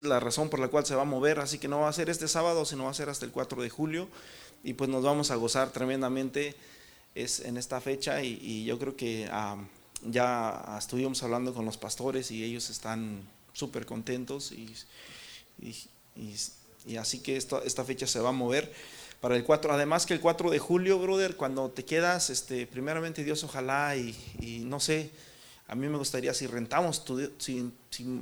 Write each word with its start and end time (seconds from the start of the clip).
la 0.00 0.20
razón 0.20 0.48
por 0.48 0.60
la 0.60 0.68
cual 0.68 0.86
se 0.86 0.94
va 0.94 1.02
a 1.02 1.06
mover, 1.06 1.40
así 1.40 1.58
que 1.58 1.68
no 1.68 1.80
va 1.80 1.88
a 1.88 1.92
ser 1.92 2.08
este 2.08 2.28
sábado, 2.28 2.64
sino 2.64 2.84
va 2.84 2.90
a 2.90 2.94
ser 2.94 3.08
hasta 3.08 3.26
el 3.26 3.32
4 3.32 3.62
de 3.62 3.70
julio 3.70 4.08
y 4.62 4.74
pues 4.74 4.88
nos 4.88 5.02
vamos 5.02 5.30
a 5.30 5.36
gozar 5.36 5.70
tremendamente 5.70 6.54
es 7.14 7.40
en 7.40 7.56
esta 7.56 7.80
fecha 7.80 8.22
y, 8.22 8.64
yo 8.64 8.78
creo 8.78 8.96
que 8.96 9.28
ya 10.02 10.76
estuvimos 10.78 11.22
hablando 11.22 11.52
con 11.52 11.64
los 11.64 11.76
pastores 11.76 12.30
y 12.30 12.44
ellos 12.44 12.70
están 12.70 13.22
súper 13.52 13.84
contentos 13.84 14.52
y, 14.52 14.74
y, 16.16 16.96
así 16.96 17.20
que 17.20 17.36
esta, 17.36 17.58
esta 17.64 17.84
fecha 17.84 18.06
se 18.06 18.20
va 18.20 18.30
a 18.30 18.32
mover 18.32 18.72
para 19.20 19.36
el 19.36 19.44
4. 19.44 19.72
Además 19.72 20.06
que 20.06 20.14
el 20.14 20.20
4 20.20 20.50
de 20.50 20.58
julio, 20.58 20.98
brother, 20.98 21.36
cuando 21.36 21.70
te 21.70 21.84
quedas, 21.84 22.30
este, 22.30 22.66
primeramente 22.66 23.24
Dios 23.24 23.44
ojalá 23.44 23.96
y, 23.96 24.62
no 24.64 24.80
sé, 24.80 25.10
a 25.68 25.74
mí 25.74 25.88
me 25.88 25.98
gustaría 25.98 26.32
si 26.34 26.46
rentamos, 26.46 27.04
si, 27.38 27.72
si, 27.90 28.20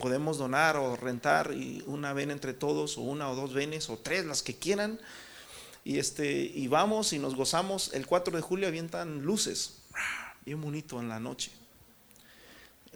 podemos 0.00 0.38
donar 0.38 0.76
o 0.76 0.96
rentar 0.96 1.52
y 1.52 1.84
una 1.86 2.12
ven 2.12 2.32
entre 2.32 2.54
todos 2.54 2.98
o 2.98 3.02
una 3.02 3.30
o 3.30 3.36
dos 3.36 3.54
venes 3.54 3.88
o 3.88 3.96
tres, 3.96 4.26
las 4.26 4.42
que 4.42 4.56
quieran. 4.56 4.98
Y, 5.84 5.98
este, 5.98 6.42
y 6.42 6.66
vamos 6.66 7.12
y 7.12 7.20
nos 7.20 7.36
gozamos. 7.36 7.94
El 7.94 8.06
4 8.06 8.36
de 8.36 8.42
julio 8.42 8.66
avientan 8.66 9.22
luces, 9.22 9.76
bien 10.44 10.60
bonito 10.60 10.98
en 10.98 11.08
la 11.08 11.20
noche 11.20 11.52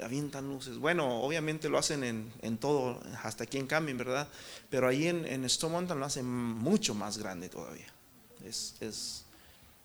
avientan 0.02 0.48
luces. 0.48 0.78
Bueno, 0.78 1.22
obviamente 1.22 1.68
lo 1.68 1.78
hacen 1.78 2.32
en, 2.40 2.58
todo, 2.58 3.00
hasta 3.22 3.44
aquí 3.44 3.58
en 3.58 3.66
Camping, 3.66 3.96
¿verdad? 3.96 4.28
Pero 4.70 4.88
ahí 4.88 5.06
en, 5.06 5.24
en 5.26 5.44
Stone 5.44 5.72
Mountain 5.72 6.00
lo 6.00 6.06
hacen 6.06 6.26
mucho 6.26 6.94
más 6.94 7.18
grande 7.18 7.48
todavía. 7.48 7.86
Es, 8.44 8.74
es, 8.80 9.24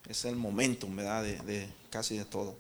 es 0.08 0.26
el 0.26 0.36
momentum, 0.36 0.96
¿verdad? 0.96 1.24
De, 1.24 1.70
casi 1.90 2.18
de 2.18 2.26
todo. 2.26 2.56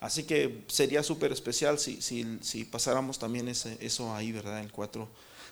Así 0.00 0.22
que 0.22 0.64
sería 0.68 1.02
súper 1.02 1.32
especial 1.32 1.78
si, 1.78 2.00
si, 2.00 2.64
pasáramos 2.64 3.18
también 3.18 3.48
ese, 3.48 3.76
eso 3.80 4.14
ahí, 4.14 4.30
¿verdad? 4.30 4.60
El 4.60 4.70
4 4.70 5.08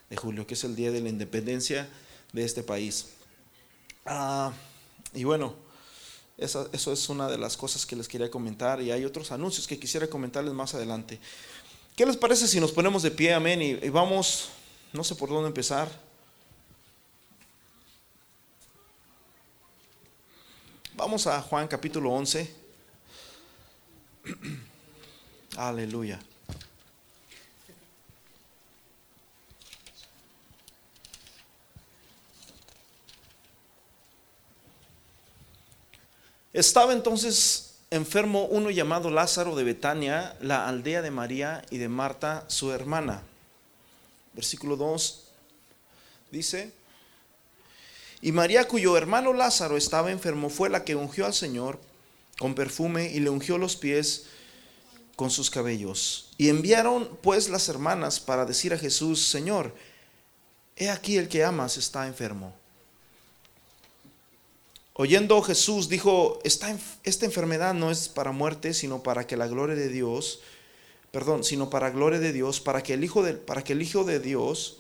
de 0.09 0.17
julio, 0.17 0.47
que 0.47 0.55
es 0.55 0.63
el 0.63 0.77
día 0.77 0.93
de 0.93 1.01
la 1.01 1.09
independencia 1.09 1.89
de 2.33 2.45
este 2.45 2.63
país. 2.63 3.07
Ah, 4.05 4.53
y 5.13 5.25
bueno, 5.25 5.55
eso, 6.39 6.69
es 6.73 7.09
una 7.09 7.29
de 7.29 7.39
las 7.39 7.57
cosas 7.57 7.85
que 7.85 7.97
les 7.97 8.07
quería 8.07 8.31
comentar 8.31 8.81
y 8.81 8.93
hay 8.93 9.05
otros 9.05 9.33
anuncios 9.33 9.67
que 9.67 9.81
quisiera 9.81 10.07
comentarles 10.07 10.55
más 10.55 10.75
adelante. 10.75 11.19
¿Qué 11.97 12.07
les 12.07 12.17
parece 12.17 12.47
si 12.47 12.61
nos 12.61 12.71
ponemos 12.71 13.03
de 13.03 13.11
pie, 13.11 13.35
amén? 13.35 13.61
Y, 13.61 13.71
y 13.71 13.89
vamos, 13.89 14.51
no 14.93 15.03
sé 15.03 15.17
por 15.17 15.29
dónde 15.29 15.49
empezar. 15.49 15.91
Vamos 20.95 21.27
a 21.27 21.43
Juan 21.43 21.67
capítulo 21.67 22.13
11. 22.13 22.66
Aleluya. 25.57 26.19
Estaba 36.53 36.95
entonces 36.95 37.75
enfermo 37.91 38.47
uno 38.47 38.71
llamado 38.71 39.11
Lázaro 39.11 39.55
de 39.57 39.65
Betania, 39.65 40.35
la 40.41 40.67
aldea 40.67 41.03
de 41.03 41.11
María 41.11 41.63
y 41.71 41.77
de 41.77 41.89
Marta, 41.89 42.45
su 42.49 42.73
hermana. 42.73 43.23
Versículo 44.33 44.77
2 44.77 45.25
dice, 46.31 46.73
y 48.23 48.33
María 48.33 48.67
cuyo 48.67 48.97
hermano 48.97 49.33
Lázaro 49.33 49.77
estaba 49.77 50.11
enfermo 50.11 50.49
fue 50.49 50.71
la 50.71 50.85
que 50.85 50.97
ungió 50.97 51.27
al 51.27 51.35
Señor 51.35 51.79
con 52.39 52.55
perfume 52.55 53.11
y 53.13 53.21
le 53.21 53.31
ungió 53.31 53.59
los 53.59 53.77
pies 53.77 54.27
con 55.17 55.31
sus 55.31 55.51
cabellos. 55.51 56.31
Y 56.37 56.49
enviaron 56.49 57.19
pues 57.23 57.49
las 57.49 57.69
hermanas 57.69 58.21
para 58.21 58.45
decir 58.45 58.75
a 58.75 58.79
Jesús, 58.79 59.27
Señor, 59.27 59.75
he 60.77 60.91
aquí 60.91 61.17
el 61.17 61.29
que 61.29 61.45
amas 61.45 61.77
está 61.79 62.07
enfermo. 62.07 62.55
Oyendo 64.99 65.43
Jesús 65.43 65.91
dijo, 65.91 66.39
esta, 66.43 66.71
enfermedad 67.05 67.75
no 67.75 67.91
es 67.91 68.09
para 68.09 68.33
muerte, 68.33 68.73
sino 68.73 69.03
para 69.03 69.27
que 69.27 69.37
la 69.37 69.47
gloria 69.47 69.75
de 69.75 69.89
Dios, 69.89 70.41
perdón, 71.11 71.45
sino 71.45 71.69
para 71.69 71.91
gloria 71.91 72.19
de 72.19 72.33
Dios, 72.33 72.61
para 72.61 72.83
que 72.83 72.95
el 72.95 73.05
Hijo 73.05 73.23
de, 73.23 73.35
para 73.35 73.63
que 73.63 73.75
el 73.75 73.83
Hijo 73.83 74.05
de 74.05 74.21
Dios 74.21 74.79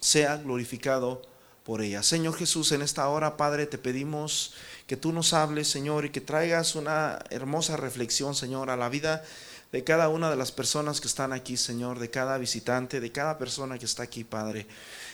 sea 0.00 0.38
glorificado 0.38 1.20
por 1.64 1.82
ella. 1.82 2.02
Señor 2.02 2.34
Jesús, 2.34 2.72
en 2.72 2.80
esta 2.80 3.06
hora, 3.10 3.36
Padre, 3.36 3.66
te 3.66 3.76
pedimos 3.76 4.54
que 4.88 4.96
tú 4.96 5.12
nos 5.12 5.34
hables, 5.34 5.68
Señor, 5.68 6.06
y 6.06 6.10
que 6.10 6.22
traigas 6.22 6.74
una 6.74 7.18
hermosa 7.28 7.76
reflexión, 7.76 8.34
Señor, 8.34 8.70
a 8.70 8.76
la 8.76 8.88
vida 8.88 9.22
de 9.70 9.84
cada 9.84 10.08
una 10.08 10.30
de 10.30 10.36
las 10.36 10.50
personas 10.50 11.02
que 11.02 11.08
están 11.08 11.34
aquí, 11.34 11.58
Señor, 11.58 11.98
de 11.98 12.08
cada 12.08 12.38
visitante, 12.38 12.98
de 12.98 13.12
cada 13.12 13.36
persona 13.36 13.78
que 13.78 13.84
está 13.84 14.04
aquí, 14.04 14.24
Padre, 14.24 14.66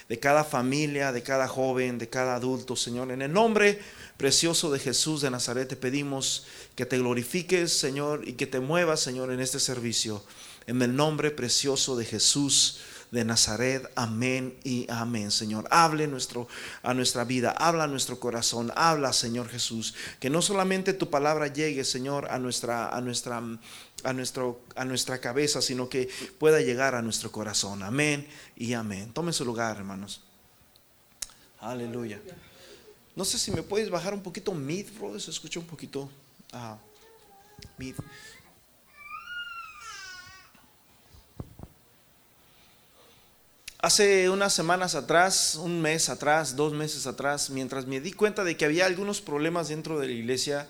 de 0.09 0.21
cada 0.21 0.45
familia, 0.45 1.11
de 1.11 1.25
cada 1.25 1.49
joven, 1.49 1.99
de 1.99 2.09
cada 2.09 2.37
adulto, 2.37 2.77
Señor. 2.77 3.11
En 3.11 3.21
el 3.21 3.33
nombre 3.33 3.81
precioso 4.17 4.71
de 4.71 4.79
Jesús 4.79 5.23
de 5.23 5.31
Nazaret 5.33 5.69
te 5.69 5.75
pedimos 5.75 6.47
que 6.77 6.87
te 6.87 6.99
glorifiques, 6.99 7.77
Señor, 7.77 8.29
y 8.29 8.35
que 8.35 8.47
te 8.47 8.61
muevas, 8.61 9.01
Señor, 9.01 9.33
en 9.33 9.41
este 9.41 9.59
servicio. 9.59 10.23
En 10.69 10.81
el 10.83 10.95
nombre 10.95 11.33
precioso 11.33 11.97
de 11.97 12.05
Jesús 12.05 12.79
de 13.15 13.25
Nazaret. 13.25 13.91
Amén 13.95 14.59
y 14.65 14.87
amén, 14.91 15.31
Señor. 15.31 15.67
Hable 15.71 16.07
nuestro, 16.09 16.49
a 16.83 16.93
nuestra 16.93 17.25
vida, 17.25 17.53
habla 17.53 17.85
a 17.85 17.87
nuestro 17.87 18.19
corazón, 18.19 18.73
habla, 18.75 19.13
Señor 19.13 19.49
Jesús. 19.49 19.95
Que 20.21 20.29
no 20.29 20.43
solamente 20.43 20.93
tu 20.93 21.09
palabra 21.09 21.47
llegue, 21.47 21.85
Señor, 21.85 22.31
a 22.31 22.39
nuestra, 22.39 22.89
a 22.89 23.01
nuestra, 23.01 23.41
a 24.03 24.13
nuestro, 24.13 24.61
a 24.75 24.85
nuestra 24.85 25.21
cabeza, 25.21 25.63
sino 25.63 25.89
que 25.89 26.11
pueda 26.39 26.61
llegar 26.61 26.97
a 26.97 27.03
nuestro 27.03 27.31
corazón. 27.31 27.85
Amén 27.85 28.27
y 28.57 28.75
amén. 28.75 29.13
Tome 29.13 29.33
su 29.33 29.45
lugar, 29.45 29.77
hermanos. 29.77 30.21
Aleluya. 31.61 32.21
No 33.15 33.25
sé 33.25 33.39
si 33.39 33.53
me 33.53 33.63
puedes 33.63 33.89
bajar 33.89 34.13
un 34.13 34.23
poquito 34.23 34.53
mid, 34.53 34.87
bro. 34.99 35.19
Se 35.21 35.31
escucha 35.31 35.61
un 35.61 35.67
poquito 35.67 36.11
uh, 36.53 36.77
mid. 37.79 37.95
Hace 43.85 44.31
unas 44.31 44.55
semanas 44.55 44.95
atrás, 44.95 45.57
un 45.57 45.83
mes 45.83 46.09
atrás, 46.09 46.57
dos 46.57 46.73
meses 46.73 47.07
atrás, 47.07 47.51
mientras 47.51 47.85
me 47.85 48.01
di 48.01 48.15
cuenta 48.15 48.43
de 48.43 48.57
que 48.57 48.65
había 48.65 48.87
algunos 48.87 49.21
problemas 49.21 49.69
dentro 49.69 50.01
de 50.01 50.07
la 50.07 50.13
iglesia, 50.15 50.67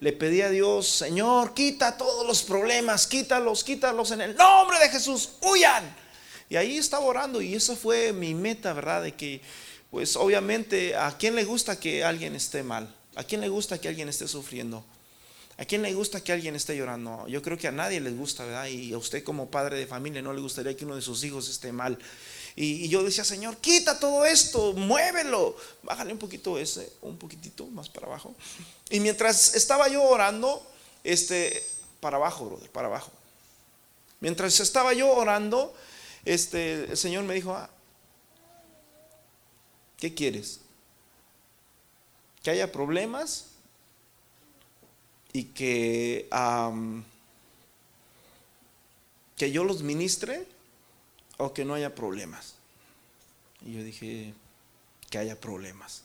le 0.00 0.14
pedí 0.14 0.40
a 0.40 0.48
Dios, 0.48 0.88
Señor, 0.88 1.52
quita 1.52 1.98
todos 1.98 2.26
los 2.26 2.42
problemas, 2.42 3.06
quítalos, 3.06 3.62
quítalos 3.62 4.10
en 4.12 4.22
el 4.22 4.36
nombre 4.36 4.78
de 4.78 4.88
Jesús, 4.88 5.32
huyan. 5.42 5.84
Y 6.48 6.56
ahí 6.56 6.78
estaba 6.78 7.04
orando 7.04 7.42
y 7.42 7.54
esa 7.54 7.76
fue 7.76 8.14
mi 8.14 8.32
meta, 8.32 8.72
¿verdad? 8.72 9.02
De 9.02 9.12
que 9.12 9.42
pues 9.90 10.16
obviamente, 10.16 10.96
¿a 10.96 11.14
quién 11.18 11.34
le 11.34 11.44
gusta 11.44 11.78
que 11.78 12.04
alguien 12.04 12.34
esté 12.34 12.62
mal? 12.62 12.88
¿A 13.16 13.24
quién 13.24 13.42
le 13.42 13.50
gusta 13.50 13.78
que 13.78 13.88
alguien 13.88 14.08
esté 14.08 14.26
sufriendo? 14.28 14.82
¿A 15.58 15.64
quién 15.64 15.80
le 15.80 15.94
gusta 15.94 16.22
que 16.22 16.32
alguien 16.32 16.54
esté 16.54 16.76
llorando? 16.76 17.26
Yo 17.28 17.40
creo 17.40 17.56
que 17.56 17.66
a 17.66 17.72
nadie 17.72 17.98
le 17.98 18.10
gusta, 18.10 18.44
¿verdad? 18.44 18.66
Y 18.66 18.92
a 18.92 18.98
usted 18.98 19.24
como 19.24 19.50
padre 19.50 19.78
de 19.78 19.86
familia 19.86 20.20
no 20.20 20.34
le 20.34 20.40
gustaría 20.42 20.76
que 20.76 20.84
uno 20.84 20.96
de 20.96 21.00
sus 21.02 21.24
hijos 21.24 21.48
esté 21.48 21.72
mal. 21.72 21.98
Y, 22.56 22.88
yo 22.88 23.04
decía, 23.04 23.22
Señor, 23.22 23.58
quita 23.58 24.00
todo 24.00 24.24
esto, 24.24 24.72
muévelo. 24.72 25.56
Bájale 25.82 26.12
un 26.12 26.18
poquito 26.18 26.58
ese, 26.58 26.90
un 27.02 27.18
poquitito 27.18 27.66
más 27.66 27.88
para 27.88 28.06
abajo. 28.06 28.34
Y 28.90 28.98
mientras 29.00 29.54
estaba 29.54 29.88
yo 29.88 30.02
orando, 30.02 30.66
este, 31.04 31.62
para 32.00 32.16
abajo, 32.16 32.46
brother, 32.46 32.70
para 32.70 32.88
abajo. 32.88 33.12
Mientras 34.20 34.58
estaba 34.58 34.94
yo 34.94 35.10
orando, 35.10 35.74
este, 36.24 36.84
el 36.90 36.96
Señor 36.96 37.24
me 37.24 37.34
dijo, 37.34 37.52
ah, 37.54 37.70
¿Qué 39.98 40.14
quieres? 40.14 40.60
¿Que 42.42 42.50
haya 42.50 42.70
problemas? 42.70 43.46
Y 45.32 45.44
que, 45.44 46.28
que 49.36 49.50
yo 49.50 49.64
los 49.64 49.82
ministre 49.82 50.46
o 51.38 51.52
que 51.52 51.64
no 51.64 51.74
haya 51.74 51.94
problemas. 51.94 52.54
Y 53.64 53.74
yo 53.74 53.82
dije, 53.82 54.34
que 55.10 55.18
haya 55.18 55.40
problemas. 55.40 56.02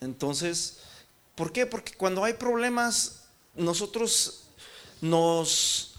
Entonces, 0.00 0.80
¿por 1.34 1.52
qué? 1.52 1.66
Porque 1.66 1.94
cuando 1.94 2.24
hay 2.24 2.34
problemas, 2.34 3.24
nosotros 3.54 4.44
nos, 5.00 5.94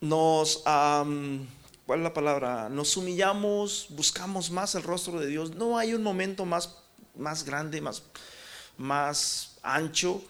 nos, 0.00 0.58
¿cuál 0.58 1.98
es 1.98 2.02
la 2.02 2.14
palabra? 2.14 2.68
Nos 2.68 2.96
humillamos, 2.96 3.86
buscamos 3.90 4.50
más 4.50 4.74
el 4.74 4.82
rostro 4.82 5.18
de 5.20 5.26
Dios. 5.26 5.54
No 5.54 5.76
hay 5.76 5.94
un 5.94 6.02
momento 6.02 6.44
más, 6.44 6.76
más 7.16 7.44
grande, 7.44 7.80
más, 7.80 8.02
más 8.78 9.56
ancho 9.62 10.22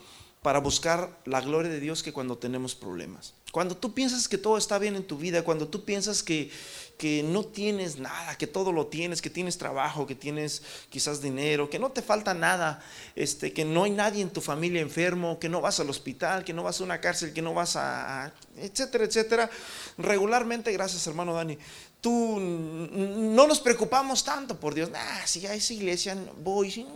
para 0.43 0.58
buscar 0.58 1.20
la 1.26 1.41
gloria 1.41 1.70
de 1.70 1.81
Dios 1.81 2.03
que 2.03 2.12
cuando 2.12 2.38
tenemos 2.38 2.75
problemas. 2.75 3.35
Cuando 3.52 3.76
tú 3.76 3.94
piensas 3.94 4.29
que 4.29 4.38
todo 4.38 4.56
está 4.56 4.79
bien 4.79 4.94
en 4.94 5.02
tu 5.02 5.19
vida, 5.19 5.43
cuando 5.43 5.67
tú 5.67 5.85
piensas 5.85 6.23
que, 6.23 6.50
que 6.97 7.25
no 7.25 7.44
tienes 7.44 7.99
nada, 7.99 8.37
que 8.38 8.47
todo 8.47 8.70
lo 8.70 8.87
tienes, 8.87 9.20
que 9.20 9.31
tienes 9.31 9.58
trabajo, 9.58 10.06
que 10.06 10.14
tienes 10.14 10.62
quizás 10.88 11.20
dinero, 11.20 11.69
que 11.69 11.81
no 11.81 11.91
te 11.91 12.00
falta 12.00 12.32
nada, 12.32 12.81
este, 13.17 13.52
que 13.52 13.64
no 13.64 13.85
hay 13.85 13.91
nadie 13.91 14.23
en 14.23 14.31
tu 14.31 14.41
familia 14.41 14.81
enfermo, 14.81 15.41
que 15.41 15.49
no 15.49 15.61
vas 15.61 15.81
al 15.81 15.91
hospital, 15.91 16.44
que 16.44 16.52
no 16.52 16.62
vas 16.62 16.81
a 16.81 16.85
una 16.85 17.00
cárcel, 17.00 17.32
que 17.32 17.43
no 17.43 17.52
vas 17.52 17.75
a, 17.75 18.32
etcétera, 18.56 19.05
etcétera. 19.05 19.50
Regularmente, 19.99 20.70
gracias 20.73 21.05
hermano 21.08 21.35
Dani, 21.35 21.58
tú 22.00 22.38
no 22.38 23.49
nos 23.49 23.58
preocupamos 23.58 24.23
tanto 24.23 24.61
por 24.61 24.75
Dios. 24.75 24.91
Ah, 24.94 25.23
si 25.26 25.44
hay 25.46 25.58
esa 25.58 25.73
iglesia, 25.73 26.17
voy 26.38 26.87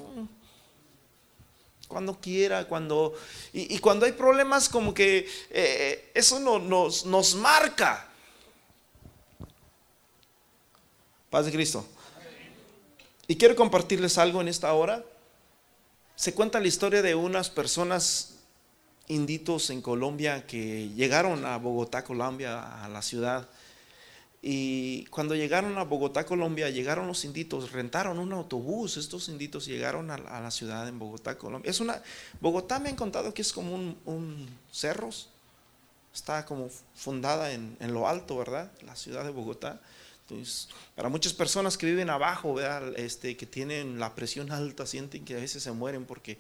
cuando 1.86 2.20
quiera, 2.20 2.66
cuando... 2.66 3.14
Y, 3.52 3.78
cuando 3.78 4.06
hay 4.06 4.12
problemas 4.12 4.69
como 4.69 4.92
que 4.94 5.28
eh, 5.50 6.10
eso 6.14 6.40
no, 6.40 6.58
nos, 6.58 7.06
nos 7.06 7.34
marca. 7.34 8.08
Paz 11.31 11.46
de 11.46 11.52
Cristo. 11.52 11.86
Y 13.26 13.36
quiero 13.36 13.56
compartirles 13.56 14.19
algo 14.19 14.40
en 14.40 14.48
esta 14.48 14.72
hora. 14.75 15.04
Se 16.16 16.34
cuenta 16.34 16.60
la 16.60 16.69
historia 16.69 17.02
de 17.02 17.14
unas 17.14 17.50
personas 17.50 18.36
inditos 19.08 19.70
en 19.70 19.82
Colombia 19.82 20.46
que 20.46 20.88
llegaron 20.90 21.44
a 21.44 21.58
Bogotá, 21.58 22.04
Colombia, 22.04 22.84
a 22.84 22.88
la 22.88 23.02
ciudad 23.02 23.48
y 24.46 25.06
cuando 25.06 25.35
llegaron 25.35 25.79
a 25.79 25.85
Bogotá, 25.85 26.26
Colombia, 26.26 26.69
llegaron 26.69 27.06
los 27.06 27.25
inditos, 27.25 27.73
rentaron 27.73 28.19
un 28.19 28.31
autobús. 28.35 28.99
Estos 28.99 29.31
inditos 29.31 29.64
llegaron 29.64 30.11
a, 30.11 30.19
la 30.19 30.50
ciudad 30.50 30.87
en 30.87 30.99
Bogotá, 30.99 31.38
Colombia. 31.38 31.70
Es 31.70 31.81
una, 31.81 32.02
Bogotá 32.43 32.79
me 32.79 32.91
han 32.91 32.94
contado 32.94 33.32
que 33.32 33.41
es 33.41 33.55
como 33.55 33.75
un, 33.75 33.96
un 34.05 34.46
cerros. 34.70 35.31
Está 36.12 36.44
como 36.44 36.69
fundada 36.94 37.52
en, 37.52 37.75
en, 37.81 37.94
lo 37.94 38.06
alto, 38.06 38.37
¿verdad? 38.37 38.70
La 38.85 38.96
ciudad 38.96 39.25
de 39.25 39.31
Bogotá. 39.31 39.81
Entonces, 40.29 40.69
para 40.94 41.08
muchas 41.08 41.32
personas 41.32 41.79
que 41.79 41.87
viven 41.87 42.11
abajo, 42.11 42.52
¿verdad? 42.52 42.99
Este, 42.99 43.38
que 43.38 43.46
tienen 43.46 43.99
la 43.99 44.14
presión 44.14 44.52
alta, 44.52 44.85
sienten 44.85 45.25
que 45.25 45.38
a 45.38 45.41
veces 45.41 45.62
se 45.62 45.73
mueren 45.73 46.05
porque... 46.05 46.38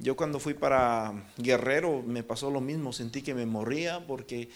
yo 0.00 0.16
cuando 0.16 0.40
fui 0.40 0.54
para 0.54 1.12
Guerrero 1.36 2.02
me 2.02 2.24
pasó 2.24 2.50
lo 2.50 2.60
mismo, 2.60 2.92
sentí 2.92 3.22
que 3.22 3.32
me 3.32 3.46
moría 3.46 4.04
porque 4.04 4.50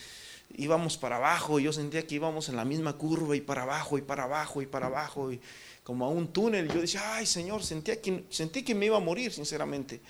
íbamos 0.55 0.97
para 0.97 1.17
abajo, 1.17 1.59
yo 1.59 1.73
sentía 1.73 2.07
que 2.07 2.15
íbamos 2.15 2.49
en 2.49 2.57
la 2.57 2.65
misma 2.65 2.95
curva 2.95 3.37
y 3.37 3.41
para 3.41 3.63
abajo 3.63 3.99
y 3.99 4.03
para 4.03 4.25
abajo 4.25 4.63
y 4.63 4.67
para 4.67 4.87
abajo 4.87 5.33
y 5.33 5.41
como 5.83 6.05
a 6.05 6.09
un 6.09 6.29
túnel. 6.29 6.69
Yo 6.69 6.81
decía, 6.81 7.15
ay 7.15 7.27
Señor, 7.27 7.63
sentía 7.63 8.01
que, 8.01 8.25
sentí 8.31 8.63
que 8.63 8.75
me 8.75 8.87
iba 8.87 8.97
a 8.97 9.01
morir, 9.01 9.33
sinceramente. 9.33 10.01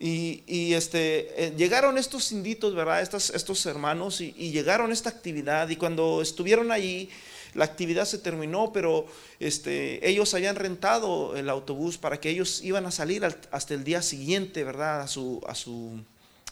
Y, 0.00 0.74
este, 0.74 1.46
eh, 1.46 1.54
llegaron 1.56 1.98
estos 1.98 2.30
inditos, 2.30 2.72
¿verdad? 2.74 3.02
Estos, 3.02 3.30
estos 3.30 3.66
hermanos 3.66 4.20
y, 4.20 4.32
llegaron 4.32 4.90
a 4.90 4.92
esta 4.92 5.10
actividad 5.10 5.68
y 5.70 5.76
cuando 5.76 6.22
estuvieron 6.22 6.70
allí, 6.70 7.10
la 7.54 7.64
actividad 7.64 8.04
se 8.04 8.18
terminó, 8.18 8.72
pero 8.72 9.06
este, 9.40 10.08
ellos 10.08 10.32
habían 10.34 10.54
rentado 10.54 11.36
el 11.36 11.50
autobús 11.50 11.98
para 11.98 12.20
que 12.20 12.30
ellos 12.30 12.62
iban 12.62 12.86
a 12.86 12.92
salir 12.92 13.24
hasta 13.24 13.74
el 13.74 13.82
día 13.82 14.00
siguiente, 14.00 14.62
¿verdad? 14.62 15.00
A 15.00 15.08
su, 15.08 15.40
a 15.48 15.56
su, 15.56 16.00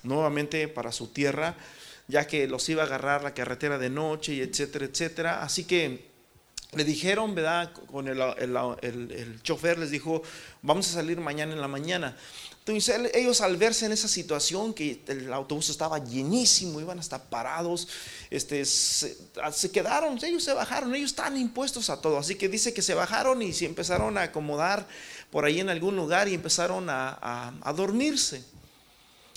nuevamente 0.02 0.66
para 0.66 0.90
su 0.90 1.06
tierra 1.06 1.56
ya 2.08 2.26
que 2.26 2.46
los 2.46 2.68
iba 2.68 2.82
a 2.82 2.86
agarrar 2.86 3.22
la 3.22 3.34
carretera 3.34 3.78
de 3.78 3.90
noche 3.90 4.34
y 4.34 4.40
etcétera, 4.40 4.84
etcétera. 4.84 5.42
Así 5.42 5.64
que 5.64 6.06
le 6.72 6.84
dijeron, 6.84 7.34
¿verdad? 7.34 7.72
Con 7.72 8.08
el, 8.08 8.20
el, 8.20 9.42
chofer 9.42 9.78
les 9.78 9.90
dijo, 9.90 10.22
vamos 10.62 10.88
a 10.90 10.92
salir 10.94 11.20
mañana 11.20 11.52
en 11.52 11.60
la 11.60 11.68
mañana. 11.68 12.16
Entonces 12.58 13.10
ellos 13.14 13.40
al 13.40 13.56
verse 13.56 13.86
en 13.86 13.92
esa 13.92 14.08
situación, 14.08 14.74
que 14.74 15.00
el 15.06 15.32
autobús 15.32 15.68
estaba 15.68 16.04
llenísimo, 16.04 16.80
iban 16.80 16.98
hasta 16.98 17.22
parados, 17.30 17.88
este, 18.28 18.64
se, 18.64 19.16
quedaron, 19.72 20.18
ellos 20.24 20.42
se 20.42 20.52
bajaron, 20.52 20.92
ellos 20.94 21.10
estaban 21.10 21.36
impuestos 21.36 21.90
a 21.90 22.00
todo. 22.00 22.18
Así 22.18 22.34
que 22.34 22.48
dice 22.48 22.74
que 22.74 22.82
se 22.82 22.94
bajaron 22.94 23.40
y 23.40 23.52
se 23.52 23.66
empezaron 23.66 24.18
a 24.18 24.22
acomodar 24.22 24.86
por 25.30 25.44
ahí 25.44 25.60
en 25.60 25.68
algún 25.68 25.94
lugar 25.94 26.28
y 26.28 26.34
empezaron 26.34 26.90
a, 26.90 27.54
a 27.62 27.72
dormirse. 27.72 28.42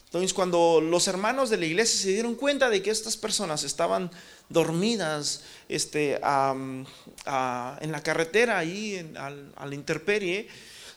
Entonces 0.09 0.33
cuando 0.33 0.81
los 0.81 1.07
hermanos 1.07 1.51
de 1.51 1.57
la 1.57 1.67
iglesia 1.67 2.01
se 2.01 2.09
dieron 2.09 2.33
cuenta 2.33 2.71
de 2.71 2.81
que 2.81 2.89
estas 2.89 3.15
personas 3.15 3.63
estaban 3.63 4.09
dormidas 4.49 5.43
este, 5.67 6.15
en 6.15 6.85
la 7.27 8.01
carretera, 8.03 8.57
ahí 8.57 8.95
en, 8.95 9.15
al, 9.17 9.53
a 9.55 9.67
la 9.67 9.75
intemperie, 9.75 10.47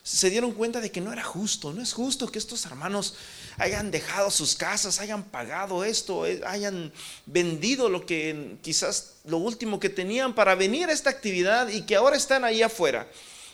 se 0.01 0.31
dieron 0.31 0.51
cuenta 0.53 0.81
de 0.81 0.91
que 0.91 0.99
no 0.99 1.13
era 1.13 1.23
justo, 1.23 1.71
no 1.73 1.81
es 1.83 1.93
justo 1.93 2.27
que 2.27 2.39
estos 2.39 2.65
hermanos 2.65 3.13
hayan 3.57 3.91
dejado 3.91 4.31
sus 4.31 4.55
casas, 4.55 4.99
hayan 4.99 5.23
pagado 5.23 5.83
esto, 5.83 6.25
eh, 6.25 6.41
hayan 6.47 6.91
vendido 7.27 7.89
lo 7.89 8.07
que 8.07 8.57
quizás 8.63 9.17
lo 9.25 9.37
último 9.37 9.79
que 9.79 9.89
tenían 9.89 10.33
para 10.33 10.55
venir 10.55 10.89
a 10.89 10.91
esta 10.91 11.11
actividad 11.11 11.67
y 11.67 11.83
que 11.83 11.95
ahora 11.95 12.17
están 12.17 12.43
ahí 12.43 12.63
afuera. 12.63 13.07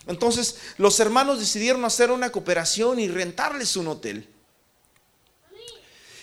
Entonces 0.08 0.56
los 0.78 1.02
hermanos 1.02 1.38
decidieron 1.38 1.84
hacer 1.84 2.12
una 2.12 2.32
cooperación 2.32 2.98
y 3.00 3.10
rentarles 3.10 3.76
un 3.76 3.90
hotel. 3.90 4.39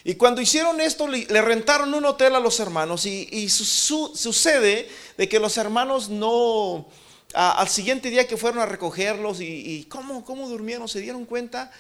Y 0.09 0.15
cuando 0.15 0.41
hicieron 0.41 0.81
esto, 0.81 1.09
le, 1.09 1.27
rentaron 1.43 1.93
un 1.93 2.05
hotel 2.05 2.37
a 2.37 2.41
los 2.41 2.61
hermanos 2.61 3.07
y, 3.07 3.49
sucede 3.49 4.89
de 5.19 5.29
que 5.29 5.41
los 5.41 5.57
hermanos 5.57 6.09
no, 6.09 6.87
al 7.35 7.69
siguiente 7.69 8.09
día 8.09 8.29
que 8.29 8.37
fueron 8.37 8.61
a 8.61 8.67
recogerlos 8.67 9.41
y, 9.41 9.85
¿cómo, 9.91 10.25
cómo 10.25 10.49
durmieron, 10.49 10.87
se 10.87 11.01
dieron 11.01 11.25
cuenta 11.25 11.73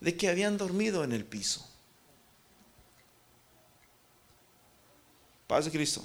de 0.00 0.16
que 0.16 0.30
habían 0.30 0.56
dormido 0.56 1.04
en 1.04 1.12
el 1.12 1.26
piso. 1.26 1.68
Paz 5.46 5.66
de 5.66 5.70
Cristo. 5.70 6.02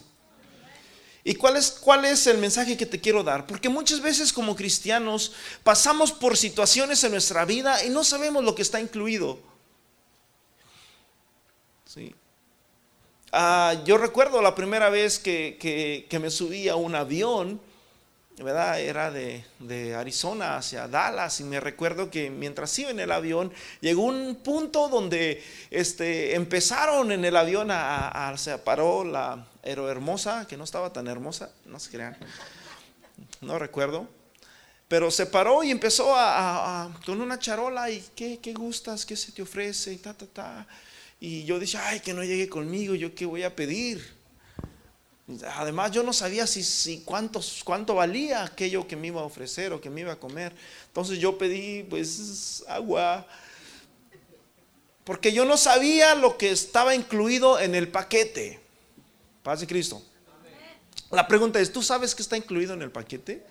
¿Y 1.24 1.36
cuál 1.36 1.56
es, 1.56 1.72
cuál 1.72 2.04
es 2.04 2.28
el 2.28 2.40
mensaje 2.40 2.76
que 2.76 2.86
te 2.86 3.00
quiero 3.00 3.24
dar? 3.24 3.48
Porque 3.48 3.70
muchas 3.70 4.02
veces 4.02 4.34
como 4.34 4.54
cristianos 4.54 5.32
pasamos 5.64 6.12
por 6.12 6.36
situaciones 6.36 7.02
en 7.06 7.14
nuestra 7.14 7.46
vida 7.46 7.86
y 7.86 7.90
no 7.90 8.04
sabemos 8.04 8.44
lo 8.44 8.54
que 8.54 8.64
está 8.64 8.82
incluido. 8.82 9.49
¿Sí? 11.90 12.14
Ah, 13.32 13.82
yo 13.84 13.98
recuerdo 13.98 14.42
la 14.42 14.54
primera 14.54 14.90
vez 14.90 15.18
que, 15.18 16.08
me 16.22 16.30
subí 16.30 16.70
a 16.70 16.76
un 16.76 16.94
avión, 16.94 17.60
¿verdad? 18.38 18.80
Era 18.80 19.12
de, 19.12 19.96
Arizona 19.96 20.58
hacia 20.58 20.88
Dallas 20.88 21.40
y 21.40 21.44
me 21.44 21.60
recuerdo 21.60 22.12
que 22.12 22.30
mientras 22.30 22.78
iba 22.78 22.92
en 22.92 23.00
el 23.00 23.12
avión 23.12 23.52
llegó 23.82 24.04
un 24.04 24.36
punto 24.36 24.88
donde 24.88 25.44
este, 25.72 26.36
empezaron 26.36 27.12
en 27.12 27.26
el 27.26 27.36
avión 27.36 27.70
a, 27.72 28.34
se 28.38 28.58
paró 28.60 29.04
la 29.04 29.48
hermosa, 29.64 30.48
que 30.48 30.58
no 30.58 30.64
estaba 30.64 30.94
tan 30.94 31.08
hermosa, 31.08 31.52
no 31.66 31.80
se 31.80 31.90
crean, 31.90 32.18
no 33.42 33.58
recuerdo. 33.58 34.08
Pero 34.88 35.12
se 35.12 35.28
paró 35.28 35.64
y 35.64 35.70
empezó 35.70 36.16
a, 36.16 36.90
con 37.06 37.22
una 37.22 37.38
charola 37.38 37.92
y 37.92 38.04
¿qué, 38.16 38.40
qué 38.42 38.54
gustas, 38.54 39.06
qué 39.06 39.16
se 39.16 39.32
te 39.32 39.44
ofrece, 39.44 39.94
y 39.94 39.98
ta, 39.98 40.16
ta, 40.16 40.26
ta. 40.26 40.68
Y 41.20 41.44
yo 41.44 41.60
dije, 41.60 41.78
ay, 41.78 42.00
que 42.00 42.14
no 42.14 42.24
llegue 42.24 42.48
conmigo, 42.48 42.96
yo 42.96 43.14
qué 43.14 43.26
voy 43.26 43.44
a 43.44 43.56
pedir. 43.56 44.18
Además, 45.58 45.92
yo 45.92 46.02
no 46.02 46.14
sabía 46.14 46.48
si, 46.48 46.64
si 46.64 47.02
cuántos, 47.02 47.62
cuánto 47.64 47.96
valía 47.96 48.44
aquello 48.44 48.88
que 48.88 48.96
me 48.96 49.08
iba 49.08 49.22
a 49.22 49.26
ofrecer 49.26 49.74
o 49.74 49.82
que 49.82 49.90
me 49.90 50.02
iba 50.02 50.14
a 50.14 50.20
comer. 50.20 50.56
Entonces 50.88 51.20
yo 51.20 51.38
pedí, 51.38 51.84
pues, 51.84 52.64
agua. 52.68 53.28
Porque 55.04 55.32
yo 55.32 55.46
no 55.46 55.58
sabía 55.58 56.16
lo 56.16 56.38
que 56.38 56.52
estaba 56.52 56.96
incluido 56.96 57.60
en 57.60 57.76
el 57.76 57.90
paquete. 57.90 58.60
Paz 59.44 59.60
de 59.60 59.68
Cristo. 59.68 60.02
La 61.12 61.28
pregunta 61.28 61.60
es, 61.60 61.72
¿tú 61.72 61.82
sabes 61.84 62.16
qué 62.16 62.22
está 62.22 62.38
incluido 62.38 62.74
en 62.74 62.82
el 62.82 62.92
paquete? 62.92 63.46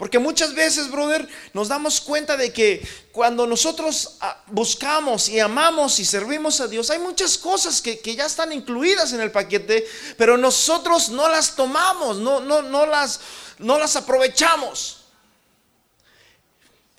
Porque 0.00 0.18
muchas 0.18 0.54
veces, 0.54 0.90
brother, 0.90 1.28
nos 1.52 1.68
damos 1.68 2.00
cuenta 2.00 2.38
de 2.38 2.54
que 2.54 2.82
cuando 3.12 3.46
nosotros 3.46 4.16
ah, 4.22 4.42
buscamos 4.46 5.28
y 5.28 5.40
amamos 5.40 6.00
y 6.00 6.06
servimos 6.06 6.58
a 6.62 6.68
Dios, 6.68 6.88
hay 6.88 6.98
muchas 6.98 7.36
cosas 7.36 7.82
que, 7.82 8.00
ya 8.16 8.24
están 8.24 8.50
incluidas 8.50 9.12
en 9.12 9.20
el 9.20 9.30
paquete, 9.30 9.86
pero 10.16 10.38
nosotros 10.38 11.10
no 11.10 11.28
las 11.28 11.54
tomamos, 11.54 12.16
no, 12.16 12.40
no, 12.40 12.62
no, 12.62 12.86
las, 12.86 13.20
no 13.58 13.78
las 13.78 13.94
aprovechamos. 13.94 15.04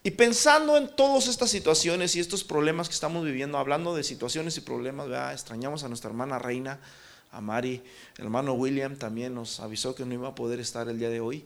Y 0.03 0.12
pensando 0.12 0.77
en 0.77 0.96
todas 0.96 1.25
estas 1.25 1.50
situaciones 1.50 2.15
y 2.15 2.20
estos 2.20 2.43
problemas 2.43 2.88
que 2.88 2.93
estamos 2.93 3.25
viviendo, 3.25 3.58
hablando 3.58 3.96
de 3.96 4.03
situaciones 4.03 4.58
y 4.58 4.62
problemas, 4.62 5.08
extrañamos 5.34 5.84
a 5.84 5.88
nuestra 5.88 6.12
hermana 6.12 6.38
Reina, 6.38 6.79
a 7.31 7.41
Mari, 7.41 7.81
el 8.20 8.25
hermano 8.25 8.53
William 8.53 8.96
también 8.96 9.34
nos 9.34 9.60
avisó 9.60 9.96
que 9.96 10.05
no 10.05 10.13
iba 10.13 10.27
a 10.27 10.36
poder 10.36 10.60
estar 10.60 10.88
el 10.88 11.00
día 11.00 11.10
de 11.10 11.20
hoy. 11.20 11.43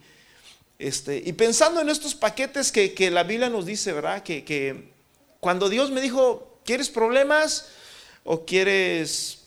Este, 0.77 1.23
y 1.25 1.33
pensando 1.33 1.81
en 1.81 1.89
estos 1.89 2.15
paquetes 2.15 2.71
que, 2.71 3.09
la 3.11 3.23
Biblia 3.23 3.49
nos 3.49 3.65
dice, 3.65 3.93
¿verdad? 3.93 4.23
Que, 4.23 4.91
cuando 5.39 5.69
Dios 5.69 5.91
me 5.91 6.01
dijo, 6.01 6.59
¿quieres 6.65 6.89
problemas 6.89 7.67
o 8.23 8.45
quieres 8.45 9.39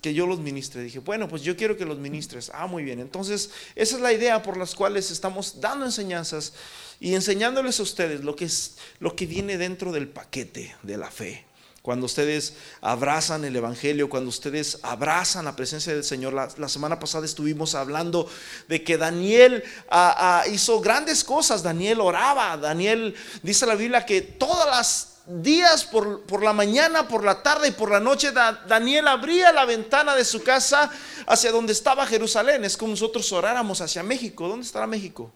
que 0.00 0.14
yo 0.14 0.26
los 0.26 0.40
ministre? 0.40 0.82
Dije, 0.82 0.98
bueno, 0.98 1.28
pues 1.28 1.42
yo 1.42 1.56
quiero 1.56 1.76
que 1.76 1.84
los 1.84 1.98
ministres. 1.98 2.50
Ah, 2.54 2.66
muy 2.66 2.82
bien. 2.82 3.00
Entonces, 3.00 3.50
esa 3.76 3.96
es 3.96 4.02
la 4.02 4.12
idea 4.12 4.42
por 4.42 4.56
las 4.56 4.74
cuales 4.74 5.10
estamos 5.10 5.60
dando 5.60 5.84
enseñanzas 5.84 6.54
y 6.98 7.14
enseñándoles 7.14 7.78
a 7.78 7.82
ustedes 7.84 8.24
lo 8.24 8.34
que 8.34 8.46
es 8.46 8.76
lo 8.98 9.14
que 9.14 9.26
viene 9.26 9.58
dentro 9.58 9.92
del 9.92 10.08
paquete 10.08 10.74
de 10.82 10.96
la 10.96 11.10
fe. 11.10 11.44
Cuando 11.82 12.06
ustedes 12.06 12.54
abrazan 12.80 13.44
el 13.44 13.56
Evangelio, 13.56 14.08
cuando 14.08 14.28
ustedes 14.28 14.78
abrazan 14.82 15.46
la 15.46 15.56
presencia 15.56 15.92
del 15.92 16.04
Señor. 16.04 16.32
La, 16.32 16.68
semana 16.68 17.00
pasada 17.00 17.26
estuvimos 17.26 17.74
hablando 17.74 18.30
de 18.68 18.84
que 18.84 18.96
Daniel 18.96 19.64
ah, 19.90 20.42
ah, 20.44 20.48
hizo 20.48 20.80
grandes 20.80 21.24
cosas. 21.24 21.60
Daniel 21.64 22.00
oraba. 22.00 22.56
Daniel 22.56 23.16
dice 23.42 23.66
la 23.66 23.74
Biblia 23.74 24.06
que 24.06 24.22
todas 24.22 24.66
las 24.68 25.12
días 25.26 25.84
por, 25.84 26.22
por, 26.22 26.44
la 26.44 26.52
mañana, 26.52 27.08
por 27.08 27.24
la 27.24 27.42
tarde 27.42 27.68
y 27.68 27.72
por 27.72 27.90
la 27.90 27.98
noche, 27.98 28.30
Daniel 28.30 29.08
abría 29.08 29.52
la 29.52 29.64
ventana 29.64 30.14
de 30.14 30.24
su 30.24 30.40
casa 30.44 30.88
hacia 31.26 31.50
donde 31.50 31.72
estaba 31.72 32.06
Jerusalén. 32.06 32.64
Es 32.64 32.76
como 32.76 32.92
nosotros 32.92 33.32
oráramos 33.32 33.80
hacia 33.80 34.04
México. 34.04 34.46
¿Dónde 34.46 34.64
estará 34.64 34.86
México? 34.86 35.32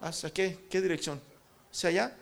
¿Hacia 0.00 0.30
qué? 0.30 0.60
¿Qué 0.70 0.80
dirección? 0.80 1.20
¿Hacia 1.72 1.88
allá? 1.88 2.16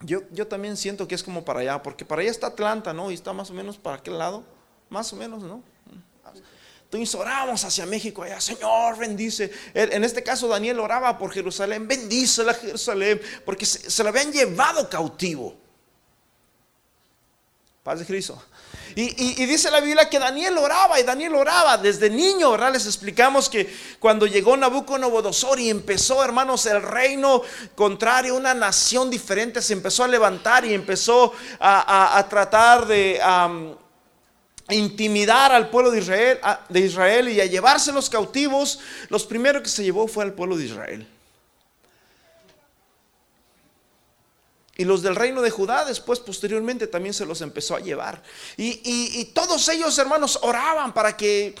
Yo, 0.00 0.22
yo 0.30 0.46
también 0.46 0.76
siento 0.76 1.08
que 1.08 1.14
es 1.14 1.22
como 1.22 1.44
para 1.44 1.60
allá, 1.60 1.82
porque 1.82 2.04
para 2.04 2.22
allá 2.22 2.30
está 2.30 2.48
Atlanta, 2.48 2.92
¿no? 2.92 3.10
Y 3.10 3.14
está 3.14 3.32
más 3.32 3.50
o 3.50 3.54
menos 3.54 3.76
para 3.78 3.96
aquel 3.96 4.16
lado, 4.16 4.44
más 4.88 5.12
o 5.12 5.16
menos, 5.16 5.42
¿no? 5.42 5.62
Entonces 6.84 7.14
oramos 7.14 7.62
hacia 7.64 7.84
México, 7.84 8.22
allá, 8.22 8.40
Señor, 8.40 8.96
bendice. 8.96 9.52
En 9.74 10.04
este 10.04 10.22
caso 10.22 10.48
Daniel 10.48 10.80
oraba 10.80 11.18
por 11.18 11.30
Jerusalén, 11.30 11.86
bendice 11.86 12.42
la 12.44 12.54
Jerusalén, 12.54 13.20
porque 13.44 13.66
se, 13.66 13.90
se 13.90 14.02
la 14.02 14.08
habían 14.08 14.32
llevado 14.32 14.88
cautivo. 14.88 15.54
Paz 17.82 17.98
de 17.98 18.06
Cristo. 18.06 18.42
Y, 19.00 19.46
dice 19.46 19.70
la 19.70 19.78
Biblia 19.78 20.10
que 20.10 20.18
Daniel 20.18 20.58
oraba 20.58 20.98
y 20.98 21.04
Daniel 21.04 21.36
oraba 21.36 21.78
desde 21.78 22.10
niño, 22.10 22.50
¿verdad? 22.50 22.72
Les 22.72 22.84
explicamos 22.84 23.48
que 23.48 23.72
cuando 24.00 24.26
llegó 24.26 24.56
Nabucodonosor 24.56 25.60
y 25.60 25.70
empezó, 25.70 26.24
hermanos, 26.24 26.66
el 26.66 26.82
reino 26.82 27.42
contrario, 27.76 28.34
una 28.34 28.54
nación 28.54 29.08
diferente, 29.08 29.62
se 29.62 29.74
empezó 29.74 30.02
a 30.02 30.08
levantar 30.08 30.64
y 30.64 30.74
empezó 30.74 31.32
a, 31.60 32.26
tratar 32.28 32.88
de 32.88 33.20
intimidar 34.70 35.52
al 35.52 35.70
pueblo 35.70 35.92
de 35.92 36.00
Israel, 36.00 36.40
de 36.68 36.80
Israel 36.80 37.28
y 37.28 37.40
a 37.40 37.46
llevarse 37.46 37.92
los 37.92 38.10
cautivos. 38.10 38.80
Los 39.10 39.24
primeros 39.24 39.62
que 39.62 39.68
se 39.68 39.84
llevó 39.84 40.08
fue 40.08 40.24
al 40.24 40.32
pueblo 40.32 40.56
de 40.56 40.64
Israel. 40.64 41.17
Y 44.80 44.84
los 44.84 45.02
del 45.02 45.16
reino 45.16 45.42
de 45.42 45.50
Judá 45.50 45.84
después, 45.84 46.20
posteriormente, 46.20 46.86
también 46.86 47.12
se 47.12 47.26
los 47.26 47.40
empezó 47.40 47.74
a 47.74 47.80
llevar. 47.80 48.22
Y, 48.56 49.24
todos 49.34 49.68
ellos, 49.70 49.98
hermanos, 49.98 50.38
oraban 50.40 50.94
para 50.94 51.16
que 51.16 51.52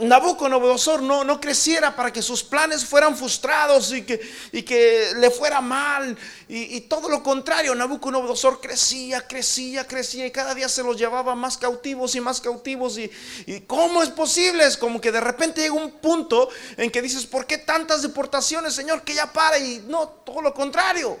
Nabucodonosor 0.00 1.02
no, 1.02 1.22
no 1.22 1.38
creciera, 1.38 1.94
para 1.94 2.10
que 2.10 2.22
sus 2.22 2.42
planes 2.42 2.82
fueran 2.82 3.14
frustrados 3.14 3.92
y 3.92 4.04
que, 4.04 4.18
y 4.52 4.62
que 4.62 5.10
le 5.16 5.30
fuera 5.30 5.60
mal. 5.60 6.16
Y, 6.48 6.80
todo 6.80 7.10
lo 7.10 7.22
contrario, 7.22 7.74
Nabucodonosor 7.74 8.58
crecía, 8.58 9.28
crecía, 9.28 9.86
crecía 9.86 10.24
y 10.24 10.30
cada 10.30 10.54
día 10.54 10.70
se 10.70 10.82
los 10.82 10.96
llevaba 10.96 11.34
más 11.34 11.58
cautivos 11.58 12.14
y 12.14 12.22
más 12.22 12.40
cautivos. 12.40 12.96
Y, 12.96 13.10
y 13.44 13.60
¿cómo 13.66 14.02
es 14.02 14.08
posible? 14.08 14.64
Es 14.64 14.78
como 14.78 14.98
que 14.98 15.12
de 15.12 15.20
repente 15.20 15.60
llega 15.60 15.74
un 15.74 15.90
punto 15.90 16.48
en 16.78 16.90
que 16.90 17.02
dices, 17.02 17.26
¿por 17.26 17.44
qué 17.44 17.58
tantas 17.58 18.00
deportaciones, 18.00 18.72
Señor? 18.72 19.02
Que 19.02 19.12
ya 19.12 19.30
para. 19.30 19.58
Y 19.58 19.84
no, 19.86 20.08
todo 20.08 20.40
lo 20.40 20.54
contrario. 20.54 21.18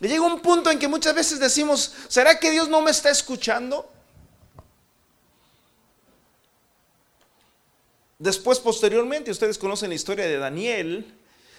Llega 0.00 0.22
un 0.22 0.40
punto 0.40 0.70
en 0.70 0.78
que 0.78 0.86
muchas 0.86 1.14
veces 1.14 1.40
decimos, 1.40 1.92
¿será 2.08 2.38
que 2.38 2.50
Dios 2.50 2.68
no 2.68 2.80
me 2.80 2.90
está 2.90 3.10
escuchando? 3.10 3.90
Después, 8.18 8.58
posteriormente, 8.60 9.30
ustedes 9.30 9.58
conocen 9.58 9.90
la 9.90 9.96
historia 9.96 10.26
de 10.26 10.38
Daniel, 10.38 11.14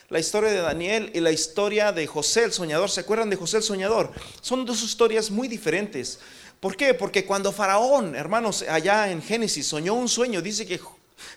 la 0.09 0.19
historia 0.19 0.51
de 0.51 0.61
Daniel 0.61 1.11
y 1.13 1.19
la 1.19 1.31
historia 1.31 1.91
de 1.91 2.07
José 2.07 2.43
el 2.43 2.53
soñador. 2.53 2.89
¿Se 2.89 3.01
acuerdan 3.01 3.29
de 3.29 3.35
José 3.35 3.57
el 3.57 3.63
soñador? 3.63 4.11
Son 4.41 4.65
dos 4.65 4.83
historias 4.83 5.31
muy 5.31 5.47
diferentes. 5.47 6.19
¿Por 6.59 6.75
qué? 6.75 6.93
Porque 6.93 7.25
cuando 7.25 7.51
Faraón, 7.51 8.15
hermanos, 8.15 8.63
allá 8.67 9.09
en 9.11 9.21
Génesis 9.21 9.67
soñó 9.67 9.93
un 9.93 10.09
sueño, 10.09 10.41
dice 10.41 10.65
que 10.65 10.79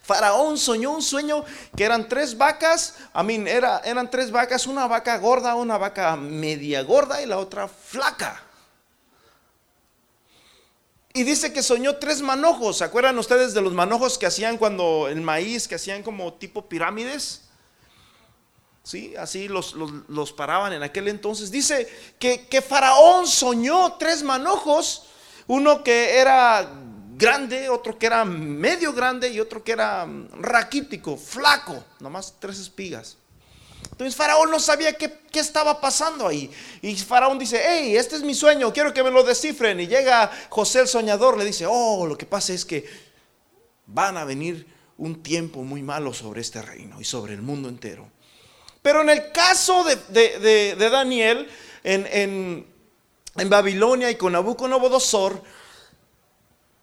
Faraón 0.02 0.58
soñó 0.58 0.90
un 0.90 1.02
sueño 1.02 1.44
que 1.76 1.84
eran 1.84 2.08
tres 2.08 2.36
vacas, 2.36 2.96
a 3.12 3.22
mí 3.22 3.42
era, 3.46 3.80
eran 3.84 4.10
tres 4.10 4.30
vacas, 4.30 4.66
una 4.66 4.86
vaca 4.86 5.16
gorda, 5.18 5.54
una 5.54 5.78
vaca 5.78 6.16
media 6.16 6.82
gorda 6.82 7.22
y 7.22 7.26
la 7.26 7.38
otra 7.38 7.68
flaca. 7.68 8.42
Y 11.14 11.24
dice 11.24 11.52
que 11.52 11.62
soñó 11.62 11.96
tres 11.96 12.22
manojos. 12.22 12.78
¿Se 12.78 12.84
acuerdan 12.84 13.18
ustedes 13.18 13.52
de 13.52 13.60
los 13.60 13.74
manojos 13.74 14.16
que 14.16 14.26
hacían 14.26 14.56
cuando 14.56 15.08
el 15.08 15.20
maíz, 15.20 15.68
que 15.68 15.74
hacían 15.74 16.02
como 16.02 16.32
tipo 16.34 16.68
pirámides? 16.68 17.42
Sí, 18.82 19.14
así 19.16 19.46
los, 19.46 19.74
los, 19.74 20.32
paraban 20.32 20.72
en 20.72 20.82
aquel 20.82 21.08
entonces. 21.08 21.50
Dice 21.50 21.88
que, 22.18 22.46
que 22.48 22.62
Faraón 22.62 23.26
soñó 23.26 23.94
tres 23.94 24.22
manojos. 24.22 25.04
Uno 25.46 25.84
que 25.84 26.18
era 26.18 26.68
grande, 27.16 27.68
otro 27.68 27.98
que 27.98 28.06
era 28.06 28.24
medio 28.24 28.92
grande 28.92 29.28
y 29.28 29.40
otro 29.40 29.62
que 29.62 29.72
era 29.72 30.06
mm, 30.06 30.42
raquítico, 30.42 31.16
flaco, 31.16 31.84
nomás 32.00 32.34
tres 32.38 32.58
espigas. 32.58 33.16
Entonces 33.90 34.16
Faraón 34.16 34.50
no 34.50 34.58
sabía 34.58 34.94
qué, 34.94 35.20
estaba 35.34 35.80
pasando 35.80 36.26
ahí. 36.26 36.50
Y 36.80 36.96
Faraón 36.96 37.38
dice, 37.38 37.60
hey, 37.64 37.96
este 37.96 38.16
es 38.16 38.22
mi 38.22 38.34
sueño, 38.34 38.72
quiero 38.72 38.94
que 38.94 39.02
me 39.02 39.10
lo 39.10 39.22
descifren. 39.22 39.80
Y 39.80 39.86
llega 39.86 40.30
José 40.48 40.80
el 40.80 40.88
soñador, 40.88 41.36
le 41.36 41.44
dice, 41.44 41.66
oh, 41.68 42.06
lo 42.06 42.16
que 42.16 42.26
pasa 42.26 42.52
es 42.52 42.64
que 42.64 42.88
van 43.86 44.16
a 44.16 44.24
venir 44.24 44.66
un 44.96 45.22
tiempo 45.22 45.62
muy 45.62 45.82
malo 45.82 46.14
sobre 46.14 46.40
este 46.40 46.62
reino 46.62 47.00
y 47.00 47.04
sobre 47.04 47.34
el 47.34 47.42
mundo 47.42 47.68
entero. 47.68 48.08
Pero 48.80 49.02
en 49.02 49.10
el 49.10 49.30
caso 49.30 49.84
de, 49.84 50.76
Daniel, 50.76 51.48
en, 51.84 52.06
en, 52.10 52.66
en 53.36 53.50
Babilonia 53.50 54.10
y 54.10 54.16
con 54.16 54.32
Nabucodonosor, 54.32 55.42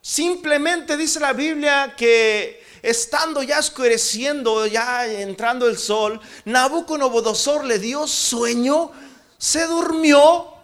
Simplemente 0.00 0.96
dice 0.96 1.20
la 1.20 1.32
Biblia 1.32 1.94
que 1.96 2.64
estando 2.82 3.42
ya 3.42 3.58
oscureciendo, 3.58 4.66
ya 4.66 5.06
entrando 5.06 5.68
el 5.68 5.76
sol, 5.76 6.20
Nabucodonosor 6.46 7.64
le 7.64 7.78
dio 7.78 8.06
sueño, 8.06 8.92
se 9.36 9.66
durmió 9.66 10.54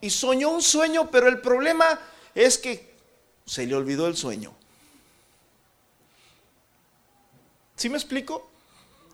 y 0.00 0.10
soñó 0.10 0.50
un 0.50 0.62
sueño, 0.62 1.10
pero 1.10 1.28
el 1.28 1.40
problema 1.40 2.00
es 2.34 2.58
que 2.58 2.96
se 3.44 3.66
le 3.66 3.74
olvidó 3.74 4.06
el 4.06 4.16
sueño. 4.16 4.54
¿Sí 7.76 7.90
me 7.90 7.96
explico? 7.96 8.48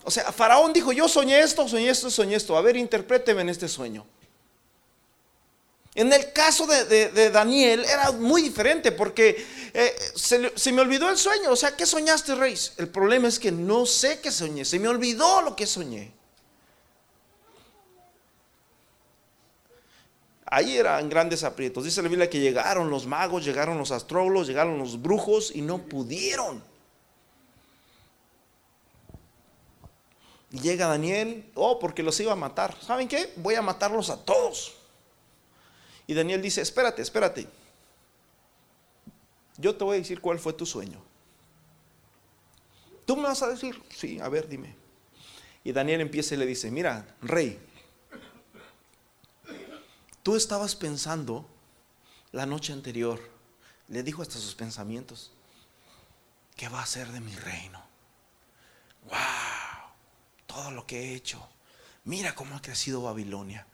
O 0.05 0.11
sea, 0.11 0.33
Faraón 0.33 0.73
dijo, 0.73 0.93
yo 0.93 1.09
soñé 1.09 1.41
esto, 1.41 1.69
soñé 1.69 1.89
esto, 1.89 2.11
soñé 2.11 2.37
esto. 2.37 2.57
A 2.57 2.61
ver, 2.61 2.77
interpréteme 2.77 3.43
en 3.43 3.49
este 3.49 3.69
sueño. 3.69 4.07
En 5.95 6.11
el 6.13 6.33
caso 6.33 6.67
de, 6.67 7.31
Daniel 7.31 7.85
era 7.85 8.13
muy 8.13 8.41
diferente 8.41 8.93
porque 8.93 9.45
eh, 9.75 9.95
se, 10.15 10.73
me 10.73 10.81
olvidó 10.81 11.11
el 11.11 11.19
sueño. 11.19 11.51
O 11.51 11.57
sea, 11.57 11.77
¿qué 11.77 11.85
soñaste, 11.85 12.35
rey? 12.35 12.59
El 12.79 12.89
problema 12.89 13.29
es 13.29 13.39
que 13.39 13.53
no 13.53 13.85
sé 13.85 14.21
qué 14.21 14.31
soñé. 14.31 14.65
Se 14.65 14.79
me 14.79 14.89
olvidó 14.89 15.43
lo 15.43 15.55
que 15.55 15.67
soñé. 15.67 16.13
Ahí 20.47 20.79
eran 20.79 21.11
grandes 21.11 21.45
aprietos. 21.45 21.85
Dice 21.85 22.03
la 22.03 22.09
Biblia 22.09 22.29
que 22.29 22.41
llegaron 22.41 22.89
los 22.89 23.07
magos, 23.07 23.45
llegaron 23.45 23.77
los 23.77 23.91
astrólogos, 23.91 24.47
llegaron 24.47 24.79
los 24.79 25.01
brujos 25.01 25.51
y 25.55 25.61
no 25.61 25.79
pudieron. 25.79 26.63
Y 30.51 30.61
llega 30.61 30.87
Daniel, 30.87 31.51
oh, 31.55 31.79
porque 31.79 32.03
los 32.03 32.19
iba 32.21 32.33
a 32.33 32.37
matar. 32.37 32.77
¿Saben 32.81 33.09
qué? 33.09 33.33
Voy 33.37 33.55
a 33.55 33.63
matarlos 33.63 34.09
a 34.11 34.23
todos. 34.23 34.82
Y 36.07 36.15
Daniel 36.15 36.43
dice, 36.43 36.61
espérate, 36.61 37.03
espérate. 37.03 37.49
Yo 39.57 39.77
te 39.77 39.85
voy 39.85 39.97
a 39.97 40.01
decir 40.01 40.21
cuál 40.21 40.39
fue 40.39 40.53
tu 40.53 40.67
sueño. 40.67 41.01
¿Tú 43.07 43.17
me 43.17 43.25
vas 43.25 43.43
a 43.43 43.49
decir? 43.49 43.81
Sí, 43.91 44.19
a 44.21 44.29
ver, 44.29 44.49
dime. 44.49 44.75
Y 45.65 45.73
Daniel 45.73 46.01
empieza 46.01 46.35
y 46.35 46.39
le 46.39 46.47
dice, 46.47 46.71
mira, 46.71 47.07
rey, 47.21 47.61
tú 50.23 50.35
estabas 50.35 50.75
pensando 50.75 51.47
la 52.33 52.47
noche 52.47 52.73
anterior, 52.73 53.21
le 53.89 54.03
dijo 54.03 54.23
hasta 54.23 54.39
sus 54.39 54.55
pensamientos, 54.55 55.31
¿qué 56.57 56.69
va 56.69 56.81
a 56.81 56.85
hacer 56.85 57.09
de 57.13 57.21
mi 57.21 57.35
reino? 57.37 57.83
¡Wow! 59.05 59.19
Todo 60.47 60.71
lo 60.71 60.87
que 60.87 61.01
he 61.01 61.15
hecho. 61.15 61.47
Mira 62.05 62.35
cómo 62.35 62.57
ha 62.57 62.63
crecido 62.63 63.03
Babilonia. 63.03 63.67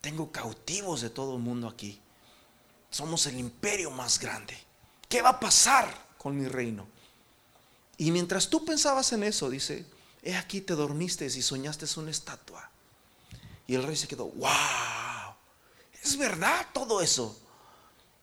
Tengo 0.00 0.30
cautivos 0.30 1.00
de 1.00 1.10
todo 1.10 1.36
el 1.36 1.42
mundo 1.42 1.68
aquí. 1.68 2.00
Somos 2.90 3.26
el 3.26 3.38
imperio 3.38 3.90
más 3.90 4.18
grande. 4.18 4.56
¿Qué 5.08 5.22
va 5.22 5.30
a 5.30 5.40
pasar 5.40 5.92
con 6.16 6.38
mi 6.38 6.46
reino? 6.46 6.86
Y 7.96 8.12
mientras 8.12 8.48
tú 8.48 8.64
pensabas 8.64 9.12
en 9.12 9.24
eso, 9.24 9.50
dice, 9.50 9.84
he 10.22 10.36
aquí 10.36 10.60
te 10.60 10.74
dormiste 10.74 11.26
y 11.26 11.42
soñaste 11.42 11.86
una 11.98 12.10
estatua. 12.10 12.70
Y 13.66 13.74
el 13.74 13.82
rey 13.82 13.96
se 13.96 14.08
quedó, 14.08 14.26
wow, 14.26 15.34
es 16.02 16.16
verdad 16.16 16.66
todo 16.72 17.02
eso. 17.02 17.36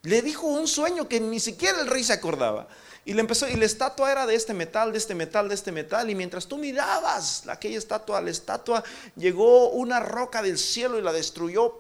Le 0.02 0.22
dijo 0.22 0.48
un 0.48 0.68
sueño 0.68 1.10
que 1.10 1.20
ni 1.20 1.40
siquiera 1.40 1.82
el 1.82 1.88
rey 1.88 2.04
se 2.04 2.14
acordaba. 2.14 2.68
Y 3.08 3.14
le 3.14 3.22
empezó, 3.22 3.48
y 3.48 3.56
la 3.56 3.66
estatua 3.66 4.12
era 4.12 4.26
de 4.26 4.34
este 4.34 4.56
metal, 4.56 4.92
de 4.92 4.98
este 4.98 5.14
metal, 5.14 5.48
de 5.48 5.54
este 5.54 5.72
metal. 5.72 6.10
Y 6.10 6.16
mientras 6.16 6.48
tú 6.48 6.58
mirabas 6.58 7.48
aquella 7.48 7.78
estatua, 7.78 8.20
la 8.20 8.32
estatua 8.32 8.84
llegó 9.16 9.70
una 9.70 10.00
roca 10.00 10.42
del 10.42 10.58
cielo 10.58 10.98
y 10.98 11.04
la 11.04 11.14
destruyó. 11.14 11.78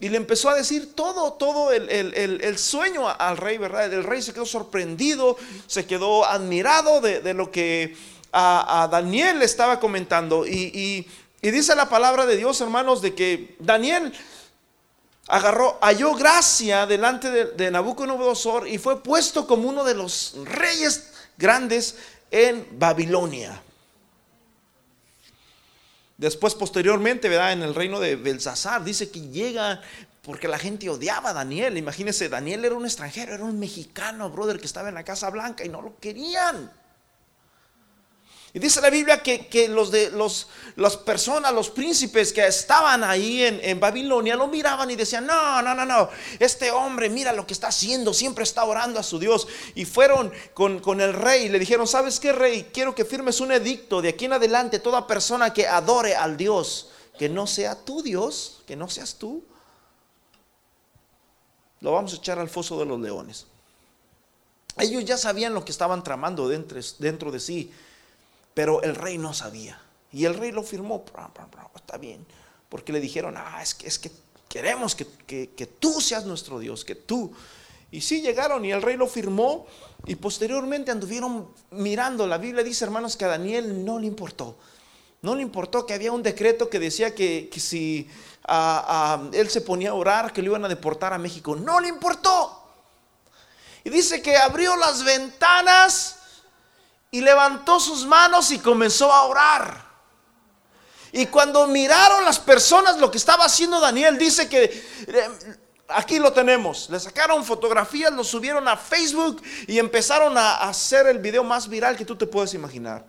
y 0.00 0.08
le 0.08 0.16
empezó 0.16 0.50
a 0.50 0.56
decir 0.56 0.96
todo, 0.96 1.34
todo 1.34 1.70
el, 1.70 2.58
sueño 2.58 3.08
al 3.08 3.36
rey, 3.36 3.56
¿verdad? 3.56 3.92
El 3.92 4.02
rey 4.02 4.20
se 4.20 4.34
quedó 4.34 4.46
sorprendido, 4.46 5.36
se 5.68 5.86
quedó 5.86 6.26
admirado 6.26 7.00
de, 7.00 7.34
lo 7.34 7.52
que 7.52 7.96
a, 8.32 8.88
Daniel 8.90 9.38
le 9.38 9.44
estaba 9.44 9.78
comentando. 9.78 10.44
Y, 10.44 11.06
dice 11.40 11.76
la 11.76 11.88
palabra 11.88 12.26
de 12.26 12.36
Dios, 12.36 12.60
hermanos, 12.60 13.00
de 13.00 13.14
que 13.14 13.54
Daniel 13.60 14.12
agarró, 15.28 15.78
halló 15.80 16.14
gracia 16.14 16.86
delante 16.86 17.30
de, 17.30 17.70
Nabucodonosor 17.70 18.68
y 18.68 18.78
fue 18.78 19.02
puesto 19.02 19.46
como 19.46 19.68
uno 19.68 19.84
de 19.84 19.94
los 19.94 20.34
reyes 20.44 21.12
grandes 21.36 21.96
en 22.30 22.66
Babilonia. 22.78 23.60
Después, 26.16 26.54
posteriormente, 26.54 27.28
¿verdad? 27.28 27.52
En 27.52 27.62
el 27.62 27.74
reino 27.74 27.98
de 27.98 28.16
Belsasar, 28.16 28.84
dice 28.84 29.10
que 29.10 29.20
llega 29.20 29.82
porque 30.22 30.48
la 30.48 30.58
gente 30.58 30.88
odiaba 30.88 31.30
a 31.30 31.34
Daniel. 31.34 31.76
Imagínense, 31.76 32.28
Daniel 32.28 32.64
era 32.64 32.74
un 32.74 32.84
extranjero, 32.84 33.34
era 33.34 33.44
un 33.44 33.58
mexicano, 33.58 34.30
brother, 34.30 34.58
que 34.58 34.66
estaba 34.66 34.88
en 34.88 34.94
la 34.94 35.04
Casa 35.04 35.28
Blanca 35.30 35.64
y 35.64 35.68
no 35.68 35.82
lo 35.82 35.98
querían. 35.98 36.70
Y 38.54 38.60
dice 38.60 38.80
la 38.80 38.88
Biblia 38.88 39.20
que, 39.20 39.66
los 39.68 39.90
de 39.90 40.10
los, 40.10 40.46
las 40.76 40.96
personas, 40.96 41.52
los 41.52 41.70
príncipes 41.70 42.32
que 42.32 42.46
estaban 42.46 43.02
ahí 43.02 43.42
en, 43.42 43.80
Babilonia 43.80 44.36
lo 44.36 44.46
miraban 44.46 44.88
y 44.92 44.94
decían, 44.94 45.26
no, 45.26 45.60
no, 45.60 45.74
no, 45.74 45.84
no, 45.84 46.08
este 46.38 46.70
hombre 46.70 47.10
mira 47.10 47.32
lo 47.32 47.48
que 47.48 47.52
está 47.52 47.66
haciendo, 47.66 48.14
siempre 48.14 48.44
está 48.44 48.64
orando 48.64 49.00
a 49.00 49.02
su 49.02 49.18
Dios. 49.18 49.48
Y 49.74 49.84
fueron 49.84 50.32
con, 50.54 50.78
con 50.78 51.00
el 51.00 51.14
rey 51.14 51.46
y 51.46 51.48
le 51.48 51.58
dijeron, 51.58 51.88
¿sabes 51.88 52.20
qué 52.20 52.32
rey? 52.32 52.70
Quiero 52.72 52.94
que 52.94 53.04
firmes 53.04 53.40
un 53.40 53.50
edicto 53.50 54.00
de 54.00 54.10
aquí 54.10 54.26
en 54.26 54.34
adelante, 54.34 54.78
toda 54.78 55.08
persona 55.08 55.52
que 55.52 55.66
adore 55.66 56.14
al 56.14 56.36
Dios, 56.36 56.90
que 57.18 57.28
no 57.28 57.48
sea 57.48 57.74
tu 57.84 58.04
Dios, 58.04 58.62
que 58.68 58.76
no 58.76 58.88
seas 58.88 59.16
tú, 59.16 59.42
lo 61.80 61.90
vamos 61.90 62.12
a 62.12 62.16
echar 62.16 62.38
al 62.38 62.48
foso 62.48 62.78
de 62.78 62.84
los 62.86 63.00
leones. 63.00 63.46
Ellos 64.78 65.04
ya 65.04 65.16
sabían 65.16 65.54
lo 65.54 65.64
que 65.64 65.72
estaban 65.72 66.04
tramando 66.04 66.48
dentro, 66.48 66.78
dentro 67.00 67.32
de 67.32 67.40
sí. 67.40 67.72
Pero 68.54 68.82
el 68.82 68.94
rey 68.94 69.18
no 69.18 69.34
sabía. 69.34 69.80
Y 70.12 70.24
el 70.24 70.34
rey 70.34 70.52
lo 70.52 70.62
firmó, 70.62 71.04
está 71.74 71.98
bien. 71.98 72.24
Porque 72.68 72.92
le 72.92 73.00
dijeron, 73.00 73.34
ah, 73.36 73.60
es 73.60 73.74
que, 73.74 73.88
es 73.88 73.98
que 73.98 74.10
queremos 74.48 74.94
que, 74.94 75.66
tú 75.80 76.00
seas 76.00 76.24
nuestro 76.24 76.60
Dios, 76.60 76.84
que 76.84 76.94
tú. 76.94 77.32
Y 77.90 78.00
sí 78.00 78.22
llegaron 78.22 78.64
y 78.64 78.70
el 78.70 78.82
rey 78.82 78.96
lo 78.96 79.08
firmó 79.08 79.66
y 80.06 80.14
posteriormente 80.14 80.92
anduvieron 80.92 81.48
mirando. 81.72 82.26
La 82.28 82.38
Biblia 82.38 82.62
dice, 82.62 82.84
hermanos, 82.84 83.16
que 83.16 83.24
a 83.24 83.28
Daniel 83.28 83.84
no 83.84 83.98
le 83.98 84.06
importó. 84.06 84.56
No 85.22 85.34
le 85.34 85.42
importó 85.42 85.86
que 85.86 85.94
había 85.94 86.12
un 86.12 86.22
decreto 86.22 86.70
que 86.70 86.78
decía 86.78 87.14
que, 87.16 87.50
si 87.56 88.08
él 89.32 89.50
se 89.50 89.60
ponía 89.62 89.90
a 89.90 89.94
orar, 89.94 90.32
que 90.32 90.42
lo 90.42 90.50
iban 90.50 90.64
a 90.64 90.68
deportar 90.68 91.12
a 91.12 91.18
México. 91.18 91.56
No 91.56 91.80
le 91.80 91.88
importó. 91.88 92.62
Y 93.82 93.90
dice 93.90 94.22
que 94.22 94.36
abrió 94.36 94.76
las 94.76 95.02
ventanas 95.02 96.13
y 97.14 97.20
levantó 97.20 97.78
sus 97.78 98.04
manos 98.04 98.50
y 98.50 98.58
comenzó 98.58 99.12
a 99.12 99.22
orar. 99.22 99.84
Y 101.12 101.26
cuando 101.26 101.64
miraron 101.68 102.24
las 102.24 102.40
personas 102.40 102.98
lo 102.98 103.08
que 103.08 103.18
estaba 103.18 103.44
haciendo 103.44 103.78
Daniel, 103.78 104.18
dice 104.18 104.48
que 104.48 104.64
eh, 104.64 105.28
aquí 105.86 106.18
lo 106.18 106.32
tenemos. 106.32 106.90
Le 106.90 106.98
sacaron 106.98 107.44
fotografías, 107.44 108.12
lo 108.12 108.24
subieron 108.24 108.66
a 108.66 108.76
Facebook 108.76 109.40
y 109.68 109.78
empezaron 109.78 110.36
a 110.36 110.56
hacer 110.68 111.06
el 111.06 111.20
video 111.20 111.44
más 111.44 111.68
viral 111.68 111.96
que 111.96 112.04
tú 112.04 112.16
te 112.16 112.26
puedes 112.26 112.52
imaginar. 112.52 113.06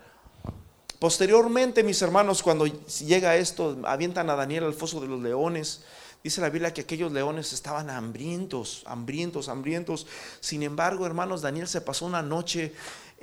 Posteriormente, 1.00 1.82
mis 1.82 2.00
hermanos, 2.04 2.44
cuando 2.44 2.68
llega 2.68 3.36
esto, 3.36 3.76
avientan 3.86 4.30
a 4.30 4.36
Daniel 4.36 4.66
al 4.66 4.76
foso 4.76 5.02
de 5.02 5.08
los 5.08 5.20
leones. 5.20 5.82
Dice 6.24 6.42
la 6.42 6.50
Biblia 6.50 6.74
que 6.74 6.82
aquellos 6.82 7.12
leones 7.12 7.54
estaban 7.54 7.90
hambrientos, 7.90 8.84
hambrientos, 8.86 9.50
hambrientos. 9.50 10.08
Sin 10.42 10.62
embargo, 10.62 11.08
hermanos, 11.08 11.42
Daniel 11.42 11.68
se 11.68 11.82
pasó 11.82 12.06
una 12.06 12.22
noche 12.24 12.74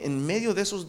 en 0.03 0.25
medio 0.25 0.55
de 0.55 0.63
esos 0.63 0.89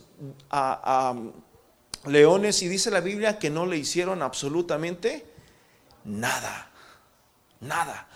leones 2.06 2.62
y 2.62 2.68
dice 2.68 2.92
la 2.92 3.00
Biblia 3.00 3.40
que 3.40 3.50
no 3.50 3.66
le 3.66 3.78
hicieron 3.78 4.22
absolutamente 4.22 5.26
nada, 6.04 6.72
nada. 7.60 8.08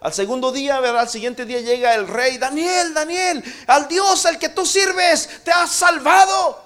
Al 0.00 0.12
segundo 0.12 0.52
día, 0.52 0.80
¿verdad? 0.80 1.02
Al 1.02 1.08
siguiente 1.08 1.46
día 1.46 1.60
llega 1.60 1.94
el 1.94 2.06
rey, 2.06 2.36
Daniel, 2.36 2.92
Daniel, 2.92 3.42
al 3.66 3.88
Dios 3.88 4.26
al 4.26 4.38
que 4.38 4.50
tú 4.50 4.66
sirves, 4.66 5.42
te 5.44 5.50
ha 5.50 5.66
salvado. 5.66 6.62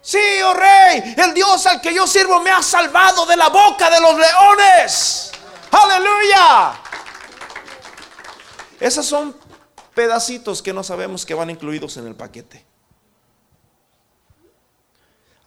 Sí, 0.00 0.18
oh 0.44 0.54
rey, 0.54 1.14
el 1.16 1.34
Dios 1.34 1.66
al 1.66 1.80
que 1.80 1.92
yo 1.92 2.06
sirvo 2.06 2.40
me 2.40 2.50
ha 2.50 2.62
salvado 2.62 3.26
de 3.26 3.36
la 3.36 3.48
boca 3.48 3.90
de 3.90 4.00
los 4.00 4.14
leones. 4.16 5.32
Aleluya. 5.70 6.80
Esos 8.78 9.04
son 9.04 9.36
pedacitos 9.94 10.62
que 10.62 10.72
no 10.72 10.84
sabemos 10.84 11.26
que 11.26 11.34
van 11.34 11.50
incluidos 11.50 11.96
en 11.96 12.06
el 12.06 12.14
paquete. 12.14 12.67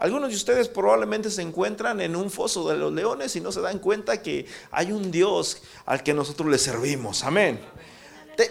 Algunos 0.01 0.31
de 0.31 0.35
ustedes 0.35 0.67
probablemente 0.67 1.29
se 1.29 1.43
encuentran 1.43 2.01
en 2.01 2.15
un 2.15 2.31
foso 2.31 2.67
de 2.67 2.75
los 2.75 2.91
leones 2.91 3.35
y 3.35 3.39
no 3.39 3.51
se 3.51 3.61
dan 3.61 3.77
cuenta 3.77 4.19
que 4.19 4.47
hay 4.71 4.91
un 4.91 5.11
Dios 5.11 5.61
al 5.85 6.01
que 6.01 6.11
nosotros 6.11 6.49
le 6.49 6.57
servimos. 6.57 7.23
Amén. 7.23 7.63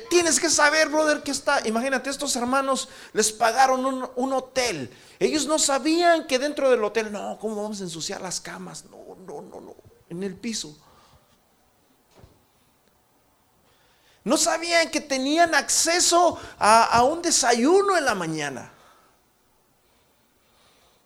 tienes 0.09 0.39
que 0.39 0.49
saber, 0.49 0.91
brother, 0.91 1.25
que 1.25 1.33
está. 1.33 1.67
Imagínate, 1.67 2.09
estos 2.09 2.37
hermanos 2.37 2.89
les 3.15 3.33
pagaron 3.33 3.85
un, 4.15 4.33
hotel. 4.33 4.93
Ellos 5.19 5.49
no 5.49 5.59
sabían 5.59 6.29
que 6.29 6.39
dentro 6.39 6.71
del 6.71 6.85
hotel, 6.85 7.11
no, 7.11 7.37
¿cómo 7.41 7.61
vamos 7.61 7.81
a 7.81 7.83
ensuciar 7.83 8.21
las 8.21 8.41
camas? 8.41 8.85
No, 8.85 9.17
no, 9.27 9.43
no, 9.43 9.61
no, 9.61 9.75
en 10.09 10.23
el 10.23 10.37
piso. 10.37 10.79
No 14.23 14.37
sabían 14.37 14.89
que 14.89 15.01
tenían 15.01 15.53
acceso 15.57 16.39
a 16.61 17.03
un 17.03 17.23
desayuno 17.23 17.99
en 17.99 18.05
la 18.05 18.15
mañana. 18.15 18.73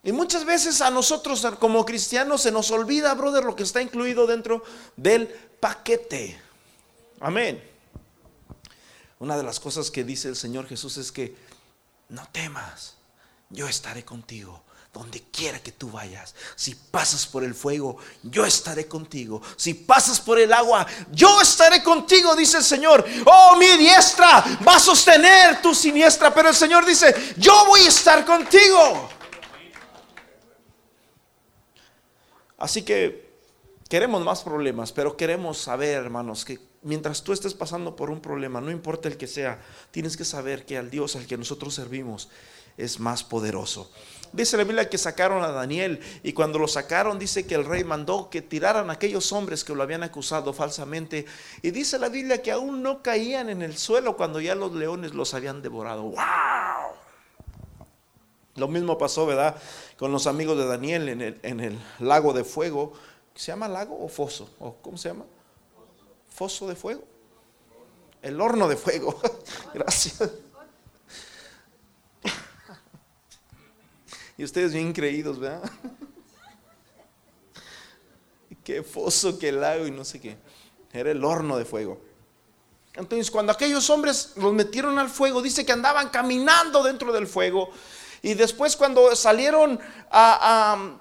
Y 0.05 0.13
muchas 0.13 0.45
veces 0.45 0.83
a 0.83 0.91
nosotros 0.91 1.47
como 1.59 1.85
cristianos 1.87 2.43
se 2.43 2.53
nos 2.53 2.71
olvida, 2.71 3.15
brother, 3.15 3.43
lo 3.43 3.57
que 3.57 3.63
está 3.63 3.81
incluido 3.81 4.27
dentro 4.27 4.63
del 4.97 5.27
paquete. 5.59 6.39
Amén. 7.21 7.63
Una 9.19 9.39
de 9.39 9.43
las 9.43 9.59
cosas 9.59 9.91
que 9.91 10.05
dice 10.05 10.29
el 10.29 10.37
Señor 10.37 10.69
Jesús 10.69 10.99
es 10.99 11.11
que 11.11 11.35
no 12.11 12.29
temas, 12.33 12.97
yo 13.49 13.67
estaré 13.67 14.05
contigo. 14.05 14.63
Donde 14.93 15.23
quiera 15.23 15.59
que 15.59 15.73
tú 15.73 15.91
vayas, 15.91 16.37
si 16.55 16.77
pasas 16.77 17.27
por 17.27 17.43
el 17.43 17.53
fuego, 17.53 17.97
yo 18.23 18.47
estaré 18.47 18.87
contigo. 18.87 19.43
Si 19.57 19.75
pasas 19.75 20.21
por 20.21 20.39
el 20.39 20.53
agua, 20.53 20.87
yo 21.11 21.41
estaré 21.41 21.83
contigo, 21.83 22.37
dice 22.37 22.59
el 22.59 22.63
Señor. 22.63 23.05
Oh, 23.27 23.57
mi 23.57 23.77
diestra 23.77 24.45
va 24.65 24.77
a 24.77 24.79
sostener 24.79 25.61
tu 25.61 25.75
siniestra, 25.75 26.33
pero 26.33 26.51
el 26.51 26.55
Señor 26.55 26.87
dice, 26.87 27.35
yo 27.37 27.65
voy 27.67 27.81
a 27.81 27.89
estar 27.89 28.25
contigo. 28.25 29.09
Así 32.65 32.81
que 32.81 33.29
queremos 33.91 34.25
más 34.25 34.43
problemas, 34.43 34.91
pero 34.91 35.19
queremos 35.19 35.59
saber, 35.59 36.03
hermanos, 36.03 36.47
que 36.47 36.59
mientras 36.81 37.23
tú 37.23 37.35
estés 37.35 37.53
pasando 37.53 37.95
por 37.95 38.09
un 38.09 38.23
problema, 38.23 38.63
no 38.63 38.71
importa 38.71 39.07
el 39.07 39.19
que 39.19 39.27
sea, 39.27 39.61
tienes 39.91 40.17
que 40.17 40.25
saber 40.25 40.65
que 40.65 40.79
al 40.79 40.89
Dios 40.89 41.15
al 41.15 41.27
que 41.27 41.37
nosotros 41.37 41.75
servimos 41.75 42.31
es 42.79 43.01
más 43.01 43.23
poderoso. 43.23 43.91
Dice 44.33 44.57
la 44.57 44.65
Biblia 44.65 44.89
que 44.89 44.97
sacaron 44.97 45.45
a 45.45 45.49
Daniel 45.49 46.01
y 46.23 46.33
cuando 46.33 46.59
lo 46.59 46.67
sacaron 46.67 47.19
dice 47.19 47.47
que 47.47 47.55
el 47.55 47.67
rey 47.67 47.85
mandó 47.85 48.31
que 48.31 48.41
tiraran 48.41 48.89
a 48.89 48.95
aquellos 48.95 49.31
hombres 49.33 49.63
que 49.63 49.75
lo 49.75 49.83
habían 49.83 50.03
acusado 50.03 50.55
falsamente. 50.55 51.27
Y 51.61 51.71
dice 51.71 51.99
la 51.99 52.09
Biblia 52.09 52.41
que 52.41 52.51
aún 52.51 52.83
no 52.83 53.03
caían 53.03 53.51
en 53.51 53.61
el 53.61 53.77
suelo 53.77 54.17
cuando 54.17 54.41
ya 54.41 54.55
los 54.55 54.73
leones 54.73 55.13
los 55.13 55.35
habían 55.35 55.61
devorado. 55.61 56.05
¡Wow! 56.05 56.17
Lo 58.57 58.69
mismo 58.69 58.97
pasó, 58.97 59.27
¿verdad? 59.27 59.57
Con 59.99 60.13
los 60.13 60.27
amigos 60.27 60.57
de 60.57 60.67
Daniel 60.67 61.09
en 61.09 61.61
el, 61.61 61.79
lago 61.99 62.33
de 62.33 62.45
fuego. 62.45 62.93
¿Se 63.35 63.47
llama 63.47 63.69
lago 63.69 63.99
o 63.99 64.09
foso? 64.09 64.49
¿O 64.61 64.75
¿Cómo 64.75 64.97
se 64.97 65.09
llama? 65.09 65.25
Foso 66.29 66.69
de 66.69 66.77
fuego. 66.77 67.03
El 68.23 68.41
horno 68.41 68.69
de 68.69 68.77
fuego. 68.77 69.21
Gracias. 69.75 70.31
Y 74.37 74.45
ustedes 74.45 74.73
bien 74.73 74.93
creídos, 74.93 75.39
¿verdad? 75.39 75.63
Qué 78.65 78.83
foso, 78.83 79.39
qué 79.39 79.53
lago 79.53 79.87
y 79.87 79.91
no 79.91 80.07
sé 80.07 80.19
qué. 80.19 80.39
Era 80.91 81.11
el 81.11 81.23
horno 81.23 81.59
de 81.59 81.67
fuego. 81.67 82.01
Entonces, 82.95 83.31
cuando 83.31 83.53
aquellos 83.53 83.91
hombres 83.91 84.33
los 84.37 84.55
metieron 84.55 84.99
al 84.99 85.11
fuego, 85.11 85.43
dice 85.43 85.67
que 85.67 85.73
andaban 85.73 86.09
caminando 86.09 86.83
dentro 86.83 87.13
del 87.13 87.27
fuego 87.27 87.69
y 88.25 88.33
después 88.33 88.75
cuando 88.75 89.15
salieron 89.15 89.79
a, 90.11 90.97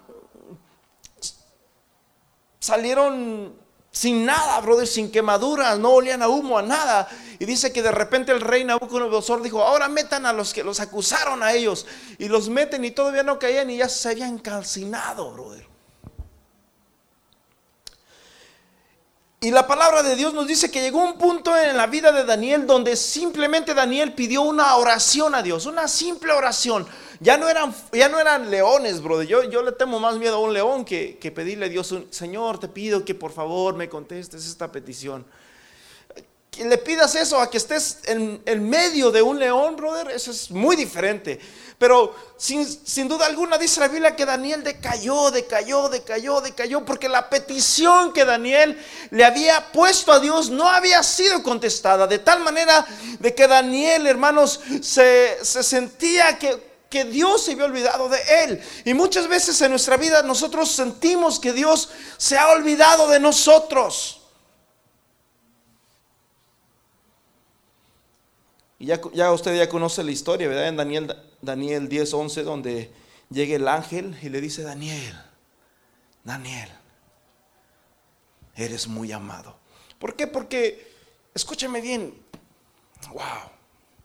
salieron 2.59 3.55
sin 3.89 4.25
nada, 4.25 4.59
brother, 4.59 4.85
sin 4.85 5.09
quemaduras, 5.09 5.79
no 5.79 5.91
olían 5.91 6.21
a 6.21 6.27
humo, 6.27 6.57
a 6.57 6.61
nada. 6.61 7.07
Y 7.39 7.45
dice 7.45 7.71
que 7.71 7.81
de 7.81 7.93
repente 7.93 8.33
el 8.33 8.41
rey 8.41 8.65
Nabucodonosor 8.65 9.41
dijo, 9.41 9.63
ahora 9.63 9.87
metan 9.87 10.25
a 10.25 10.33
los 10.33 10.53
que 10.53 10.65
los 10.65 10.81
acusaron 10.81 11.41
a 11.43 11.53
ellos. 11.53 11.85
Y 12.17 12.27
los 12.27 12.49
meten 12.49 12.83
y 12.83 12.91
todavía 12.91 13.23
no 13.23 13.39
caían 13.39 13.69
y 13.69 13.77
ya 13.77 13.87
se 13.87 14.09
habían 14.09 14.37
calcinado, 14.37 15.31
brother. 15.31 15.65
Y 19.39 19.51
la 19.51 19.65
palabra 19.65 20.03
de 20.03 20.17
Dios 20.17 20.33
nos 20.33 20.45
dice 20.45 20.69
que 20.69 20.81
llegó 20.81 21.01
un 21.01 21.17
punto 21.17 21.57
en 21.57 21.77
la 21.77 21.87
vida 21.87 22.11
de 22.11 22.25
Daniel 22.25 22.67
donde 22.67 22.97
simplemente 22.97 23.73
Daniel 23.73 24.11
pidió 24.11 24.41
una 24.41 24.75
oración 24.75 25.35
a 25.35 25.41
Dios, 25.41 25.65
una 25.65 25.87
simple 25.87 26.33
oración. 26.33 26.85
Ya 27.23 27.37
no 27.37 27.47
eran, 27.47 27.73
ya 27.93 28.09
no 28.09 28.19
eran 28.19 28.51
leones, 28.51 29.01
brother. 29.01 29.25
Yo, 29.25 29.43
yo 29.43 29.61
le 29.61 29.71
temo 29.71 29.97
más 29.97 30.17
miedo 30.17 30.35
a 30.35 30.39
un 30.39 30.53
león 30.53 30.83
que, 30.83 31.17
que 31.19 31.31
pedirle 31.31 31.67
a 31.67 31.69
Dios, 31.69 31.89
un, 31.93 32.11
Señor, 32.11 32.59
te 32.59 32.67
pido 32.67 33.05
que 33.05 33.15
por 33.15 33.31
favor 33.31 33.75
me 33.75 33.87
contestes 33.87 34.45
esta 34.45 34.69
petición. 34.73 35.25
Que 36.51 36.65
le 36.65 36.77
pidas 36.77 37.15
eso 37.15 37.39
a 37.39 37.49
que 37.49 37.57
estés 37.57 37.99
en, 38.07 38.41
en 38.45 38.69
medio 38.69 39.09
de 39.09 39.21
un 39.21 39.39
león, 39.39 39.77
brother, 39.77 40.11
eso 40.11 40.31
es 40.31 40.51
muy 40.51 40.75
diferente. 40.75 41.39
Pero 41.77 42.13
sin, 42.35 42.65
sin, 42.65 43.07
duda 43.07 43.25
alguna 43.25 43.57
dice 43.57 43.79
la 43.79 43.87
Biblia 43.87 44.17
que 44.17 44.25
Daniel 44.25 44.61
decayó, 44.61 45.31
decayó, 45.31 45.87
decayó, 45.87 46.41
decayó, 46.41 46.85
porque 46.85 47.07
la 47.07 47.29
petición 47.29 48.11
que 48.11 48.25
Daniel 48.25 48.77
le 49.11 49.23
había 49.23 49.71
puesto 49.71 50.11
a 50.11 50.19
Dios 50.19 50.49
no 50.49 50.67
había 50.67 51.01
sido 51.03 51.41
contestada. 51.41 52.05
De 52.05 52.19
tal 52.19 52.41
manera 52.41 52.85
de 53.19 53.33
que 53.33 53.47
Daniel, 53.47 54.07
hermanos, 54.07 54.59
se, 54.81 55.37
se 55.41 55.63
sentía 55.63 56.37
que, 56.37 56.72
que 56.93 57.05
Dios 57.05 57.43
se 57.43 57.53
había 57.53 57.65
olvidado 57.65 58.07
de 58.07 58.19
él. 58.43 58.61
Y 58.85 58.93
muchas 58.93 59.27
veces 59.27 59.59
en 59.61 59.71
nuestra 59.71 59.97
vida 59.97 60.21
nosotros 60.21 60.69
sentimos 60.69 61.39
que 61.39 61.51
Dios 61.51 61.89
se 62.17 62.37
ha 62.37 62.51
olvidado 62.51 63.09
de 63.09 63.19
nosotros. 63.19 64.21
Y 68.77 68.85
ya, 68.85 69.31
usted 69.31 69.57
ya 69.57 69.67
conoce 69.67 70.03
la 70.03 70.11
historia, 70.11 70.47
¿verdad? 70.47 70.67
En 70.67 70.77
Daniel, 70.77 71.17
Daniel 71.41 71.89
10, 71.89 72.13
11, 72.13 72.43
donde 72.43 72.93
llega 73.31 73.55
el 73.55 73.67
ángel 73.67 74.15
y 74.21 74.29
le 74.29 74.39
dice, 74.39 74.61
Daniel, 74.61 75.19
Daniel, 76.23 76.69
eres 78.55 78.87
muy 78.87 79.11
amado. 79.11 79.57
¿Por 79.97 80.15
qué? 80.15 80.27
Porque, 80.27 80.93
escúchame 81.33 81.81
bien, 81.81 82.23
wow, 83.13 83.49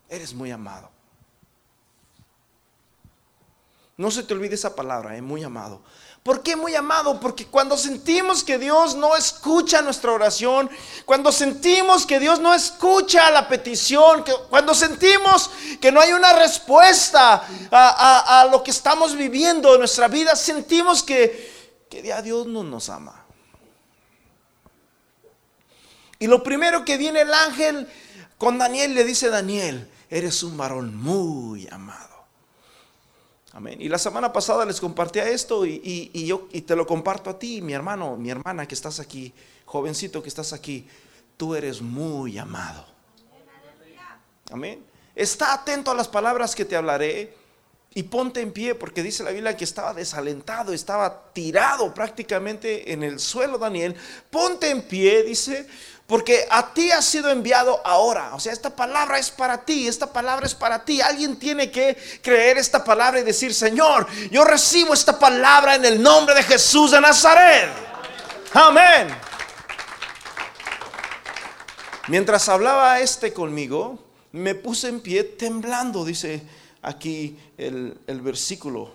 eres 0.09 0.33
muy 0.33 0.51
amado. 0.51 0.98
No 3.99 4.13
se 4.13 4.23
te 4.23 4.33
olvide 4.33 4.55
esa 4.55 4.77
palabra, 4.77 5.17
es 5.17 5.23
muy 5.23 5.43
amado. 5.43 5.83
¿Por 6.23 6.41
qué 6.43 6.55
muy 6.55 6.75
amado? 6.77 7.19
Porque 7.19 7.47
cuando 7.47 7.77
sentimos 7.77 8.45
que 8.45 8.57
Dios 8.57 8.95
no 8.95 9.17
escucha 9.17 9.83
nuestra 9.83 10.13
oración, 10.13 10.71
cuando 11.05 11.33
sentimos 11.33 12.07
que 12.07 12.21
Dios 12.21 12.39
no 12.39 12.55
escucha 12.55 13.29
la 13.33 13.49
petición, 13.49 14.23
que 14.23 14.33
cuando 14.49 14.73
sentimos 14.73 15.51
que 15.81 15.91
no 15.91 16.01
hay 16.01 16.13
una 16.13 16.33
respuesta 16.33 17.45
a, 17.73 18.49
lo 18.53 18.63
que 18.63 18.71
estamos 18.71 19.17
viviendo 19.17 19.75
en 19.75 19.81
nuestra 19.81 20.07
vida, 20.07 20.37
sentimos 20.37 21.03
que, 21.03 21.87
que 21.91 22.01
Dios 22.23 22.47
no 22.47 22.63
nos 22.63 22.89
ama. 22.91 23.25
Y 26.21 26.29
lo 26.29 26.45
primero 26.45 26.85
que 26.85 26.97
viene 26.97 27.23
el 27.23 27.35
ángel 27.35 27.89
con 28.37 28.59
Daniel 28.59 28.95
le 28.95 29.03
dice, 29.03 29.29
Daniel, 29.29 29.91
eres 30.09 30.45
un 30.45 30.57
varón 30.57 30.95
muy 30.95 31.67
amado. 31.69 32.08
Y 33.79 33.89
la 33.89 33.99
semana 33.99 34.33
pasada 34.33 34.65
les 34.65 34.81
compartía 34.81 35.29
esto 35.29 35.67
y, 35.67 36.11
yo 36.27 36.49
y 36.53 36.63
te 36.63 36.77
lo 36.77 36.87
comparto 36.87 37.31
a 37.31 37.39
ti, 37.39 37.61
mi 37.61 37.73
hermano, 37.73 38.17
mi 38.17 38.31
hermana 38.31 38.67
que 38.69 38.75
estás 38.75 39.01
aquí, 39.01 39.33
jovencito 39.65 40.23
que 40.23 40.29
estás 40.29 40.53
aquí, 40.53 40.87
tú 41.37 41.55
eres 41.55 41.83
muy 41.83 42.39
amado. 42.39 42.85
Amén. 44.51 44.85
Está 45.15 45.53
atento 45.53 45.91
a 45.91 45.95
las 45.95 46.09
palabras 46.09 46.55
que 46.55 46.65
te 46.65 46.77
hablaré 46.77 47.35
y 47.95 48.05
ponte 48.05 48.41
en 48.41 48.53
pie 48.53 48.75
porque 48.77 49.03
dice 49.03 49.25
la 49.25 49.33
Biblia 49.33 49.57
que 49.57 49.65
estaba 49.65 49.93
desalentado, 49.93 50.73
estaba 50.73 51.33
tirado 51.33 51.93
prácticamente 51.93 52.93
en 52.93 53.03
el 53.03 53.19
suelo 53.19 53.59
Daniel. 53.59 53.97
Ponte 54.31 54.71
en 54.71 54.83
pie, 54.83 55.25
dice, 55.25 55.67
porque 56.09 56.47
a 56.49 56.73
ti 56.73 56.91
ha 56.91 57.03
sido 57.03 57.31
enviado 57.31 57.83
ahora. 57.85 58.35
O 58.35 58.41
sea, 58.41 58.51
esta 58.51 58.75
palabra 58.75 59.19
es 59.19 59.31
para 59.31 59.63
ti, 59.63 59.87
esta 59.87 60.11
palabra 60.11 60.47
es 60.47 60.55
para 60.55 60.83
ti. 60.83 61.03
Alguien 61.03 61.39
tiene 61.39 61.71
que 61.71 61.99
creer 62.23 62.57
esta 62.57 62.83
palabra 62.83 63.21
y 63.21 63.25
decir, 63.25 63.53
Señor, 63.53 64.07
yo 64.31 64.43
recibo 64.43 64.95
esta 64.95 65.19
palabra 65.19 65.75
en 65.75 65.85
el 65.85 66.03
nombre 66.03 66.35
de 66.35 66.43
Jesús 66.45 66.93
de 66.93 67.01
Nazaret. 67.03 67.69
Amén. 68.55 69.09
Mientras 72.07 72.49
hablaba 72.49 73.01
este 73.01 73.35
conmigo, 73.35 73.99
me 74.33 74.55
puse 74.55 74.89
en 74.89 75.01
pie 75.01 75.25
temblando, 75.25 76.07
dice 76.07 76.43
aquí 76.81 77.39
el, 77.59 78.01
el 78.07 78.23
versículo. 78.23 78.93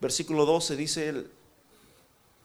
Versículo 0.00 0.44
12 0.44 0.74
dice, 0.74 1.08
el, 1.08 1.30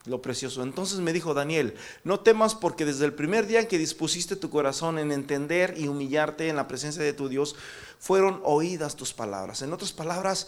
lo 0.07 0.21
precioso. 0.21 0.63
Entonces 0.63 0.99
me 0.99 1.13
dijo 1.13 1.33
Daniel, 1.33 1.75
no 2.03 2.19
temas 2.19 2.55
porque 2.55 2.85
desde 2.85 3.05
el 3.05 3.13
primer 3.13 3.47
día 3.47 3.59
en 3.59 3.67
que 3.67 3.77
dispusiste 3.77 4.35
tu 4.35 4.49
corazón 4.49 4.99
en 4.99 5.11
entender 5.11 5.75
y 5.77 5.87
humillarte 5.87 6.49
en 6.49 6.55
la 6.55 6.67
presencia 6.67 7.03
de 7.03 7.13
tu 7.13 7.29
Dios, 7.29 7.55
fueron 7.99 8.41
oídas 8.43 8.95
tus 8.95 9.13
palabras. 9.13 9.61
En 9.61 9.73
otras 9.73 9.93
palabras, 9.93 10.47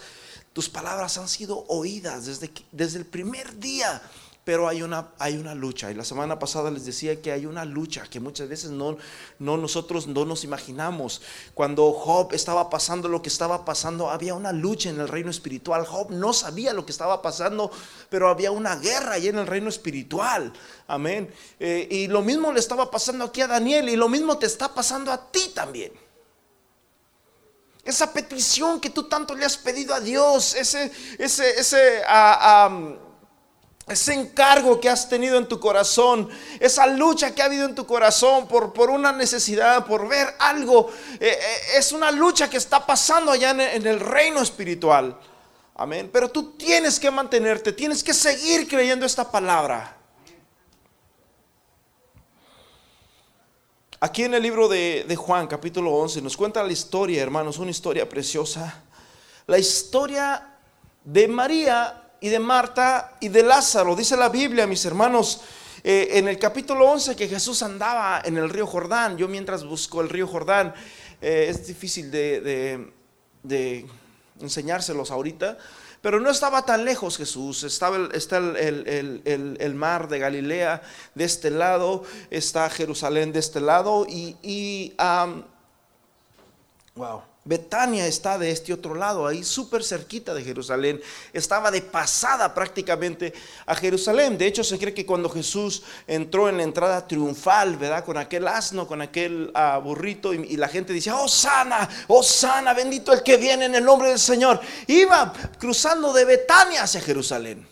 tus 0.54 0.70
palabras 0.70 1.18
han 1.18 1.28
sido 1.28 1.66
oídas 1.68 2.26
desde, 2.26 2.52
desde 2.72 3.00
el 3.00 3.06
primer 3.06 3.60
día 3.60 4.02
pero 4.44 4.68
hay 4.68 4.82
una, 4.82 5.10
hay 5.20 5.38
una 5.38 5.54
lucha. 5.54 5.92
Y 5.92 5.94
la 5.94 6.04
semana 6.04 6.40
pasada 6.40 6.72
les 6.72 6.86
decía 6.86 7.22
que 7.22 7.32
hay 7.32 7.46
una 7.46 7.66
lucha 7.66 8.08
que 8.10 8.20
muchas 8.20 8.50
veces 8.50 8.72
no, 8.72 8.98
no 9.38 9.58
nosotros 9.58 10.08
no 10.08 10.26
nos 10.26 10.44
imaginamos. 10.44 11.22
Cuando 11.54 11.92
Job 11.92 12.34
estaba 12.34 12.70
pasando 12.70 13.08
lo 13.08 13.22
que 13.22 13.30
estaba 13.30 13.64
pasando, 13.64 14.10
había 14.10 14.34
una 14.34 14.52
lucha 14.52 14.90
en 14.90 15.00
el 15.00 15.08
reino 15.08 15.30
espiritual. 15.30 15.86
Job 15.86 16.12
no 16.12 16.34
sabía 16.34 16.74
lo 16.74 16.86
que 16.86 16.92
estaba 16.92 17.22
pasando, 17.22 17.72
pero 18.10 18.30
había 18.30 18.52
una 18.52 18.76
guerra 18.78 19.14
ahí 19.14 19.28
en 19.28 19.38
el 19.38 19.46
reino 19.46 19.70
espiritual. 19.70 20.52
Amén. 20.88 21.32
Eh, 21.60 21.88
y 21.92 22.08
lo 22.08 22.22
mismo 22.22 22.52
le 22.52 22.60
estaba 22.60 22.90
pasando 22.90 23.26
aquí 23.26 23.42
a 23.42 23.48
Daniel 23.48 23.90
y 23.90 23.96
lo 23.96 24.10
mismo 24.10 24.38
te 24.38 24.48
está 24.48 24.74
pasando 24.74 25.12
a 25.12 25.30
ti 25.32 25.52
también. 25.54 25.92
Esa 27.84 28.12
petición 28.12 28.80
que 28.80 28.90
tú 28.90 29.04
tanto 29.04 29.36
le 29.36 29.46
has 29.46 29.58
pedido 29.58 29.94
a 29.94 30.00
Dios, 30.00 30.54
ese, 30.56 30.92
ese, 31.18 31.60
ese, 31.60 32.02
uh, 32.08 33.09
ese 33.90 34.14
encargo 34.14 34.80
que 34.80 34.88
has 34.88 35.10
tenido 35.10 35.38
en 35.38 35.48
tu 35.48 35.60
corazón, 35.60 36.30
esa 36.60 36.86
lucha 36.86 37.34
que 37.34 37.42
ha 37.42 37.46
habido 37.46 37.66
en 37.66 37.76
tu 37.76 37.86
corazón 37.86 38.48
por, 38.48 38.72
por 38.72 38.90
una 38.90 39.12
necesidad, 39.12 39.86
por 39.86 40.08
ver 40.08 40.28
algo, 40.40 40.92
eh, 41.20 41.38
eh, 41.42 41.78
es 41.78 41.92
una 41.92 42.12
lucha 42.12 42.50
que 42.50 42.58
está 42.58 42.86
pasando 42.86 43.32
allá 43.32 43.52
en, 43.52 43.62
en 43.62 43.88
el 43.88 44.00
reino 44.00 44.42
espiritual. 44.42 45.20
Amén. 45.76 46.10
Pero 46.14 46.30
tú 46.30 46.52
tienes 46.52 47.00
que 47.00 47.10
mantenerte, 47.10 47.74
tienes 47.74 48.04
que 48.04 48.14
seguir 48.14 48.68
creyendo 48.68 49.06
esta 49.06 49.30
palabra. 49.32 49.96
Aquí 54.02 54.24
en 54.24 54.34
el 54.34 54.44
libro 54.44 54.68
de, 54.68 55.06
de, 55.08 55.16
Juan, 55.16 55.48
capítulo 55.48 55.92
11, 55.94 56.22
nos 56.22 56.38
cuenta 56.38 56.64
la 56.64 56.72
historia, 56.72 57.22
hermanos, 57.22 57.58
una 57.58 57.72
historia 57.72 58.08
preciosa. 58.08 58.84
La 59.48 59.58
historia 59.58 60.58
de 61.04 61.28
María 61.28 62.09
y 62.22 62.30
de 62.30 62.40
Marta 62.40 63.16
y 63.20 63.30
de 63.30 63.44
Lázaro. 63.44 63.96
Dice 63.96 64.18
la 64.18 64.30
Biblia, 64.30 64.68
mis 64.68 64.84
hermanos, 64.86 65.42
eh, 65.84 66.10
en 66.14 66.28
el 66.28 66.38
capítulo 66.38 66.90
11 66.90 67.16
que 67.16 67.28
Jesús 67.28 67.64
andaba 67.64 68.22
en 68.24 68.38
el 68.38 68.50
río 68.50 68.68
Jordán. 68.68 69.18
Yo 69.18 69.28
mientras 69.28 69.64
busco 69.64 70.02
el 70.02 70.10
río 70.10 70.28
Jordán, 70.28 70.74
eh, 71.22 71.48
es 71.50 71.68
difícil 71.68 72.12
de, 72.12 72.92
enseñárselos 74.40 75.12
ahorita. 75.12 75.58
Pero 76.02 76.22
no 76.22 76.30
estaba 76.30 76.64
tan 76.64 76.86
lejos 76.86 77.18
Jesús, 77.18 77.64
estaba 77.64 77.98
el, 77.98 78.12
está 78.14 78.38
el, 78.38 78.56
el, 78.56 79.58
el, 79.60 79.76
mar 79.76 80.08
de 80.08 80.18
Galilea 80.20 80.82
de 81.14 81.26
este 81.26 81.50
lado, 81.50 82.06
está 82.30 82.70
Jerusalén 82.70 83.34
de 83.34 83.40
este 83.40 83.60
lado 83.60 84.06
y, 84.08 84.38
y 84.42 84.96
wow, 86.96 87.22
Betania 87.50 88.06
está 88.06 88.38
de 88.38 88.52
este 88.52 88.72
otro 88.72 88.94
lado, 88.94 89.26
ahí 89.26 89.44
súper 89.44 89.84
cerquita 89.84 90.36
de 90.36 90.44
Jerusalén. 90.44 91.02
Estaba 91.34 91.72
de 91.72 91.82
pasada 91.82 92.54
prácticamente 92.54 93.34
a 93.66 93.74
Jerusalén. 93.74 94.38
De 94.38 94.46
hecho, 94.46 94.64
se 94.64 94.78
cree 94.78 94.94
que 94.94 95.04
cuando 95.04 95.32
Jesús 95.32 95.82
entró 96.06 96.48
en 96.48 96.58
la 96.58 96.64
entrada 96.64 97.08
triunfal, 97.08 97.76
¿verdad? 97.76 98.06
Con 98.06 98.18
aquel 98.18 98.48
asno, 98.48 98.88
con 98.88 99.02
aquel 99.02 99.52
uh, 99.56 99.82
burrito, 99.82 100.32
y, 100.32 100.58
la 100.58 100.68
gente 100.68 100.94
decía, 100.94 101.16
oh 101.16 101.28
sana, 101.28 101.90
oh 102.08 102.22
sana, 102.22 102.76
bendito 102.76 103.12
el 103.14 103.24
que 103.24 103.38
viene 103.38 103.66
en 103.66 103.74
el 103.74 103.84
nombre 103.84 104.10
del 104.10 104.20
Señor. 104.20 104.62
Iba 104.86 105.34
cruzando 105.58 106.14
de 106.14 106.26
Betania 106.26 106.84
hacia 106.84 107.02
Jerusalén. 107.02 107.68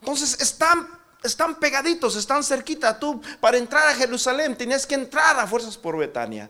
Entonces 0.00 0.40
están 0.40 0.88
están 1.22 1.56
pegaditos, 1.56 2.16
están 2.16 2.42
cerquita. 2.42 2.98
Tú 2.98 3.20
para 3.38 3.58
entrar 3.58 3.86
a 3.86 3.94
Jerusalén 3.94 4.56
tenías 4.56 4.86
que 4.86 4.94
entrar 4.94 5.38
a 5.38 5.46
fuerzas 5.46 5.76
por 5.76 5.98
Betania. 5.98 6.48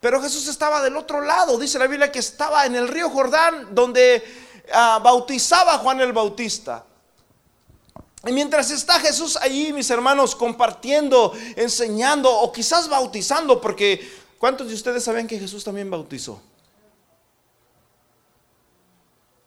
Pero 0.00 0.22
Jesús 0.22 0.46
estaba 0.46 0.80
del 0.80 0.96
otro 0.96 1.20
lado, 1.20 1.58
dice 1.58 1.78
la 1.78 1.86
Biblia 1.86 2.12
que 2.12 2.20
estaba 2.20 2.66
en 2.66 2.76
el 2.76 2.86
río 2.86 3.10
Jordán 3.10 3.74
donde 3.74 4.22
uh, 4.68 5.02
bautizaba 5.02 5.78
Juan 5.78 6.00
el 6.00 6.12
Bautista. 6.12 6.84
Y 8.24 8.32
mientras 8.32 8.70
está 8.70 9.00
Jesús 9.00 9.36
allí, 9.36 9.72
mis 9.72 9.90
hermanos, 9.90 10.34
compartiendo, 10.34 11.32
enseñando 11.56 12.32
o 12.32 12.52
quizás 12.52 12.88
bautizando, 12.88 13.60
porque 13.60 14.08
¿cuántos 14.38 14.68
de 14.68 14.74
ustedes 14.74 15.04
saben 15.04 15.26
que 15.26 15.38
Jesús 15.38 15.64
también 15.64 15.90
bautizó? 15.90 16.40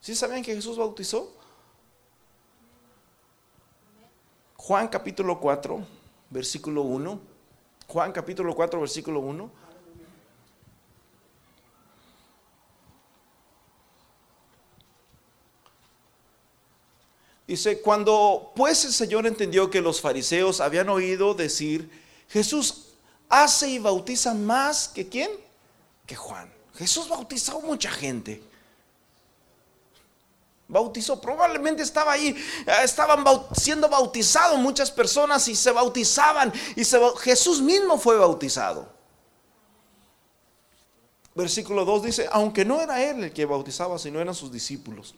¿Sí 0.01 0.15
saben 0.15 0.43
que 0.43 0.55
Jesús 0.55 0.77
bautizó? 0.77 1.31
Juan 4.55 4.87
capítulo 4.87 5.39
4, 5.39 5.85
versículo 6.29 6.81
1. 6.81 7.19
Juan 7.87 8.11
capítulo 8.11 8.55
4, 8.55 8.79
versículo 8.79 9.19
1. 9.19 9.60
Dice, 17.47 17.81
cuando 17.81 18.51
pues 18.55 18.85
el 18.85 18.93
Señor 18.93 19.27
entendió 19.27 19.69
que 19.69 19.81
los 19.81 19.99
fariseos 19.99 20.61
habían 20.61 20.89
oído 20.89 21.33
decir, 21.33 21.89
Jesús 22.29 22.87
hace 23.27 23.69
y 23.69 23.79
bautiza 23.79 24.33
más 24.33 24.87
que 24.87 25.09
quién? 25.09 25.29
Que 26.05 26.15
Juan. 26.15 26.51
Jesús 26.75 27.09
bautizó 27.09 27.59
mucha 27.61 27.91
gente. 27.91 28.41
Bautizó, 30.67 31.19
probablemente 31.19 31.83
estaba 31.83 32.13
ahí, 32.13 32.33
estaban 32.81 33.25
siendo 33.53 33.89
bautizados 33.89 34.57
muchas 34.57 34.89
personas 34.89 35.45
y 35.49 35.55
se 35.55 35.71
bautizaban 35.71 36.53
y 36.77 36.83
Jesús 37.19 37.61
mismo 37.61 37.97
fue 37.97 38.17
bautizado. 38.17 38.87
Versículo 41.35 41.83
2 41.83 42.03
dice, 42.03 42.29
aunque 42.31 42.63
no 42.63 42.79
era 42.79 43.03
él 43.03 43.25
el 43.25 43.33
que 43.33 43.45
bautizaba, 43.45 43.99
sino 43.99 44.21
eran 44.21 44.33
sus 44.33 44.51
discípulos. 44.51 45.15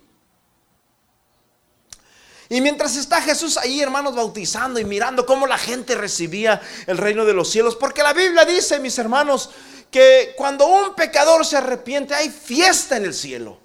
Y 2.53 2.61
mientras 2.61 2.95
está 2.97 3.19
Jesús 3.19 3.57
ahí, 3.57 3.81
hermanos, 3.81 4.13
bautizando 4.13 4.79
y 4.79 4.85
mirando 4.85 5.25
cómo 5.25 5.47
la 5.47 5.57
gente 5.57 5.95
recibía 5.95 6.61
el 6.85 6.99
reino 6.99 7.25
de 7.25 7.33
los 7.33 7.49
cielos, 7.49 7.75
porque 7.75 8.03
la 8.03 8.13
Biblia 8.13 8.45
dice, 8.45 8.79
mis 8.79 8.95
hermanos, 8.99 9.49
que 9.89 10.35
cuando 10.37 10.67
un 10.67 10.93
pecador 10.93 11.43
se 11.47 11.57
arrepiente 11.57 12.13
hay 12.13 12.29
fiesta 12.29 12.97
en 12.97 13.05
el 13.05 13.15
cielo. 13.15 13.57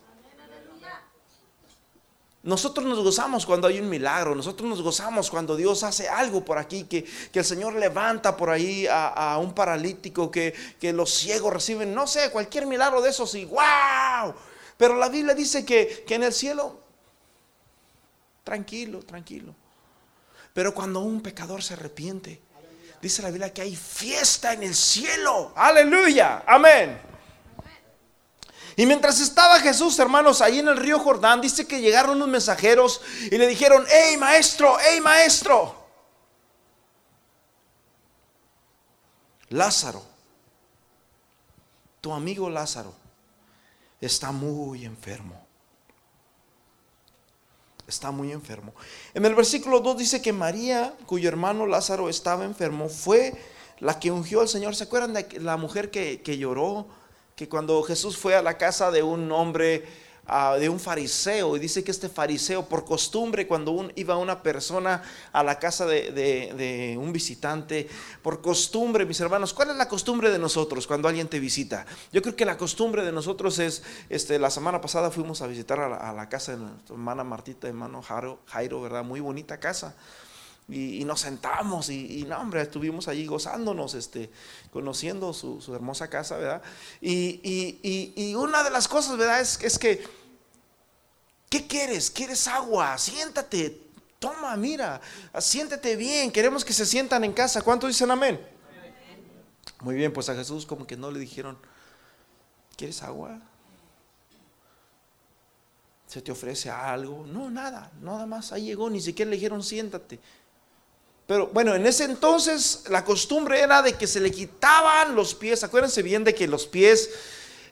Nosotros 2.43 2.87
nos 2.87 3.01
gozamos 3.01 3.45
cuando 3.45 3.69
hay 3.69 3.79
un 3.79 3.91
milagro, 3.91 4.35
nosotros 4.35 4.67
nos 4.67 4.81
gozamos 4.81 5.29
cuando 5.29 5.55
Dios 5.55 5.83
hace 5.83 6.09
algo 6.09 6.43
por 6.43 6.57
aquí, 6.57 6.85
que, 6.85 7.05
el 7.35 7.45
Señor 7.45 7.75
levanta 7.75 8.39
por 8.39 8.49
ahí 8.49 8.87
a, 8.91 9.37
un 9.39 9.53
paralítico, 9.53 10.31
que, 10.31 10.55
que, 10.81 10.95
los 10.95 11.13
ciegos 11.13 11.53
reciben, 11.53 11.93
no 11.93 12.07
sé, 12.07 12.31
cualquier 12.31 12.65
milagro 12.65 13.03
de 13.03 13.11
esos 13.11 13.35
y 13.35 13.45
wow. 13.45 14.35
Pero 14.79 14.97
la 14.97 15.11
Biblia 15.11 15.35
dice 15.35 15.67
que, 15.67 16.05
que 16.07 16.15
en 16.15 16.23
el 16.23 16.33
cielo 16.33 16.88
tranquilo, 18.49 19.01
tranquilo. 19.01 19.55
Pero 20.55 20.73
cuando 20.73 21.01
un 21.01 21.21
pecador 21.21 21.63
se 21.63 21.75
arrepiente, 21.75 22.41
dice 23.03 23.21
la 23.21 23.29
Biblia 23.29 23.53
que 23.53 23.61
hay 23.61 23.77
fiesta 23.77 24.55
en 24.55 24.63
el 24.63 24.75
cielo. 24.75 25.53
Aleluya, 25.55 26.45
amén. 26.47 26.99
Y 28.75 28.87
mientras 28.87 29.21
estaba 29.21 29.61
Jesús, 29.61 29.99
hermanos, 29.99 30.41
ahí 30.41 30.61
en 30.61 30.69
el 30.69 30.79
río 30.79 30.99
Jordán, 30.99 31.43
dice 31.43 31.67
que 31.67 31.83
llegaron 31.83 32.17
unos 32.17 32.29
mensajeros 32.29 33.03
y 33.31 33.37
le 33.37 33.47
dijeron, 33.47 33.85
hey 33.87 34.17
maestro, 34.17 34.79
hey 34.81 34.99
maestro, 35.03 35.77
Lázaro, 39.51 40.03
tu 42.01 42.15
amigo 42.15 42.49
Lázaro, 42.49 42.95
está 44.01 44.33
muy 44.33 44.87
enfermo 44.87 45.48
está 47.89 48.11
muy 48.11 48.31
enfermo. 48.33 48.75
En 49.15 49.25
el 49.25 49.35
versículo 49.35 49.81
2 49.81 49.99
dice 49.99 50.23
que 50.23 50.33
María, 50.33 50.95
cuyo 51.07 51.29
hermano 51.29 51.67
Lázaro 51.67 52.09
estaba 52.09 52.45
enfermo, 52.45 52.89
fue 52.89 53.33
la 53.81 53.99
que 53.99 54.11
ungió 54.11 54.41
al 54.41 54.49
Señor. 54.49 54.77
¿Se 54.77 54.85
acuerdan 54.85 55.15
de 55.15 55.27
la 55.41 55.57
mujer 55.57 55.91
que, 55.91 56.21
que 56.23 56.39
lloró? 56.39 56.87
Que 57.35 57.49
cuando 57.49 57.83
Jesús 57.83 58.17
fue 58.17 58.35
a 58.37 58.43
la 58.43 58.59
casa 58.59 58.91
de 58.91 59.03
un 59.03 59.33
hombre 59.33 59.85
de 60.59 60.69
un 60.69 60.79
fariseo 60.79 61.57
y 61.57 61.59
dice 61.59 61.83
que 61.83 61.91
este 61.91 62.09
fariseo 62.09 62.67
por 62.67 62.85
costumbre 62.85 63.47
cuando 63.47 63.89
iba 63.95 64.17
una 64.19 64.43
persona 64.43 65.03
a 65.33 65.43
la 65.43 65.59
casa 65.59 65.87
de, 65.87 66.97
un 67.01 67.13
visitante, 67.13 67.89
por 68.23 68.43
costumbre 68.43 69.07
mis 69.07 69.21
hermanos, 69.21 69.55
¿cuál 69.55 69.71
es 69.71 69.77
la 69.77 69.89
costumbre 69.89 70.31
de 70.31 70.39
nosotros 70.39 70.87
cuando 70.87 71.09
alguien 71.09 71.29
te 71.29 71.41
visita? 71.41 71.87
Yo 72.13 72.21
creo 72.21 72.37
que 72.37 72.45
la 72.45 72.59
costumbre 72.59 73.05
de 73.05 73.13
nosotros 73.13 73.59
es, 73.59 73.83
este, 74.11 74.39
la 74.39 74.51
semana 74.51 74.81
pasada 74.81 75.11
fuimos 75.11 75.41
a 75.41 75.47
visitar 75.47 75.81
a 75.81 76.13
la, 76.13 76.29
casa 76.29 76.53
de 76.53 76.59
nuestra 76.59 76.95
hermana 76.95 77.25
Martita, 77.25 77.69
hermano 77.69 78.03
Jairo, 78.03 78.41
Jairo 78.47 78.83
¿verdad? 78.83 79.05
Muy 79.05 79.21
bonita 79.21 79.59
casa. 79.59 79.95
Y, 80.69 81.05
nos 81.05 81.21
sentamos 81.21 81.89
y, 81.89 82.25
no, 82.29 82.39
hombre, 82.39 82.61
estuvimos 82.61 83.09
allí 83.09 83.25
gozándonos, 83.25 83.95
este, 83.95 84.31
conociendo 84.71 85.33
su, 85.33 85.63
hermosa 85.75 86.11
casa, 86.11 86.37
¿verdad? 86.37 86.63
Y, 87.01 88.35
una 88.35 88.63
de 88.63 88.71
las 88.71 88.87
cosas, 88.87 89.17
¿verdad? 89.17 89.41
Es, 89.41 89.63
es 89.63 89.79
que, 89.79 90.05
¿qué 91.49 91.67
quieres? 91.67 92.11
¿Quieres 92.11 92.47
agua? 92.49 92.99
Siéntate, 92.99 93.81
toma, 94.19 94.57
mira, 94.57 95.01
siéntate 95.39 95.97
bien, 95.97 96.31
queremos 96.31 96.65
que 96.65 96.75
se 96.75 96.85
sientan 96.85 97.25
en 97.25 97.33
casa. 97.33 97.63
¿Cuánto 97.63 97.87
dicen 97.87 98.11
amén? 98.11 98.39
Muy 99.81 99.95
bien, 99.95 100.13
pues 100.13 100.29
a 100.29 100.35
Jesús 100.35 100.67
como 100.67 100.87
que 100.87 100.97
no 100.97 101.11
le 101.11 101.21
dijeron, 101.21 101.57
¿quieres 102.77 103.03
agua? 103.03 103.41
¿Se 106.07 106.21
te 106.23 106.33
ofrece 106.33 106.71
algo? 106.71 107.27
No, 107.27 107.51
nada, 107.51 107.93
nada 108.01 108.27
más. 108.27 108.53
Ahí 108.53 108.65
llegó, 108.65 108.91
ni 108.91 109.01
siquiera 109.01 109.31
le 109.31 109.37
dijeron 109.37 109.63
siéntate. 109.63 110.19
Pero 111.29 111.49
bueno, 111.49 111.75
en 111.75 111.87
ese 111.87 112.05
entonces 112.05 112.85
la 112.89 113.05
costumbre 113.05 113.61
era 113.61 113.83
de 113.83 113.93
que 113.93 114.07
se 114.07 114.19
le 114.19 114.31
quitaban 114.31 115.15
los 115.15 115.35
pies. 115.35 115.63
Acuérdense 115.63 116.03
bien 116.03 116.25
de 116.25 116.35
que 116.35 116.49
los 116.49 116.67
pies, 116.67 117.11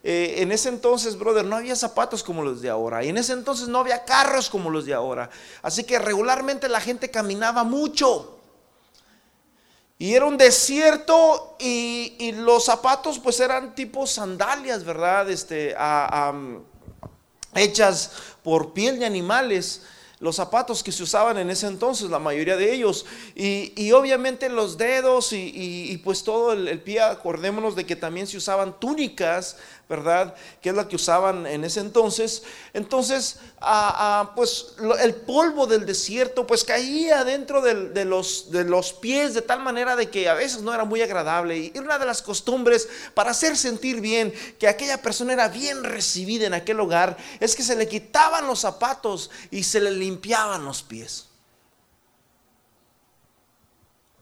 eh, 0.04 0.34
en 0.40 0.52
ese 0.52 0.68
entonces, 0.68 1.16
brother, 1.16 1.46
no 1.46 1.56
había 1.56 1.74
zapatos 1.74 2.22
como 2.22 2.42
los 2.42 2.60
de 2.60 2.68
ahora. 2.68 3.02
Y 3.02 3.08
en 3.08 3.16
ese 3.16 3.32
entonces 3.32 3.66
no 3.66 3.78
había 3.78 4.04
carros 4.04 4.50
como 4.50 4.68
los 4.68 4.84
de 4.84 4.92
ahora. 4.92 5.30
Así 5.62 5.84
que 5.84 5.98
regularmente 5.98 6.68
la 6.68 6.82
gente 6.82 7.10
caminaba 7.10 7.64
mucho. 7.64 8.38
Y 9.96 10.12
era 10.12 10.26
un 10.26 10.36
desierto 10.36 11.56
y, 11.58 12.32
los 12.32 12.66
zapatos 12.66 13.18
pues 13.18 13.40
eran 13.40 13.74
tipo 13.74 14.06
sandalias, 14.06 14.84
¿verdad? 14.84 15.30
Este, 15.30 15.74
hechas 17.54 18.10
por 18.42 18.74
piel 18.74 18.98
de 18.98 19.06
animales 19.06 19.80
los 20.18 20.36
zapatos 20.36 20.82
que 20.82 20.92
se 20.92 21.02
usaban 21.02 21.36
en 21.38 21.50
ese 21.50 21.66
entonces, 21.66 22.08
la 22.08 22.18
mayoría 22.18 22.56
de 22.56 22.72
ellos, 22.72 23.04
y, 23.34 23.92
obviamente 23.92 24.48
los 24.48 24.78
dedos 24.78 25.32
y, 25.32 26.00
pues 26.04 26.22
todo 26.24 26.52
el, 26.52 26.68
el, 26.68 26.80
pie, 26.80 27.00
acordémonos 27.00 27.76
de 27.76 27.84
que 27.84 27.96
también 27.96 28.26
se 28.26 28.36
usaban 28.36 28.78
túnicas 28.80 29.56
¿verdad? 29.88 30.34
Que 30.60 30.70
es 30.70 30.74
la 30.74 30.88
que 30.88 30.96
usaban 30.96 31.46
en 31.46 31.64
ese 31.64 31.78
entonces. 31.78 32.42
Entonces, 32.72 33.36
pues 34.34 34.74
el 35.00 35.14
polvo 35.14 35.66
del 35.66 35.86
desierto 35.86 36.46
pues 36.46 36.64
caía 36.64 37.22
dentro 37.22 37.62
de, 37.62 38.04
los, 38.04 38.50
de 38.50 38.64
los 38.64 38.92
pies 38.92 39.34
de 39.34 39.42
tal 39.42 39.60
manera 39.60 39.94
de 39.94 40.10
que 40.10 40.28
a 40.28 40.34
veces 40.34 40.60
no 40.62 40.74
era 40.74 40.84
muy 40.84 41.02
agradable. 41.02 41.56
Y 41.56 41.78
una 41.78 41.98
de 41.98 42.06
las 42.06 42.20
costumbres 42.20 42.88
para 43.14 43.30
hacer 43.30 43.56
sentir 43.56 44.00
bien 44.00 44.34
que 44.58 44.66
aquella 44.66 45.00
persona 45.00 45.34
era 45.34 45.48
bien 45.48 45.84
recibida 45.84 46.46
en 46.46 46.54
aquel 46.54 46.80
hogar 46.80 47.16
es 47.38 47.54
que 47.54 47.62
se 47.62 47.76
le 47.76 47.86
quitaban 47.86 48.46
los 48.48 48.60
zapatos 48.60 49.30
y 49.52 49.62
se 49.62 49.80
le 49.80 49.92
limpiaban 50.06 50.64
los 50.64 50.82
pies. 50.82 51.28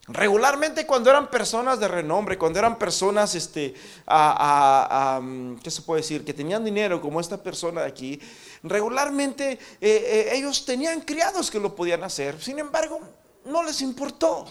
Regularmente 0.07 0.87
cuando 0.87 1.09
eran 1.09 1.31
personas 1.31 1.81
de 1.81 1.89
renombre, 1.89 2.37
cuando 2.37 2.59
eran 2.59 2.79
personas, 2.79 3.35
este, 3.35 3.73
¿qué 3.73 5.71
se 5.71 5.83
puede 5.83 6.03
decir? 6.03 6.25
Que 6.27 6.35
tenían 6.35 6.63
dinero 6.63 7.01
como 7.01 7.21
esta 7.21 7.43
persona 7.43 7.83
de 7.83 7.89
aquí, 7.89 8.21
regularmente 8.63 9.53
eh, 9.53 9.59
eh, 9.81 10.29
ellos 10.33 10.67
tenían 10.67 11.01
criados 11.01 11.51
que 11.51 11.59
lo 11.59 11.75
podían 11.75 12.05
hacer. 12.05 12.39
Sin 12.43 12.59
embargo, 12.59 13.01
no 13.47 13.63
les 13.63 13.81
importó. 13.81 14.45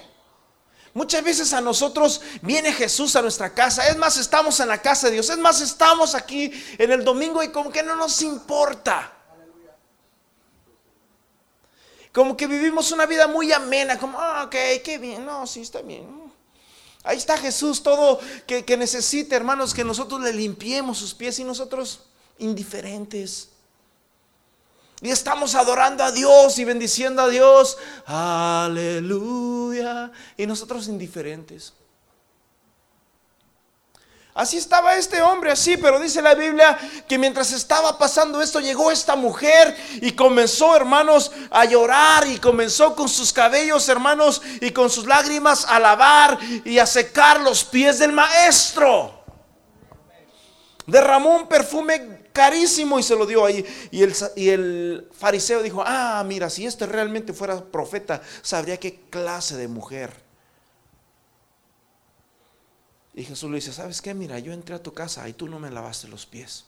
Muchas 0.95 1.23
veces 1.23 1.53
a 1.53 1.61
nosotros 1.61 2.21
viene 2.41 2.73
Jesús 2.73 3.15
a 3.15 3.21
nuestra 3.21 3.53
casa. 3.53 3.87
Es 3.87 3.97
más, 3.97 4.17
estamos 4.17 4.59
en 4.59 4.69
la 4.69 4.79
casa 4.79 5.07
de 5.07 5.13
Dios. 5.13 5.29
Es 5.29 5.37
más, 5.37 5.61
estamos 5.61 6.15
aquí 6.15 6.51
en 6.79 6.91
el 6.91 7.03
domingo 7.03 7.43
y 7.43 7.49
como 7.49 7.71
que 7.71 7.83
no 7.83 7.95
nos 7.95 8.21
importa. 8.23 9.22
Como 12.13 12.37
que 12.37 12.47
vivimos 12.47 12.91
una 12.91 13.05
vida 13.05 13.27
muy 13.27 13.51
amena, 13.51 13.97
como, 13.97 14.19
ah, 14.19 14.43
ok, 14.45 14.55
qué 14.83 14.97
bien, 14.99 15.25
no, 15.25 15.47
sí, 15.47 15.61
está 15.61 15.81
bien. 15.81 16.05
Ahí 17.03 17.17
está 17.17 17.37
Jesús, 17.37 17.83
todo 17.83 18.19
que, 18.47 18.63
que 18.63 18.77
necesita, 18.77 19.35
hermanos, 19.35 19.73
que 19.73 19.83
nosotros 19.83 20.21
le 20.21 20.31
limpiemos 20.31 20.99
sus 20.99 21.13
pies 21.13 21.39
y 21.39 21.43
nosotros 21.43 22.01
indiferentes. 22.37 23.49
Y 25.01 25.09
estamos 25.09 25.55
adorando 25.55 26.03
a 26.03 26.13
Dios 26.13 26.57
y 26.59 26.63
bendiciendo 26.63 27.23
a 27.23 27.27
Dios. 27.27 27.77
Aleluya. 28.05 30.11
Y 30.37 30.47
nosotros 30.47 30.87
indiferentes. 30.87 31.73
Así 34.33 34.57
estaba 34.57 34.95
este 34.95 35.21
hombre, 35.21 35.51
así, 35.51 35.77
pero 35.77 35.99
dice 35.99 36.19
la 36.19 36.33
Biblia 36.33 36.77
que 37.07 37.19
mientras 37.19 37.51
estaba 37.51 37.99
pasando 37.99 38.41
esto, 38.41 38.59
llegó 38.59 38.89
esta 38.89 39.15
mujer 39.15 39.77
y 40.01 40.13
comenzó, 40.13 40.75
hermanos, 40.75 41.31
a 41.51 41.65
llorar 41.65 42.27
y 42.27 42.39
comenzó 42.39 42.95
con 42.95 43.07
sus 43.07 43.31
cabellos, 43.31 43.87
hermanos, 43.89 44.41
y 44.59 44.71
con 44.71 44.89
sus 44.89 45.05
lágrimas 45.05 45.65
a 45.69 45.79
lavar 45.79 46.39
y 46.65 46.79
a 46.79 46.87
secar 46.87 47.41
los 47.41 47.63
pies 47.63 47.99
del 47.99 48.11
maestro. 48.11 49.23
Derramó 50.87 51.35
un 51.35 51.47
perfume 51.47 52.23
carísimo 52.33 52.97
y 52.97 53.03
se 53.03 53.15
lo 53.15 53.27
dio 53.27 53.45
ahí. 53.45 53.63
Y 53.91 54.01
el, 54.01 54.15
y 54.35 54.49
el 54.49 55.09
fariseo 55.15 55.61
dijo, 55.61 55.83
ah, 55.85 56.23
mira, 56.25 56.49
si 56.49 56.65
este 56.65 56.87
realmente 56.87 57.33
fuera 57.33 57.63
profeta, 57.63 58.19
sabría 58.41 58.79
qué 58.79 59.01
clase 59.11 59.57
de 59.57 59.67
mujer 59.67 60.22
Y 63.13 63.23
Jesús 63.23 63.49
le 63.49 63.55
dice, 63.55 63.71
¿sabes 63.71 64.01
qué? 64.01 64.13
Mira, 64.13 64.39
yo 64.39 64.53
entré 64.53 64.75
a 64.75 64.81
tu 64.81 64.93
casa 64.93 65.27
y 65.29 65.33
tú 65.33 65.47
no 65.47 65.59
me 65.59 65.69
lavaste 65.69 66.07
los 66.07 66.25
pies. 66.25 66.65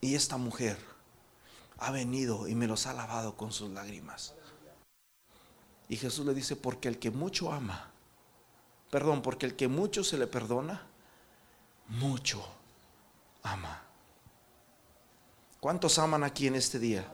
Y 0.00 0.16
esta 0.16 0.36
mujer 0.36 0.78
ha 1.78 1.92
venido 1.92 2.48
y 2.48 2.54
me 2.54 2.66
los 2.66 2.86
ha 2.86 2.92
lavado 2.92 3.36
con 3.36 3.52
sus 3.52 3.70
lágrimas. 3.70 4.34
Y 5.88 5.96
Jesús 5.96 6.26
le 6.26 6.34
dice, 6.34 6.56
porque 6.56 6.88
el 6.88 6.98
que 6.98 7.10
mucho 7.10 7.52
ama, 7.52 7.90
perdón, 8.90 9.22
porque 9.22 9.46
el 9.46 9.54
que 9.54 9.68
mucho 9.68 10.02
se 10.02 10.18
le 10.18 10.26
perdona, 10.26 10.86
mucho 11.88 12.44
ama. 13.42 13.82
¿Cuántos 15.60 15.98
aman 15.98 16.24
aquí 16.24 16.48
en 16.48 16.56
este 16.56 16.80
día? 16.80 17.06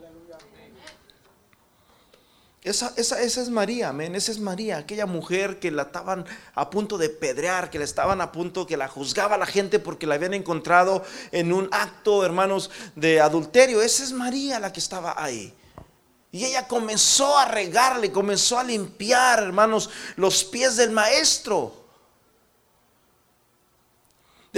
Esa, 2.69 2.93
esa, 2.97 3.21
esa, 3.23 3.41
es 3.41 3.49
María, 3.49 3.89
amén. 3.89 4.15
Esa 4.15 4.31
es 4.31 4.39
María, 4.39 4.77
aquella 4.77 5.07
mujer 5.07 5.59
que 5.59 5.71
la 5.71 5.85
estaban 5.85 6.27
a 6.55 6.69
punto 6.69 6.99
de 6.99 7.09
pedrear, 7.09 7.71
que 7.71 7.79
la 7.79 7.85
estaban 7.85 8.21
a 8.21 8.31
punto, 8.31 8.67
que 8.67 8.77
la 8.77 8.89
juzgaba 8.89 9.39
la 9.39 9.47
gente 9.47 9.79
porque 9.79 10.07
la 10.07 10.17
habían 10.17 10.35
encontrado 10.35 11.03
en 11.33 11.53
un 11.53 11.69
acto, 11.73 12.25
hermanos, 12.25 12.71
de 12.95 13.21
adulterio. 13.21 13.81
Esa 13.81 14.05
es 14.05 14.13
María 14.13 14.61
la 14.61 14.71
que 14.71 14.81
estaba 14.81 15.15
ahí. 15.17 15.55
Y 16.31 16.45
ella 16.45 16.69
comenzó 16.69 17.39
a 17.39 17.47
regarle, 17.47 18.13
comenzó 18.13 18.59
a 18.59 18.65
limpiar, 18.65 19.43
hermanos, 19.43 19.89
los 20.17 20.45
pies 20.45 20.77
del 20.77 20.91
maestro. 20.91 21.78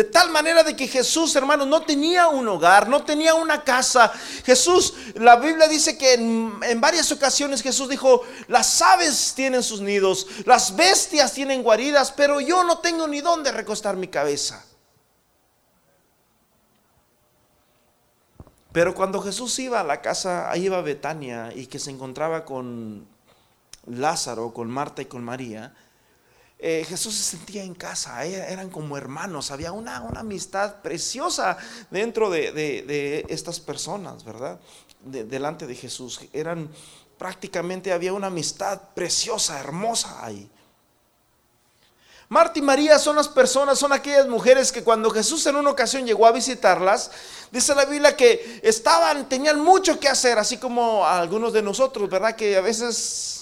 De 0.00 0.04
tal 0.04 0.30
manera 0.30 0.62
de 0.62 0.74
que 0.74 0.88
Jesús, 0.88 1.36
hermanos, 1.36 1.66
no 1.66 1.82
tenía 1.82 2.28
un 2.28 2.48
hogar, 2.48 2.88
no 2.88 3.04
tenía 3.04 3.34
una 3.34 3.62
casa. 3.64 4.10
Jesús, 4.46 4.94
la 5.16 5.36
Biblia 5.36 5.68
dice 5.68 5.98
que 5.98 6.14
en, 6.14 6.80
varias 6.80 7.12
ocasiones 7.12 7.60
Jesús 7.60 7.86
dijo, 7.90 8.22
las 8.48 8.80
aves 8.80 9.34
tienen 9.36 9.62
sus 9.62 9.82
nidos, 9.82 10.26
las 10.46 10.74
bestias 10.74 11.34
tienen 11.34 11.62
guaridas, 11.62 12.12
pero 12.12 12.40
yo 12.40 12.64
no 12.64 12.78
tengo 12.78 13.06
ni 13.06 13.20
dónde 13.20 13.52
recostar 13.52 13.96
mi 13.96 14.08
cabeza. 14.08 14.64
Pero 18.72 18.94
cuando 18.94 19.20
Jesús 19.20 19.58
iba 19.58 19.80
a 19.80 19.84
la 19.84 20.00
casa, 20.00 20.50
ahí 20.50 20.64
iba 20.64 20.80
Betania 20.80 21.52
y 21.54 21.66
que 21.66 21.78
se 21.78 21.90
encontraba 21.90 22.46
con 22.46 23.06
Lázaro, 23.84 24.54
con 24.54 24.70
Marta 24.70 25.02
y 25.02 25.04
con 25.04 25.22
María, 25.22 25.74
eh, 26.62 26.84
Jesús 26.86 27.14
se 27.14 27.22
sentía 27.22 27.64
en 27.64 27.74
casa, 27.74 28.26
eh, 28.26 28.52
eran 28.52 28.68
como 28.68 28.98
hermanos, 28.98 29.50
había 29.50 29.72
una, 29.72 30.02
una 30.02 30.20
amistad 30.20 30.82
preciosa 30.82 31.56
dentro 31.90 32.28
de, 32.28 33.24
estas 33.30 33.60
personas, 33.60 34.24
¿verdad? 34.24 34.60
delante 35.02 35.66
de 35.66 35.74
Jesús. 35.74 36.20
Eran 36.34 36.70
prácticamente, 37.16 37.92
había 37.92 38.12
una 38.12 38.26
amistad 38.26 38.78
preciosa, 38.94 39.58
hermosa 39.58 40.22
ahí. 40.22 40.50
Marta 42.28 42.58
y 42.58 42.62
María 42.62 42.98
son 42.98 43.16
las 43.16 43.28
personas, 43.28 43.78
son 43.78 43.92
aquellas 43.92 44.28
mujeres 44.28 44.70
que 44.70 44.84
cuando 44.84 45.10
Jesús 45.10 45.44
en 45.46 45.56
una 45.56 45.70
ocasión 45.70 46.06
llegó 46.06 46.26
a 46.26 46.32
visitarlas, 46.32 47.10
dice 47.50 47.74
la 47.74 47.86
Biblia 47.86 48.14
que 48.14 48.60
estaban, 48.62 49.28
tenían 49.30 49.58
mucho 49.58 49.98
que 49.98 50.08
hacer, 50.08 50.38
así 50.38 50.58
como 50.58 51.06
algunos 51.06 51.54
de 51.54 51.62
nosotros, 51.62 52.08
¿verdad? 52.10 52.36
Que 52.36 52.56
a 52.56 52.60
veces 52.60 53.39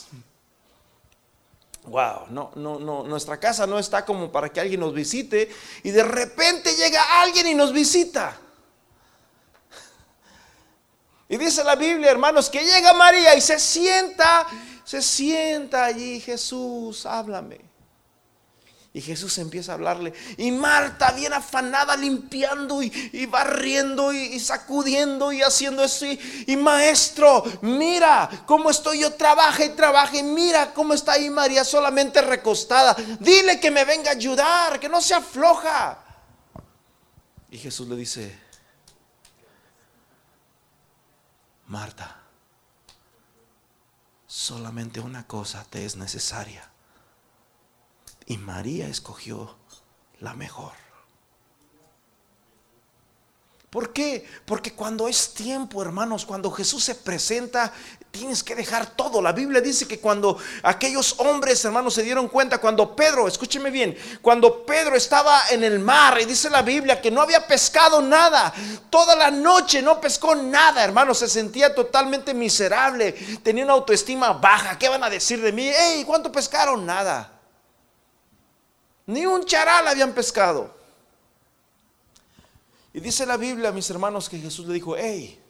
Wow, 1.89 2.27
no, 2.31 2.53
no, 2.55 2.79
no, 2.79 3.03
nuestra 3.05 3.39
casa 3.41 3.67
no 3.67 3.79
está 3.79 4.05
como 4.05 4.31
para 4.31 4.51
que 4.51 4.61
alguien 4.61 4.81
nos 4.81 4.93
visite 4.93 5.49
y 5.83 5.91
de 5.91 6.03
repente 6.03 6.75
llega 6.75 7.23
alguien 7.23 7.47
y 7.47 7.55
nos 7.55 7.73
visita. 7.73 8.39
Y 11.29 11.37
dice 11.37 11.63
la 11.63 11.77
Biblia, 11.77 12.11
hermanos, 12.11 12.49
que 12.49 12.65
llega 12.65 12.95
María 12.95 13.35
y 13.35 13.41
se 13.41 13.59
sienta, 13.59 14.47
se 14.85 15.03
sienta 15.03 15.85
allí, 15.85 16.21
Jesús, 16.21 17.05
háblame. 17.05 17.68
Y 18.93 19.03
Jesús 19.03 19.37
empieza 19.39 19.73
a 19.73 19.75
hablarle. 19.75 20.15
Y 20.39 20.51
Marta 20.51 21.13
viene 21.13 21.37
afanada 21.37 21.95
limpiando 21.97 22.83
y, 22.83 23.27
barriendo 23.27 24.13
y, 24.13 24.41
sacudiendo 24.41 25.31
y 25.31 25.43
haciendo 25.43 25.85
eso. 25.85 26.07
Y, 26.07 26.57
maestro, 26.57 27.45
mira 27.61 28.29
cómo 28.47 28.71
estoy 28.71 29.01
yo, 29.01 29.13
trabaja 29.13 29.65
y 29.65 29.71
trabaja. 29.71 30.17
Y 30.17 30.23
mira 30.23 30.73
cómo 30.73 30.95
está 30.95 31.13
ahí 31.13 31.29
María 31.29 31.65
solamente 31.65 32.23
recostada. 32.23 32.95
Dile 33.21 33.61
que 33.61 33.71
me 33.71 33.85
venga 33.85 34.11
a 34.11 34.15
ayudar, 34.15 34.81
que 34.81 34.89
no 34.89 35.03
se 35.03 35.15
afloja. 35.15 35.99
Y 37.51 37.59
Jesús 37.59 37.89
le 37.89 37.97
dice, 37.97 38.39
Marta, 41.67 42.17
solamente 44.27 45.01
una 45.01 45.27
cosa 45.27 45.65
te 45.69 45.85
es 45.85 45.97
necesaria 45.97 46.68
y 48.29 48.37
María 48.37 48.87
escogió 48.87 49.57
la 50.21 50.35
mejor. 50.35 50.73
¿Por 53.71 53.93
qué? 53.93 54.27
Porque 54.47 54.73
cuando 54.73 55.09
es 55.09 55.35
tiempo, 55.35 55.83
hermanos, 55.83 56.25
cuando 56.25 56.51
Jesús 56.51 56.85
se 56.85 56.95
presenta, 56.95 57.73
tienes 58.11 58.43
que 58.43 58.55
dejar 58.55 58.97
todo. 58.97 59.21
La 59.21 59.33
Biblia 59.33 59.61
dice 59.61 59.87
que 59.87 60.01
cuando 60.01 60.39
aquellos 60.63 61.15
hombres, 61.19 61.63
hermanos, 61.65 61.95
se 61.95 62.03
dieron 62.03 62.29
cuenta, 62.29 62.59
cuando 62.59 62.95
Pedro, 62.95 63.29
escúcheme 63.29 63.71
bien, 63.71 63.97
cuando 64.23 64.65
Pedro 64.65 64.95
estaba 64.95 65.49
en 65.51 65.65
el 65.65 65.79
mar, 65.79 66.19
y 66.21 66.25
dice 66.25 66.49
la 66.49 66.63
Biblia 66.63 67.01
que 67.01 67.11
no 67.11 67.21
había 67.23 67.47
pescado 67.47 68.01
nada, 68.01 68.53
toda 68.89 69.15
la 69.17 69.31
noche 69.31 69.83
no 69.83 70.01
pescó 70.01 70.35
nada, 70.35 70.85
hermanos, 70.85 71.19
se 71.19 71.29
sentía 71.29 71.75
totalmente 71.75 72.33
miserable, 72.33 73.13
tenía 73.43 73.65
una 73.65 73.75
autoestima 73.75 74.33
baja. 74.33 74.79
¿Qué 74.79 74.89
van 74.89 75.05
a 75.05 75.11
decir 75.11 75.41
de 75.43 75.53
mí? 75.53 75.71
Hey, 75.75 76.05
¿cuánto 76.07 76.33
pescaron? 76.33 76.85
Nada. 76.87 77.38
Ni 79.09 79.25
un 79.25 79.45
charal 79.47 79.89
habían 79.89 80.13
pescado. 80.13 80.71
Y 82.93 83.01
dice 83.01 83.25
la 83.25 83.39
Biblia, 83.39 83.73
mis 83.73 83.89
hermanos, 83.89 84.29
que 84.29 84.39
Jesús 84.39 84.67
le 84.67 84.75
dijo, 84.75 84.97
hey, 84.99 85.41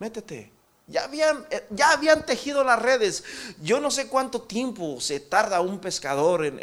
métete. 0.00 0.50
Ya 0.88 1.04
habían, 1.04 1.46
eh, 1.50 1.64
ya 1.70 1.92
habían 1.92 2.26
tejido 2.26 2.64
las 2.64 2.82
redes. 2.82 3.22
Yo 3.62 3.78
no 3.78 3.92
sé 3.92 4.08
cuánto 4.08 4.42
tiempo 4.42 5.00
se 5.00 5.20
tarda 5.20 5.60
un 5.60 5.78
pescador 5.78 6.44
en, 6.44 6.58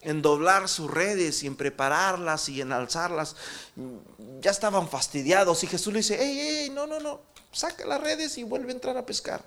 en, 0.00 0.22
doblar 0.22 0.68
sus 0.68 0.88
redes 0.88 1.42
y 1.42 1.48
en 1.48 1.56
prepararlas 1.56 2.48
y 2.48 2.60
en 2.60 2.70
alzarlas. 2.70 3.34
Ya 4.40 4.52
estaban 4.52 4.88
fastidiados 4.88 5.64
y 5.64 5.66
Jesús 5.66 5.92
le 5.92 5.98
dice, 5.98 6.16
hey, 6.20 6.38
hey, 6.40 6.70
no, 6.72 6.86
no, 6.86 7.00
no, 7.00 7.20
saca 7.50 7.84
las 7.84 8.00
redes 8.00 8.38
y 8.38 8.44
vuelve 8.44 8.70
a 8.70 8.74
entrar 8.76 8.96
a 8.96 9.04
pescar. 9.04 9.42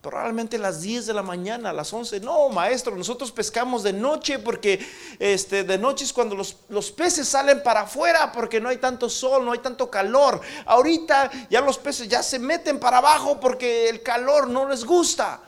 Probablemente 0.00 0.56
las 0.56 0.80
10 0.80 1.06
de 1.06 1.12
la 1.12 1.22
mañana, 1.22 1.70
a 1.70 1.72
las 1.74 1.92
11. 1.92 2.20
No, 2.20 2.48
maestro, 2.48 2.96
nosotros 2.96 3.30
pescamos 3.30 3.82
de 3.82 3.92
noche 3.92 4.38
porque 4.38 4.80
este, 5.18 5.62
de 5.62 5.76
noche 5.76 6.04
es 6.04 6.12
cuando 6.14 6.34
los, 6.34 6.56
los, 6.70 6.90
peces 6.90 7.28
salen 7.28 7.62
para 7.62 7.82
afuera 7.82 8.32
porque 8.32 8.62
no 8.62 8.70
hay 8.70 8.78
tanto 8.78 9.10
sol, 9.10 9.44
no 9.44 9.52
hay 9.52 9.58
tanto 9.58 9.90
calor. 9.90 10.40
Ahorita 10.64 11.30
ya 11.50 11.60
los 11.60 11.76
peces 11.76 12.08
ya 12.08 12.22
se 12.22 12.38
meten 12.38 12.80
para 12.80 12.96
abajo 12.96 13.38
porque 13.38 13.90
el 13.90 14.02
calor 14.02 14.48
no 14.48 14.66
les 14.66 14.84
gusta. 14.84 15.38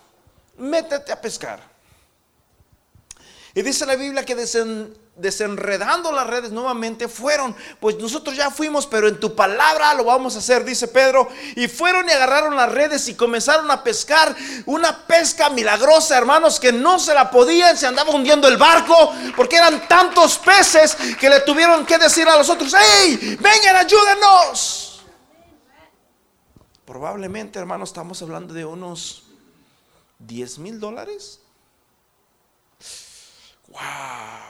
Métete 0.58 1.12
a 1.12 1.20
pescar. 1.20 1.71
Y 3.54 3.62
dice 3.62 3.84
la 3.84 3.96
Biblia 3.96 4.24
que 4.24 4.34
desen, 4.34 4.96
desenredando 5.14 6.10
las 6.10 6.26
redes 6.26 6.52
nuevamente, 6.52 7.06
fueron, 7.06 7.54
pues 7.80 7.98
nosotros 7.98 8.34
ya 8.34 8.50
fuimos, 8.50 8.86
pero 8.86 9.08
en 9.08 9.20
tu 9.20 9.34
palabra 9.36 9.92
lo 9.92 10.04
vamos 10.04 10.36
a 10.36 10.38
hacer, 10.38 10.64
dice 10.64 10.88
Pedro. 10.88 11.28
Y 11.54 11.68
fueron 11.68 12.08
y 12.08 12.12
agarraron 12.12 12.56
las 12.56 12.72
redes 12.72 13.06
y 13.08 13.14
comenzaron 13.14 13.70
a 13.70 13.84
pescar 13.84 14.34
una 14.64 15.06
pesca 15.06 15.50
milagrosa, 15.50 16.16
hermanos, 16.16 16.58
que 16.58 16.72
no 16.72 16.98
se 16.98 17.12
la 17.12 17.30
podían, 17.30 17.76
se 17.76 17.86
andaba 17.86 18.10
hundiendo 18.10 18.48
el 18.48 18.56
barco, 18.56 19.12
porque 19.36 19.56
eran 19.56 19.86
tantos 19.86 20.38
peces 20.38 20.96
que 21.20 21.28
le 21.28 21.40
tuvieron 21.40 21.84
que 21.84 21.98
decir 21.98 22.26
a 22.26 22.36
los 22.36 22.48
otros, 22.48 22.74
hey, 22.74 23.36
vengan, 23.38 23.76
ayúdenos. 23.76 25.02
Probablemente, 26.86 27.58
hermanos, 27.58 27.90
estamos 27.90 28.22
hablando 28.22 28.54
de 28.54 28.64
unos 28.64 29.24
10 30.20 30.58
mil 30.58 30.80
dólares. 30.80 31.41
Wow. 33.72 34.42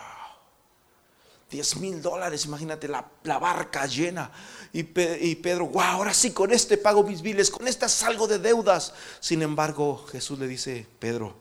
10 1.52 1.76
mil 1.76 2.00
dólares, 2.00 2.46
imagínate 2.46 2.88
la, 2.88 3.04
barca 3.38 3.86
llena. 3.86 4.32
Y, 4.72 4.84
Pedro, 4.84 5.66
wow, 5.66 5.82
ahora 5.82 6.14
sí, 6.14 6.32
con 6.32 6.50
este 6.50 6.78
pago 6.78 7.02
mis 7.04 7.20
biles, 7.20 7.50
con 7.50 7.68
esta 7.68 7.90
salgo 7.90 8.26
de 8.26 8.38
deudas. 8.38 8.94
Sin 9.20 9.42
embargo, 9.42 10.06
Jesús 10.10 10.38
le 10.38 10.46
dice, 10.46 10.86
Pedro, 10.98 11.36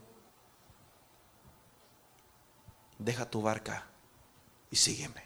deja 2.99 3.25
tu 3.29 3.41
barca 3.41 3.87
y 4.69 4.75
sígueme. 4.75 5.23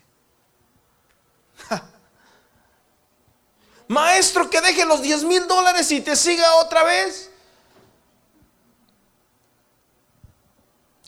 Maestro, 3.87 4.49
que 4.51 4.61
deje 4.61 4.85
los 4.85 5.01
10 5.01 5.23
mil 5.23 5.47
dólares 5.47 5.91
y 5.91 6.01
te 6.01 6.15
siga 6.15 6.57
otra 6.57 6.83
vez. 6.83 7.31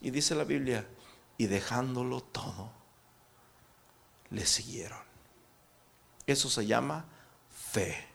Y 0.01 0.09
dice 0.09 0.33
la 0.33 0.43
Biblia, 0.43 0.87
y 1.37 1.47
dejándolo 1.47 2.21
todo 2.21 2.71
le 4.29 4.45
siguieron. 4.45 4.99
Eso 6.25 6.49
se 6.49 6.65
llama 6.65 7.05
fe. 7.71 8.05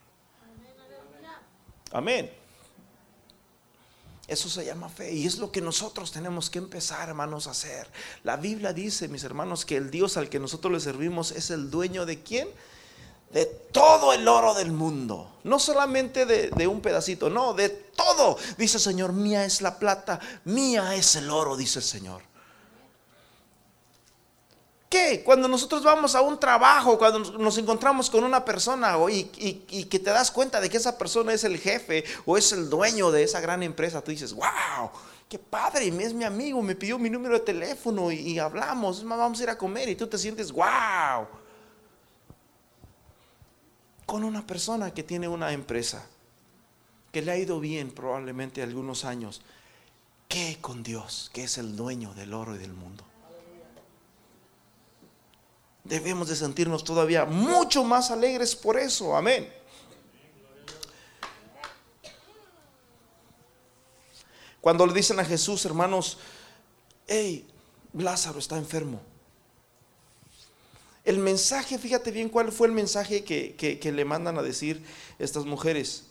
Amén. 1.92 2.30
Eso 4.28 4.48
se 4.48 4.64
llama 4.64 4.88
fe 4.88 5.12
y 5.12 5.26
es 5.26 5.38
lo 5.38 5.52
que 5.52 5.60
nosotros 5.60 6.10
tenemos 6.10 6.48
que 6.48 6.58
empezar, 6.58 7.08
hermanos, 7.08 7.46
a 7.46 7.50
hacer. 7.50 7.88
La 8.24 8.36
Biblia 8.36 8.72
dice, 8.72 9.08
mis 9.08 9.24
hermanos, 9.24 9.64
que 9.64 9.76
el 9.76 9.90
Dios 9.90 10.16
al 10.16 10.28
que 10.28 10.38
nosotros 10.38 10.72
le 10.72 10.80
servimos 10.80 11.32
es 11.32 11.50
el 11.50 11.70
dueño 11.70 12.06
de 12.06 12.22
quién? 12.22 12.48
De 13.32 13.46
todo 13.46 14.12
el 14.12 14.26
oro 14.28 14.54
del 14.54 14.72
mundo. 14.72 15.38
No 15.44 15.58
solamente 15.58 16.24
de, 16.24 16.50
de 16.50 16.66
un 16.66 16.80
pedacito, 16.80 17.30
no, 17.30 17.52
de 17.52 17.68
todo. 17.68 18.38
Dice 18.56 18.76
el 18.76 18.82
Señor, 18.82 19.12
mía 19.12 19.44
es 19.44 19.60
la 19.60 19.78
plata, 19.78 20.20
mía 20.44 20.94
es 20.94 21.16
el 21.16 21.28
oro, 21.30 21.56
dice 21.56 21.80
el 21.80 21.84
Señor. 21.84 22.31
¿Qué? 24.92 25.22
Cuando 25.24 25.48
nosotros 25.48 25.82
vamos 25.82 26.14
a 26.14 26.20
un 26.20 26.38
trabajo, 26.38 26.98
cuando 26.98 27.20
nos 27.38 27.56
encontramos 27.56 28.10
con 28.10 28.24
una 28.24 28.44
persona 28.44 28.94
y, 29.10 29.24
que 29.86 29.98
te 29.98 30.10
das 30.10 30.30
cuenta 30.30 30.60
de 30.60 30.68
que 30.68 30.76
esa 30.76 30.98
persona 30.98 31.32
es 31.32 31.44
el 31.44 31.56
jefe 31.56 32.04
o 32.26 32.36
es 32.36 32.52
el 32.52 32.68
dueño 32.68 33.10
de 33.10 33.22
esa 33.22 33.40
gran 33.40 33.62
empresa, 33.62 34.02
tú 34.02 34.10
dices, 34.10 34.34
wow, 34.34 34.90
qué 35.30 35.38
padre, 35.38 35.88
es 35.88 36.12
mi 36.12 36.24
amigo, 36.24 36.60
me 36.60 36.74
pidió 36.74 36.98
mi 36.98 37.08
número 37.08 37.38
de 37.38 37.40
teléfono 37.40 38.12
y, 38.12 38.38
hablamos, 38.38 39.02
vamos 39.02 39.40
a 39.40 39.42
ir 39.42 39.48
a 39.48 39.56
comer 39.56 39.88
y 39.88 39.96
tú 39.96 40.08
te 40.08 40.18
sientes, 40.18 40.52
wow. 40.52 41.26
Con 44.04 44.24
una 44.24 44.46
persona 44.46 44.92
que 44.92 45.02
tiene 45.02 45.26
una 45.26 45.54
empresa, 45.54 46.04
que 47.12 47.22
le 47.22 47.32
ha 47.32 47.38
ido 47.38 47.60
bien 47.60 47.92
probablemente 47.92 48.62
algunos 48.62 49.06
años, 49.06 49.40
¿qué 50.28 50.58
con 50.60 50.82
Dios, 50.82 51.30
que 51.32 51.44
es 51.44 51.56
el 51.56 51.76
dueño 51.76 52.12
del 52.12 52.34
oro 52.34 52.54
y 52.54 52.58
del 52.58 52.74
mundo? 52.74 53.04
Debemos 55.84 56.28
de 56.28 56.36
sentirnos 56.36 56.84
todavía 56.84 57.24
mucho 57.24 57.84
más 57.84 58.10
alegres 58.10 58.54
por 58.54 58.78
eso. 58.78 59.16
Amén. 59.16 59.52
Cuando 64.60 64.86
le 64.86 64.94
dicen 64.94 65.18
a 65.18 65.24
Jesús, 65.24 65.64
hermanos, 65.64 66.18
hey, 67.08 67.46
Lázaro 67.92 68.38
está 68.38 68.56
enfermo. 68.56 69.00
El 71.04 71.18
mensaje, 71.18 71.78
fíjate 71.78 72.12
bien 72.12 72.28
cuál 72.28 72.52
fue 72.52 72.68
el 72.68 72.72
mensaje 72.72 73.24
que, 73.24 73.92
le 73.92 74.04
mandan 74.04 74.38
a 74.38 74.42
decir 74.42 74.84
estas 75.18 75.44
mujeres. 75.44 76.04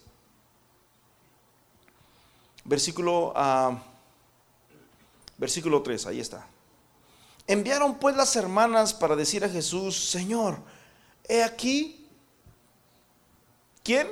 Versículo, 2.65 3.29
uh, 3.29 3.77
versículo 5.37 5.81
3, 5.81 6.07
ahí 6.07 6.19
está. 6.19 6.45
Enviaron 7.51 7.95
pues 7.95 8.15
las 8.15 8.33
hermanas 8.37 8.93
para 8.93 9.13
decir 9.13 9.43
a 9.43 9.49
Jesús, 9.49 10.09
Señor, 10.09 10.57
he 11.27 11.43
aquí, 11.43 12.07
¿quién? 13.83 14.07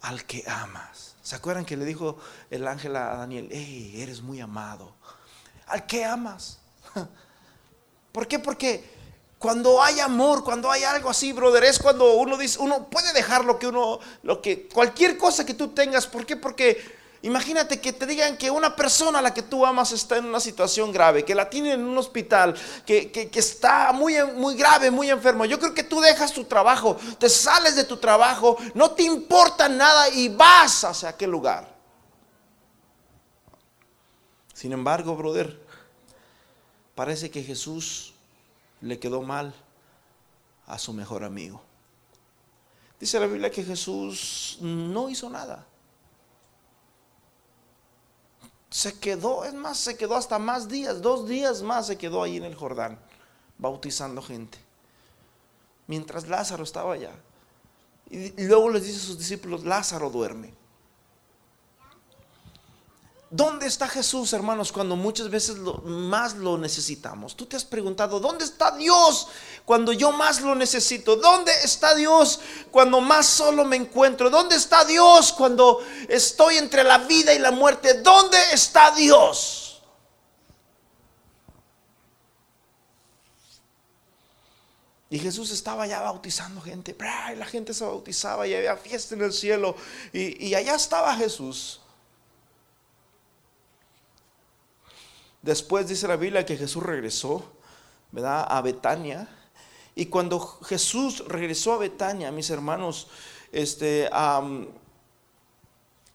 Al 0.00 0.24
que 0.24 0.42
amas. 0.46 1.14
¿Se 1.20 1.36
acuerdan 1.36 1.66
que 1.66 1.76
le 1.76 1.84
dijo 1.84 2.16
el 2.48 2.66
ángel 2.66 2.96
a 2.96 3.16
Daniel, 3.16 3.50
hey, 3.52 3.92
eres 3.98 4.22
muy 4.22 4.40
amado? 4.40 4.94
Al 5.66 5.84
que 5.84 6.02
amas. 6.02 6.60
¿Por 8.12 8.26
qué? 8.26 8.38
Porque 8.38 8.82
cuando 9.38 9.82
hay 9.82 10.00
amor, 10.00 10.44
cuando 10.44 10.70
hay 10.70 10.84
algo 10.84 11.10
así, 11.10 11.34
brother, 11.34 11.64
es 11.64 11.78
cuando 11.78 12.14
uno 12.14 12.38
dice, 12.38 12.58
uno 12.58 12.88
puede 12.88 13.12
dejar 13.12 13.44
lo 13.44 13.58
que 13.58 13.66
uno, 13.66 14.00
lo 14.22 14.40
que, 14.40 14.66
cualquier 14.66 15.18
cosa 15.18 15.44
que 15.44 15.52
tú 15.52 15.74
tengas. 15.74 16.06
¿Por 16.06 16.24
qué? 16.24 16.36
Porque 16.36 16.82
Imagínate 17.26 17.80
que 17.80 17.92
te 17.92 18.06
digan 18.06 18.36
que 18.36 18.52
una 18.52 18.76
persona 18.76 19.18
a 19.18 19.22
la 19.22 19.34
que 19.34 19.42
tú 19.42 19.66
amas 19.66 19.90
está 19.90 20.16
en 20.16 20.26
una 20.26 20.38
situación 20.38 20.92
grave, 20.92 21.24
que 21.24 21.34
la 21.34 21.50
tienen 21.50 21.72
en 21.72 21.84
un 21.84 21.98
hospital, 21.98 22.54
que, 22.86 23.28
está 23.34 23.92
muy, 23.92 24.14
muy 24.36 24.54
grave, 24.54 24.92
muy 24.92 25.10
enfermo. 25.10 25.44
Yo 25.44 25.58
creo 25.58 25.74
que 25.74 25.82
tú 25.82 26.00
dejas 26.00 26.32
tu 26.32 26.44
trabajo, 26.44 26.96
te 27.18 27.28
sales 27.28 27.74
de 27.74 27.82
tu 27.82 27.96
trabajo, 27.96 28.56
no 28.74 28.92
te 28.92 29.02
importa 29.02 29.68
nada 29.68 30.08
y 30.08 30.28
vas 30.28 30.84
hacia 30.84 31.08
aquel 31.08 31.32
lugar. 31.32 31.68
Sin 34.54 34.72
embargo, 34.72 35.16
brother, 35.16 35.60
parece 36.94 37.28
que 37.28 37.42
Jesús 37.42 38.14
le 38.80 39.00
quedó 39.00 39.22
mal 39.22 39.52
a 40.68 40.78
su 40.78 40.92
mejor 40.92 41.24
amigo. 41.24 41.60
Dice 43.00 43.18
la 43.18 43.26
Biblia 43.26 43.50
que 43.50 43.64
Jesús 43.64 44.58
no 44.60 45.08
hizo 45.08 45.28
nada 45.28 45.66
se 48.70 48.98
quedó, 48.98 49.44
es 49.44 49.54
más, 49.54 49.78
se 49.78 49.96
quedó 49.96 50.16
hasta 50.16 50.38
más 50.38 50.68
días, 50.68 51.00
dos 51.00 51.28
días 51.28 51.62
más 51.62 51.86
se 51.86 51.96
quedó 51.96 52.22
ahí 52.22 52.36
en 52.36 52.44
el 52.44 52.54
Jordán, 52.54 52.98
bautizando 53.58 54.20
gente. 54.20 54.58
Mientras 55.86 56.26
Lázaro 56.28 56.64
estaba 56.64 56.94
allá. 56.94 57.12
Y, 58.10 58.30
luego 58.46 58.70
les 58.70 58.84
dice 58.84 58.98
a 58.98 59.00
sus 59.00 59.18
discípulos, 59.18 59.64
Lázaro 59.64 60.10
duerme. 60.10 60.52
¿Dónde 63.28 63.66
está 63.66 63.88
Jesús, 63.88 64.32
hermanos, 64.32 64.70
cuando 64.70 64.94
muchas 64.94 65.28
veces 65.30 65.56
más 65.84 66.36
lo 66.36 66.56
necesitamos? 66.56 67.34
Tú 67.34 67.44
te 67.44 67.56
has 67.56 67.64
preguntado, 67.64 68.20
¿dónde 68.20 68.44
está 68.44 68.70
Dios 68.76 69.26
cuando 69.64 69.92
yo 69.92 70.12
más 70.12 70.40
lo 70.42 70.54
necesito? 70.54 71.16
¿Dónde 71.16 71.50
está 71.64 71.96
Dios 71.96 72.38
cuando 72.70 73.00
más 73.00 73.26
solo 73.26 73.64
me 73.64 73.74
encuentro? 73.74 74.30
¿Dónde 74.30 74.54
está 74.54 74.84
Dios 74.84 75.32
cuando 75.32 75.80
estoy 76.08 76.56
entre 76.58 76.84
la 76.84 76.98
vida 76.98 77.34
y 77.34 77.40
la 77.40 77.50
muerte? 77.50 77.94
¿Dónde 77.94 78.38
está 78.52 78.92
Dios? 78.92 79.82
Y 85.10 85.18
Jesús 85.18 85.50
estaba 85.50 85.88
ya 85.88 86.00
bautizando 86.00 86.60
gente. 86.60 86.96
Y 87.32 87.36
la 87.36 87.46
gente 87.46 87.74
se 87.74 87.84
bautizaba 87.84 88.46
y 88.46 88.54
había 88.54 88.76
fiesta 88.76 89.16
en 89.16 89.22
el 89.22 89.32
cielo. 89.32 89.74
Y 90.12 90.54
allá 90.54 90.76
estaba 90.76 91.12
Jesús 91.16 91.80
Después 95.46 95.86
dice 95.86 96.08
la 96.08 96.16
Biblia 96.16 96.44
que 96.44 96.56
Jesús 96.56 96.82
regresó, 96.82 97.44
¿verdad? 98.10 98.44
A 98.48 98.60
Betania. 98.62 99.28
Y 99.94 100.06
cuando 100.06 100.40
Jesús 100.40 101.22
regresó 101.28 101.72
a 101.74 101.78
Betania, 101.78 102.32
mis 102.32 102.50
hermanos, 102.50 103.06
este, 103.52 104.10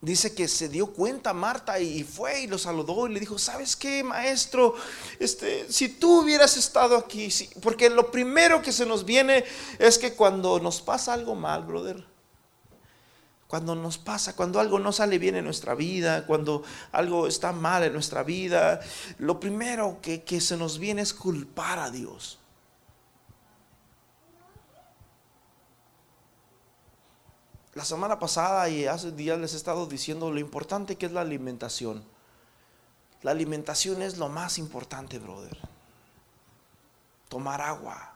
dice 0.02 0.36
que 0.36 0.50
se 0.50 0.68
dio 0.68 0.88
cuenta 0.88 1.32
Marta 1.32 1.80
y 1.80 2.04
fue 2.04 2.42
y 2.42 2.48
lo 2.48 2.58
saludó 2.58 3.08
y 3.08 3.14
le 3.14 3.22
dijo, 3.22 3.40
¿sabes 3.40 3.78
qué, 3.78 4.04
maestro? 4.04 4.76
Este, 5.18 5.72
si 5.72 5.88
tú 5.88 6.24
hubieras 6.24 6.58
estado 6.58 6.98
aquí, 6.98 7.30
porque 7.62 7.90
lo 7.90 8.12
primero 8.12 8.62
que 8.62 8.74
se 8.74 8.86
nos 8.86 9.06
viene 9.06 9.46
es 9.80 9.98
que 9.98 10.14
cuando 10.14 10.60
nos 10.60 10.82
pasa 10.82 11.14
algo 11.14 11.36
mal, 11.36 11.64
brother, 11.64 12.11
cuando 13.52 13.76
nos 13.76 13.98
pasa, 13.98 14.34
cuando 14.34 14.62
algo 14.62 14.80
no 14.80 14.94
sale 14.94 15.20
bien 15.20 15.36
en 15.36 15.44
nuestra 15.44 15.76
vida, 15.76 16.26
cuando 16.26 16.64
algo 16.94 17.28
está 17.28 17.52
mal 17.52 17.84
en 17.84 17.92
nuestra 17.92 18.24
vida, 18.24 18.80
lo 19.18 19.42
primero 19.42 19.98
que, 20.02 20.24
se 20.40 20.56
nos 20.56 20.80
viene 20.80 21.02
es 21.02 21.14
culpar 21.14 21.78
a 21.78 21.92
Dios. 21.92 22.40
La 27.74 27.84
semana 27.84 28.18
pasada 28.20 28.70
y 28.70 28.86
hace 28.86 29.12
días 29.12 29.38
les 29.38 29.54
he 29.54 29.58
estado 29.58 29.86
diciendo 29.86 30.32
lo 30.32 30.40
importante 30.40 30.96
que 30.96 31.08
es 31.08 31.12
la 31.12 31.20
alimentación. 31.20 32.06
La 33.22 33.32
alimentación 33.32 34.02
es 34.02 34.18
lo 34.18 34.30
más 34.30 34.60
importante, 34.60 35.20
brother. 35.20 35.58
Tomar 37.28 37.60
agua. 37.60 38.14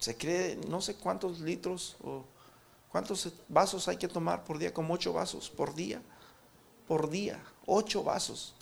Se 0.00 0.16
cree 0.16 0.56
no 0.68 0.80
sé 0.80 0.96
cuántos 0.96 1.38
litros 1.38 1.96
o 2.02 2.24
¿Cuántos 2.90 3.32
vasos 3.48 3.88
hay 3.88 3.96
que 3.96 4.08
tomar 4.08 4.44
por 4.44 4.58
día? 4.58 4.72
Como 4.72 4.94
ocho 4.94 5.12
vasos 5.12 5.50
por 5.50 5.74
día. 5.74 6.02
Por 6.88 7.10
día, 7.10 7.42
ocho 7.66 8.02
vasos. 8.02 8.54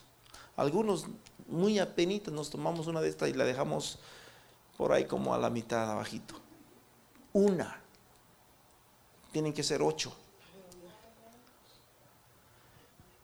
Algunos 0.57 1.07
muy 1.47 1.79
apenitas 1.79 2.33
nos 2.33 2.51
tomamos 2.51 2.87
una 2.87 3.01
de 3.01 3.09
estas 3.09 3.29
y 3.29 3.35
la 3.35 3.45
dejamos 3.45 3.99
por 4.77 4.93
ahí 4.93 5.05
como 5.05 5.35
a 5.35 5.39
la 5.39 5.51
mitad 5.51 5.91
abajito. 5.91 6.35
Una. 7.33 7.81
Tienen 9.33 9.53
que 9.53 9.63
ser 9.63 9.83
ocho. 9.83 10.17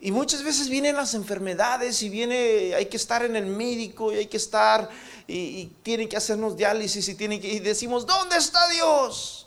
Y 0.03 0.13
muchas 0.13 0.43
veces 0.43 0.71
vienen 0.71 0.97
las 0.97 1.13
enfermedades 1.13 2.03
y 2.03 2.09
viene, 2.09 2.75
hay 2.75 2.87
que 2.87 2.97
estar 2.97 3.23
en 3.23 3.37
el 3.37 3.45
médico 3.45 4.11
y 4.13 4.17
hay 4.17 4.27
que 4.27 4.39
estar 4.39 4.89
y, 5.27 5.67
tienen 5.83 6.09
que 6.09 6.17
hacernos 6.17 6.57
diálisis 6.57 7.07
y 7.09 7.15
tienen 7.15 7.39
que 7.39 7.49
y 7.49 7.59
decimos, 7.59 8.07
¿dónde 8.07 8.37
está 8.37 8.67
Dios? 8.71 9.47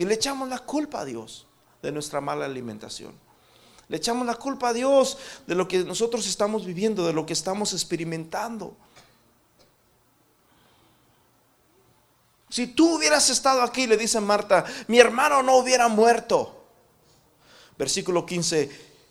Y 0.00 0.06
le 0.06 0.14
echamos 0.14 0.48
la 0.48 0.60
culpa 0.60 1.00
a 1.00 1.04
Dios 1.04 1.46
de 1.82 1.92
nuestra 1.92 2.22
mala 2.22 2.46
alimentación. 2.46 3.12
Le 3.86 3.98
echamos 3.98 4.26
la 4.26 4.34
culpa 4.34 4.70
a 4.70 4.72
Dios 4.72 5.18
de 5.46 5.54
lo 5.54 5.68
que 5.68 5.84
nosotros 5.84 6.26
estamos 6.26 6.64
viviendo, 6.64 7.06
de 7.06 7.12
lo 7.12 7.26
que 7.26 7.34
estamos 7.34 7.74
experimentando. 7.74 8.74
Si 12.48 12.68
tú 12.68 12.96
hubieras 12.96 13.28
estado 13.28 13.60
aquí, 13.60 13.86
le 13.86 13.98
dice 13.98 14.18
Marta, 14.22 14.64
mi 14.88 14.98
hermano 14.98 15.42
no 15.42 15.58
hubiera 15.58 15.86
muerto. 15.88 16.64
Versículo 17.76 18.24
15, 18.24 18.70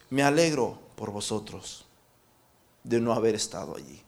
me 0.09 0.23
alegro 0.23 0.79
por 0.95 1.11
vosotros 1.11 1.85
de 2.83 2.99
no 2.99 3.13
haber 3.13 3.35
estado 3.35 3.75
allí. 3.75 4.01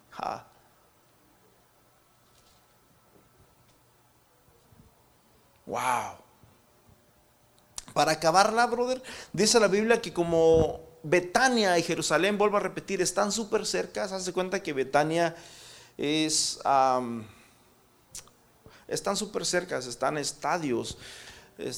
Wow. 5.68 6.31
Para 7.94 8.14
acabarla, 8.14 8.66
brother, 8.68 9.02
dice 9.34 9.60
la 9.60 9.68
Biblia 9.68 10.02
que 10.02 10.14
como 10.14 10.92
Betania 11.04 11.78
y 11.78 11.84
Jerusalén, 11.84 12.38
vuelvo 12.38 12.58
a 12.58 12.60
repetir, 12.60 13.02
están 13.02 13.32
súper 13.32 13.66
cerca. 13.66 14.04
Hace 14.04 14.34
cuenta 14.34 14.62
que 14.62 14.74
Betania 14.74 15.36
es... 15.98 16.60
están 18.88 19.18
súper 19.18 19.46
cerca, 19.46 19.78
están 19.78 20.18
estadios. 20.18 20.98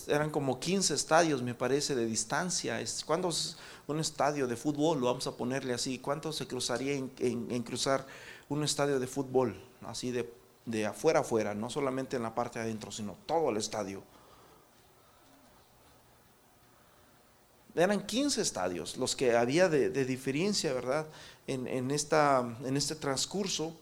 eran 0.07 0.29
como 0.29 0.59
15 0.59 0.93
estadios, 0.93 1.41
me 1.41 1.55
parece, 1.55 1.95
de 1.95 2.05
distancia. 2.05 2.79
¿Cuántos, 3.05 3.57
un 3.87 3.99
estadio 3.99 4.47
de 4.47 4.55
fútbol, 4.55 4.99
lo 4.99 5.07
vamos 5.07 5.27
a 5.27 5.37
ponerle 5.37 5.73
así, 5.73 5.99
cuánto 5.99 6.33
se 6.33 6.47
cruzaría 6.47 6.93
en, 6.93 7.63
cruzar 7.63 8.05
un 8.49 8.63
estadio 8.63 8.99
de 8.99 9.07
fútbol? 9.07 9.61
Así 9.85 10.11
de, 10.11 10.31
de 10.65 10.85
afuera 10.85 11.21
afuera, 11.21 11.53
no 11.53 11.69
solamente 11.69 12.17
en 12.17 12.23
la 12.23 12.35
parte 12.35 12.59
de 12.59 12.65
adentro, 12.65 12.91
sino 12.91 13.17
todo 13.25 13.49
el 13.49 13.57
estadio. 13.57 14.03
Eran 17.75 18.05
15 18.05 18.41
estadios 18.41 18.97
los 18.97 19.15
que 19.15 19.35
había 19.35 19.67
de, 19.69 20.05
diferencia, 20.05 20.73
¿verdad? 20.73 21.07
En, 21.47 21.91
esta, 21.91 22.43
en 22.63 22.77
este 22.77 22.95
transcurso. 22.95 23.75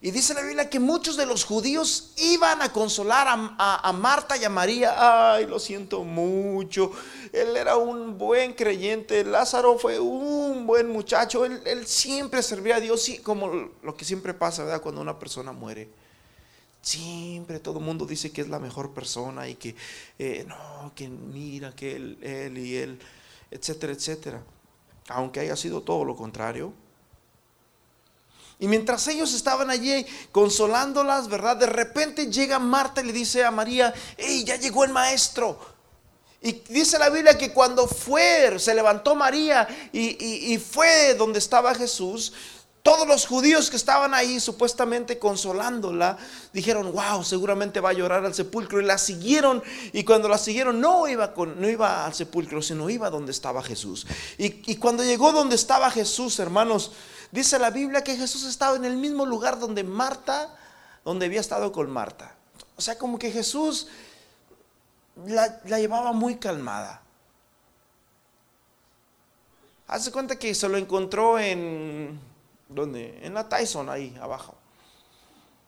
Y 0.00 0.10
dice 0.10 0.34
la 0.34 0.42
Biblia 0.42 0.70
que 0.70 0.78
muchos 0.78 1.16
de 1.16 1.26
los 1.26 1.44
judíos 1.44 2.12
iban 2.18 2.62
a 2.62 2.70
consolar 2.70 3.26
a, 3.28 3.92
Marta 3.92 4.36
y 4.36 4.44
a 4.44 4.50
María. 4.50 5.34
Ay, 5.34 5.46
lo 5.46 5.58
siento 5.58 6.04
mucho. 6.04 6.92
Él 7.32 7.56
era 7.56 7.76
un 7.76 8.16
buen 8.16 8.52
creyente. 8.52 9.24
Lázaro 9.24 9.78
fue 9.78 9.98
un 9.98 10.66
buen 10.66 10.88
muchacho. 10.88 11.44
Él, 11.44 11.60
él 11.64 11.86
siempre 11.86 12.42
servía 12.42 12.76
a 12.76 12.80
Dios, 12.80 13.10
como 13.22 13.48
lo 13.82 13.96
que 13.96 14.04
siempre 14.04 14.34
pasa, 14.34 14.62
¿verdad? 14.62 14.82
Cuando 14.82 15.00
una 15.00 15.18
persona 15.18 15.50
muere. 15.50 15.88
Siempre 16.86 17.58
todo 17.58 17.80
el 17.80 17.84
mundo 17.84 18.06
dice 18.06 18.30
que 18.30 18.42
es 18.42 18.48
la 18.48 18.60
mejor 18.60 18.94
persona 18.94 19.48
y 19.48 19.56
que 19.56 19.74
eh, 20.20 20.44
no, 20.46 20.92
que 20.94 21.08
mira 21.08 21.74
que 21.74 21.96
él, 21.96 22.16
él 22.22 22.58
y 22.58 22.76
él, 22.76 23.00
etcétera, 23.50 23.92
etcétera. 23.92 24.40
Aunque 25.08 25.40
haya 25.40 25.56
sido 25.56 25.82
todo 25.82 26.04
lo 26.04 26.14
contrario. 26.14 26.72
Y 28.60 28.68
mientras 28.68 29.04
ellos 29.08 29.34
estaban 29.34 29.68
allí 29.68 30.06
consolándolas, 30.30 31.26
¿verdad? 31.26 31.56
De 31.56 31.66
repente 31.66 32.30
llega 32.30 32.60
Marta 32.60 33.00
y 33.00 33.06
le 33.06 33.12
dice 33.12 33.42
a 33.42 33.50
María, 33.50 33.92
¡Ey, 34.16 34.44
ya 34.44 34.54
llegó 34.54 34.84
el 34.84 34.92
maestro! 34.92 35.58
Y 36.40 36.52
dice 36.68 37.00
la 37.00 37.10
Biblia 37.10 37.36
que 37.36 37.52
cuando 37.52 37.88
fue, 37.88 38.60
se 38.60 38.76
levantó 38.76 39.16
María 39.16 39.66
y, 39.92 40.52
y 40.52 40.58
fue 40.58 41.14
donde 41.14 41.40
estaba 41.40 41.74
Jesús, 41.74 42.32
todos 42.86 43.08
los 43.08 43.26
judíos 43.26 43.68
que 43.68 43.74
estaban 43.74 44.14
ahí 44.14 44.38
supuestamente 44.38 45.18
consolándola, 45.18 46.16
dijeron, 46.52 46.92
wow, 46.92 47.24
seguramente 47.24 47.80
va 47.80 47.90
a 47.90 47.94
llorar 47.94 48.24
al 48.24 48.32
sepulcro. 48.32 48.80
Y 48.80 48.84
la 48.84 48.96
siguieron 48.96 49.60
y 49.92 50.04
cuando 50.04 50.28
la 50.28 50.38
siguieron 50.38 50.80
no 50.80 51.08
iba, 51.08 51.34
no 51.36 51.68
iba 51.68 52.06
al 52.06 52.14
sepulcro, 52.14 52.62
sino 52.62 52.88
iba 52.88 53.10
donde 53.10 53.32
estaba 53.32 53.60
Jesús. 53.60 54.06
Y, 54.38 54.70
y 54.70 54.76
cuando 54.76 55.02
llegó 55.02 55.32
donde 55.32 55.56
estaba 55.56 55.90
Jesús, 55.90 56.38
hermanos, 56.38 56.92
dice 57.32 57.58
la 57.58 57.70
Biblia 57.70 58.04
que 58.04 58.16
Jesús 58.16 58.44
estaba 58.44 58.76
en 58.76 58.84
el 58.84 58.96
mismo 58.96 59.26
lugar 59.26 59.58
donde 59.58 59.82
Marta, 59.82 60.56
donde 61.04 61.26
había 61.26 61.40
estado 61.40 61.72
con 61.72 61.90
Marta. 61.90 62.36
O 62.76 62.80
sea, 62.80 62.96
como 62.96 63.18
que 63.18 63.32
Jesús 63.32 63.88
la, 65.26 65.60
la 65.64 65.80
llevaba 65.80 66.12
muy 66.12 66.36
calmada. 66.36 67.02
Hace 69.88 70.12
cuenta 70.12 70.38
que 70.38 70.54
se 70.54 70.68
lo 70.68 70.76
encontró 70.76 71.36
en 71.36 72.35
donde 72.68 73.18
en 73.22 73.34
la 73.34 73.48
Tyson, 73.48 73.88
ahí 73.88 74.16
abajo. 74.20 74.54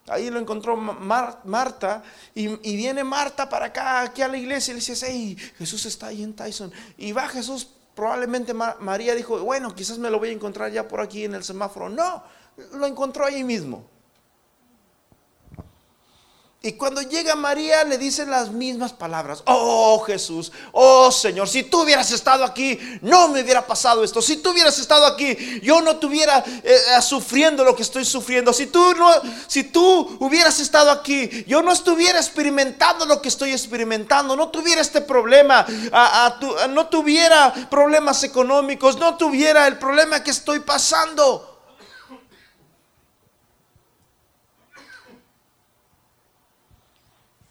Ahí 0.09 0.30
lo 0.30 0.38
encontró 0.38 0.76
Marta 0.76 2.03
y, 2.34 2.49
viene 2.76 3.05
Marta 3.05 3.49
para 3.49 3.66
acá, 3.66 4.01
aquí 4.01 4.22
a 4.22 4.28
la 4.28 4.38
iglesia 4.38 4.72
y 4.72 4.74
le 4.74 4.80
dice, 4.80 5.07
hey, 5.07 5.36
Jesús 5.59 5.84
está 5.86 6.07
ahí 6.07 6.22
en 6.22 6.34
Tyson. 6.34 6.72
Y 6.96 7.12
va 7.12 7.28
Jesús, 7.28 7.68
probablemente 7.94 8.55
María 8.55 9.14
dijo, 9.14 9.38
bueno, 9.40 9.74
quizás 9.74 9.99
me 9.99 10.11
lo 10.11 10.18
voy 10.18 10.30
a 10.30 10.32
encontrar 10.32 10.72
ya 10.72 10.88
por 10.88 11.01
aquí 11.01 11.24
en 11.24 11.34
el 11.34 11.44
semáforo. 11.44 11.88
No, 11.88 12.22
lo 12.72 12.86
encontró 12.86 13.26
ahí 13.26 13.44
mismo. 13.44 13.84
Y 16.61 16.72
cuando 16.72 17.00
llega 17.02 17.36
María 17.36 17.84
le 17.84 17.98
dicen 17.98 18.32
las 18.32 18.50
mismas 18.50 18.92
palabras. 18.92 19.44
Oh 19.44 20.00
Jesús, 20.00 20.50
oh 20.72 21.12
Señor, 21.12 21.48
si 21.48 21.62
tú 21.62 21.82
hubieras 21.82 22.11
estado 22.11 22.44
aquí, 22.44 22.76
no 23.00 23.28
me 23.28 23.42
hubiera 23.42 23.64
pasado 23.64 24.02
esto. 24.02 24.20
Si 24.20 24.38
tú 24.38 24.50
hubieras 24.50 24.76
estado 24.76 25.06
aquí, 25.06 25.61
yo 25.62 25.80
no 25.80 25.92
estuviera 25.92 26.42
eh, 26.64 26.64
eh, 26.64 27.00
sufriendo 27.00 27.62
lo 27.62 27.76
que 27.76 27.82
estoy 27.82 28.04
sufriendo. 28.04 28.52
Si 28.52 28.66
tú, 28.66 28.92
no, 28.96 29.09
si 29.46 29.62
tú 29.62 30.16
hubieras 30.18 30.59
estado 30.59 30.90
aquí, 30.90 31.44
yo 31.46 31.62
no 31.62 31.70
estuviera 31.70 32.18
experimentando 32.18 33.06
lo 33.06 33.22
que 33.22 33.28
estoy 33.28 33.52
experimentando. 33.52 34.34
No 34.34 34.48
tuviera 34.48 34.80
este 34.80 35.00
problema, 35.00 35.64
no 36.70 36.88
tuviera 36.88 37.54
problemas 37.70 38.24
económicos, 38.24 38.98
no 38.98 39.16
tuviera 39.16 39.68
el 39.68 39.78
problema 39.78 40.24
que 40.24 40.32
estoy 40.32 40.59
pasando. 40.59 41.47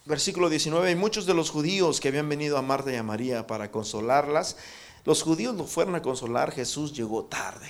Versículo 0.07 0.49
19, 0.49 0.91
y 0.91 0.95
muchos 0.95 1.25
de 1.25 1.33
los 1.33 1.49
judíos 1.49 1.99
que 1.99 2.07
habían 2.07 2.29
venido 2.29 2.57
a 2.57 2.61
Marta 2.61 2.93
y 2.93 2.95
a 2.95 3.03
María 3.03 3.45
para 3.45 3.71
consolarlas, 3.71 4.55
los 5.03 5.21
judíos 5.21 5.53
lo 5.55 5.65
fueron 5.65 5.95
a 5.95 6.01
consolar, 6.01 6.51
Jesús 6.51 6.93
llegó 6.93 7.25
tarde. 7.25 7.69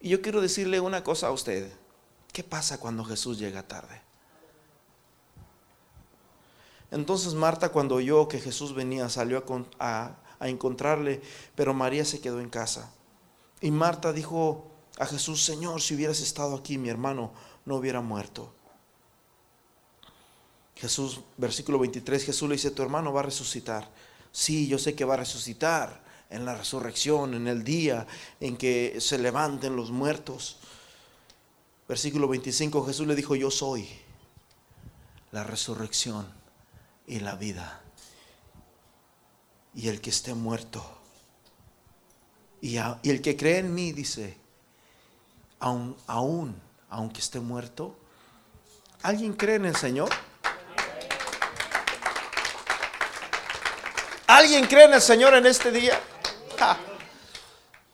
Y 0.00 0.08
yo 0.08 0.22
quiero 0.22 0.40
decirle 0.40 0.80
una 0.80 1.04
cosa 1.04 1.26
a 1.26 1.32
usted, 1.32 1.70
¿qué 2.32 2.42
pasa 2.42 2.80
cuando 2.80 3.04
Jesús 3.04 3.38
llega 3.38 3.68
tarde? 3.68 4.00
Entonces 6.90 7.34
Marta 7.34 7.68
cuando 7.68 7.96
oyó 7.96 8.26
que 8.28 8.40
Jesús 8.40 8.74
venía 8.74 9.10
salió 9.10 9.44
a, 9.78 10.16
a 10.38 10.48
encontrarle, 10.48 11.20
pero 11.54 11.74
María 11.74 12.06
se 12.06 12.20
quedó 12.20 12.40
en 12.40 12.48
casa. 12.48 12.90
Y 13.60 13.70
Marta 13.70 14.14
dijo 14.14 14.70
a 14.98 15.04
Jesús, 15.04 15.44
Señor, 15.44 15.82
si 15.82 15.94
hubieras 15.94 16.20
estado 16.20 16.56
aquí, 16.56 16.78
mi 16.78 16.88
hermano 16.88 17.32
no 17.66 17.76
hubiera 17.76 18.00
muerto. 18.00 18.54
Jesús, 20.78 21.20
versículo 21.36 21.78
23, 21.78 22.24
Jesús 22.24 22.48
le 22.48 22.54
dice, 22.54 22.70
tu 22.70 22.82
hermano 22.82 23.12
va 23.12 23.20
a 23.20 23.24
resucitar. 23.24 23.90
Sí, 24.30 24.68
yo 24.68 24.78
sé 24.78 24.94
que 24.94 25.04
va 25.04 25.14
a 25.14 25.18
resucitar 25.18 26.04
en 26.30 26.44
la 26.44 26.54
resurrección, 26.54 27.34
en 27.34 27.48
el 27.48 27.64
día 27.64 28.06
en 28.40 28.56
que 28.56 29.00
se 29.00 29.18
levanten 29.18 29.74
los 29.74 29.90
muertos. 29.90 30.58
Versículo 31.88 32.28
25, 32.28 32.86
Jesús 32.86 33.06
le 33.06 33.16
dijo, 33.16 33.34
yo 33.34 33.50
soy 33.50 33.88
la 35.32 35.42
resurrección 35.42 36.28
y 37.06 37.20
la 37.20 37.34
vida. 37.34 37.82
Y 39.74 39.88
el 39.88 40.00
que 40.00 40.10
esté 40.10 40.34
muerto, 40.34 40.84
y, 42.60 42.76
el 42.76 43.22
que 43.22 43.36
cree 43.36 43.58
en 43.58 43.74
mí, 43.74 43.92
dice, 43.92 44.36
aún, 45.58 45.96
aún, 46.06 46.60
aunque 46.88 47.20
esté 47.20 47.40
muerto, 47.40 47.96
¿alguien 49.02 49.32
cree 49.32 49.56
en 49.56 49.66
el 49.66 49.76
Señor? 49.76 50.10
¿Alguien 54.28 54.66
cree 54.66 54.84
en 54.84 54.92
el 54.92 55.00
Señor 55.00 55.32
en 55.32 55.46
este 55.46 55.72
día? 55.72 55.98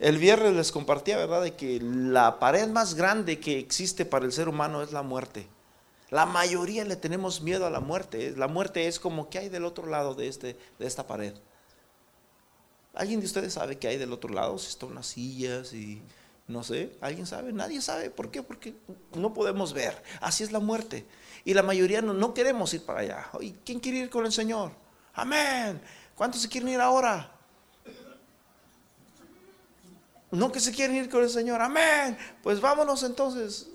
El 0.01 0.19
viernes 0.19 0.53
les 0.55 0.73
compartía, 0.73 1.17
¿verdad?, 1.17 1.45
de 1.45 1.55
que 1.55 1.79
la 1.81 2.41
pared 2.41 2.67
más 2.67 2.95
grande 2.95 3.39
que 3.39 3.61
existe 3.61 4.05
para 4.05 4.25
el 4.25 4.33
ser 4.33 4.49
humano 4.49 4.83
es 4.83 4.91
la 4.91 5.03
muerte. 5.03 5.47
La 6.11 6.27
mayoría 6.27 6.85
le 6.85 6.97
tenemos 6.97 7.41
miedo 7.41 7.67
a 7.67 7.71
la 7.71 7.79
muerte. 7.79 8.35
La 8.37 8.49
muerte 8.49 8.89
es 8.89 8.99
como 8.99 9.31
que 9.31 9.39
hay 9.39 9.49
del 9.49 9.65
otro 9.65 9.87
lado 9.87 10.17
de, 10.17 10.27
este, 10.27 10.59
de 10.81 10.87
esta 10.89 11.07
pared. 11.07 11.35
¿Alguien 12.95 13.21
de 13.21 13.27
ustedes 13.27 13.53
sabe 13.53 13.79
que 13.79 13.87
hay 13.87 13.97
del 13.97 14.13
otro 14.13 14.35
lado? 14.35 14.59
Si 14.59 14.71
están 14.71 14.91
unas 14.91 15.07
sillas 15.07 15.73
y 15.73 16.03
no 16.49 16.65
sé, 16.65 16.97
¿alguien 17.01 17.29
sabe? 17.29 17.53
Nadie 17.53 17.81
sabe. 17.81 18.11
¿Por 18.11 18.33
qué? 18.33 18.43
Porque 18.43 18.75
no 19.15 19.33
podemos 19.33 19.73
ver. 19.73 20.03
Así 20.21 20.43
es 20.43 20.51
la 20.51 20.59
muerte. 20.59 21.07
Y 21.45 21.55
la 21.55 21.63
mayoría 21.63 22.03
no, 22.03 22.13
no 22.13 22.35
queremos 22.35 22.75
ir 22.75 22.85
para 22.85 23.01
allá. 23.01 23.31
¿Y 23.41 23.53
quién 23.65 23.79
quiere 23.79 23.99
ir 23.99 24.11
con 24.11 24.27
el 24.27 24.33
Señor? 24.33 24.73
Amén. 25.15 25.81
¿Cuántos 26.15 26.43
se 26.43 26.49
quieren 26.49 26.69
ir 26.69 26.81
ahora? 26.81 27.31
No 30.31 30.51
que 30.51 30.61
se 30.61 30.73
quieren 30.73 30.97
ir 30.97 31.09
con 31.09 31.23
el 31.23 31.31
Señor. 31.31 31.61
Amén. 31.61 32.19
Pues 32.43 32.61
vámonos 32.61 33.03
entonces. 33.03 33.69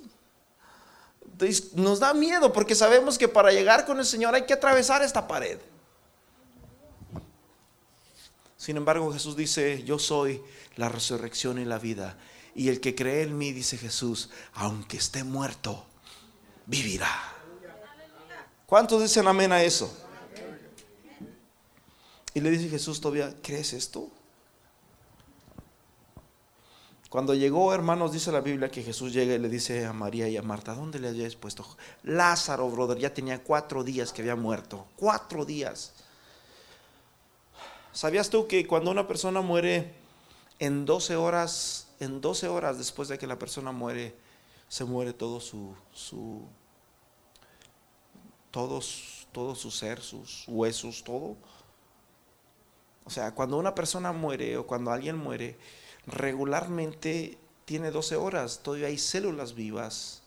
Nos 1.74 2.00
da 2.00 2.14
miedo 2.14 2.52
porque 2.52 2.76
sabemos 2.76 3.18
que 3.18 3.28
para 3.28 3.52
llegar 3.52 3.86
con 3.86 3.98
el 4.00 4.06
Señor 4.06 4.36
hay 4.36 4.46
que 4.46 4.54
atravesar 4.54 5.02
esta 5.02 5.28
pared. 5.28 5.58
Sin 8.58 8.76
embargo, 8.76 9.12
Jesús 9.14 9.38
dice, 9.38 9.84
yo 9.84 10.00
soy 10.00 10.44
la 10.76 10.90
resurrección 10.90 11.60
y 11.60 11.66
la 11.66 11.80
vida. 11.80 12.18
Y 12.56 12.68
el 12.68 12.82
que 12.82 12.94
cree 12.94 13.22
en 13.22 13.38
mí, 13.38 13.54
dice 13.54 13.78
Jesús, 13.78 14.30
aunque 14.54 14.98
esté 14.98 15.24
muerto, 15.24 15.86
vivirá. 16.66 17.10
¿Cuántos 18.66 19.02
dicen 19.02 19.28
amén 19.28 19.54
a 19.54 19.64
eso? 19.64 20.09
Y 22.34 22.42
le 22.42 22.52
dice 22.52 22.70
Jesús 22.70 23.02
todavía, 23.02 23.36
¿crees 23.42 23.74
esto? 23.74 24.10
Cuando 27.10 27.34
llegó, 27.34 27.74
hermanos, 27.74 28.12
dice 28.12 28.32
la 28.32 28.40
Biblia 28.40 28.70
que 28.70 28.84
Jesús 28.84 29.14
llega 29.14 29.34
y 29.34 29.40
le 29.40 29.50
dice 29.50 29.84
a 29.86 29.94
María 29.94 30.28
y 30.30 30.38
a 30.38 30.44
Marta, 30.44 30.76
¿dónde 30.76 31.00
le 31.00 31.08
habías 31.08 31.36
puesto? 31.36 31.66
Lázaro, 32.04 32.70
brother, 32.70 33.00
ya 33.00 33.12
tenía 33.12 33.44
cuatro 33.44 33.84
días 33.84 34.14
que 34.14 34.22
había 34.22 34.36
muerto. 34.36 34.86
Cuatro 34.96 35.44
días. 35.44 35.94
¿Sabías 37.92 38.30
tú 38.30 38.48
que 38.48 38.68
cuando 38.68 38.92
una 38.92 39.08
persona 39.08 39.42
muere 39.42 39.92
en 40.60 40.86
12 40.86 41.16
horas, 41.16 41.88
en 42.00 42.22
12 42.22 42.48
horas 42.48 42.78
después 42.78 43.08
de 43.10 43.18
que 43.18 43.26
la 43.26 43.40
persona 43.40 43.72
muere, 43.72 44.16
se 44.68 44.86
muere 44.86 45.12
todo 45.14 45.40
su, 45.40 45.74
su 45.92 46.44
todo 48.52 48.82
su 49.56 49.72
ser, 49.72 50.00
sus 50.00 50.44
huesos, 50.48 51.04
todo? 51.04 51.38
O 53.10 53.12
sea, 53.12 53.34
cuando 53.34 53.58
una 53.58 53.74
persona 53.74 54.12
muere 54.12 54.56
o 54.58 54.68
cuando 54.68 54.92
alguien 54.92 55.18
muere, 55.18 55.58
regularmente 56.06 57.40
tiene 57.66 57.90
12 57.90 58.16
horas, 58.18 58.60
todavía 58.62 58.86
hay 58.86 59.00
células 59.00 59.56
vivas. 59.56 60.22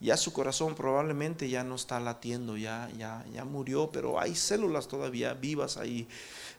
Ya 0.00 0.16
su 0.16 0.32
corazón 0.32 0.74
probablemente 0.74 1.48
ya 1.48 1.62
no 1.62 1.76
está 1.76 2.00
latiendo, 2.00 2.56
ya, 2.56 2.90
ya, 2.98 3.24
ya 3.32 3.44
murió, 3.44 3.92
pero 3.92 4.18
hay 4.18 4.34
células 4.34 4.88
todavía 4.88 5.34
vivas 5.34 5.76
ahí. 5.76 6.08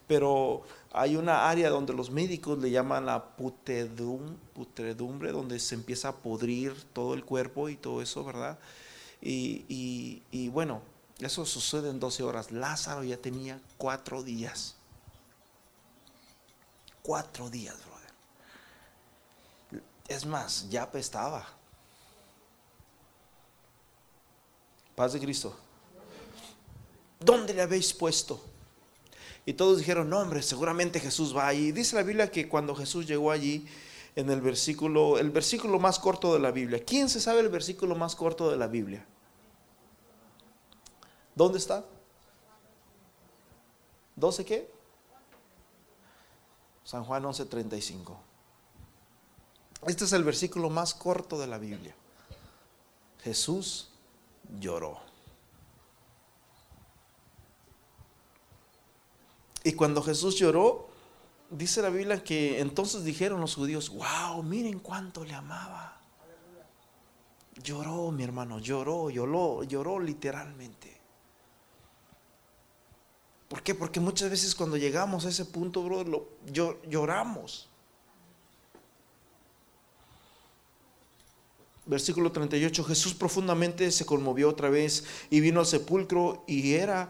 Pero 0.07 0.61
hay 0.93 1.17
una 1.17 1.49
área 1.49 1.69
donde 1.69 1.91
los 1.91 2.11
médicos 2.11 2.57
le 2.59 2.71
llaman 2.71 3.05
la 3.05 3.35
putredumbre, 3.35 5.33
donde 5.33 5.59
se 5.59 5.75
empieza 5.75 6.07
a 6.07 6.15
podrir 6.15 6.81
todo 6.93 7.13
el 7.13 7.25
cuerpo 7.25 7.67
y 7.67 7.75
todo 7.75 8.01
eso, 8.01 8.23
¿verdad? 8.23 8.57
Y, 9.21 9.65
y, 9.67 10.23
y 10.31 10.47
bueno, 10.47 10.81
eso 11.19 11.45
sucede 11.45 11.89
en 11.89 11.99
12 11.99 12.23
horas. 12.23 12.53
Lázaro 12.53 13.03
ya 13.03 13.17
tenía 13.17 13.59
cuatro 13.75 14.23
días. 14.23 14.77
Cuatro 17.01 17.49
días, 17.49 17.75
brother. 17.85 19.83
Es 20.07 20.25
más, 20.25 20.69
ya 20.69 20.83
apestaba. 20.83 21.47
Paz 24.95 25.13
de 25.13 25.19
Cristo. 25.19 25.55
¿Dónde 27.19 27.53
le 27.53 27.61
habéis 27.61 27.93
puesto? 27.93 28.43
Y 29.45 29.53
todos 29.53 29.79
dijeron, 29.79 30.09
no 30.09 30.19
hombre, 30.19 30.41
seguramente 30.43 30.99
Jesús 30.99 31.35
va 31.35 31.47
allí. 31.47 31.71
Dice 31.71 31.95
la 31.95 32.03
Biblia 32.03 32.29
que 32.29 32.47
cuando 32.47 32.75
Jesús 32.75 33.07
llegó 33.07 33.31
allí, 33.31 33.67
en 34.15 34.29
el 34.29 34.41
versículo, 34.41 35.17
el 35.17 35.29
versículo 35.31 35.79
más 35.79 35.99
corto 35.99 36.33
de 36.33 36.39
la 36.39 36.51
Biblia. 36.51 36.83
¿Quién 36.83 37.09
se 37.09 37.21
sabe 37.21 37.39
el 37.39 37.49
versículo 37.49 37.95
más 37.95 38.15
corto 38.15 38.51
de 38.51 38.57
la 38.57 38.67
Biblia? 38.67 39.05
¿Dónde 41.35 41.57
está? 41.57 41.85
¿12 44.19 44.45
qué? 44.45 44.80
San 46.83 47.03
Juan 47.03 47.23
11:35. 47.23 48.17
Este 49.87 50.05
es 50.05 50.13
el 50.13 50.23
versículo 50.23 50.69
más 50.69 50.93
corto 50.93 51.39
de 51.39 51.47
la 51.47 51.57
Biblia. 51.57 51.95
Jesús 53.23 53.89
lloró. 54.59 54.99
Y 59.63 59.73
cuando 59.73 60.01
Jesús 60.01 60.35
lloró, 60.35 60.89
dice 61.49 61.81
la 61.81 61.89
Biblia 61.89 62.23
que 62.23 62.59
entonces 62.59 63.03
dijeron 63.03 63.41
los 63.41 63.55
judíos, 63.55 63.89
wow, 63.89 64.41
miren 64.41 64.79
cuánto 64.79 65.23
le 65.23 65.33
amaba. 65.33 65.99
Lloró, 67.63 68.11
mi 68.11 68.23
hermano, 68.23 68.59
lloró, 68.59 69.09
lloró, 69.09 69.63
lloró 69.63 69.99
literalmente. 69.99 71.00
¿Por 73.51 73.61
qué? 73.63 73.75
Porque 73.75 73.99
muchas 73.99 74.29
veces 74.29 74.55
cuando 74.55 74.77
llegamos 74.77 75.25
a 75.25 75.29
ese 75.29 75.43
punto, 75.43 75.83
bro, 75.83 76.05
lo, 76.05 76.25
lloramos. 76.87 77.67
Versículo 81.85 82.31
38, 82.31 82.81
Jesús 82.85 83.13
profundamente 83.13 83.91
se 83.91 84.05
conmovió 84.05 84.47
otra 84.47 84.69
vez 84.69 85.03
y 85.29 85.41
vino 85.41 85.59
al 85.59 85.65
sepulcro 85.65 86.45
y 86.47 86.75
era 86.75 87.09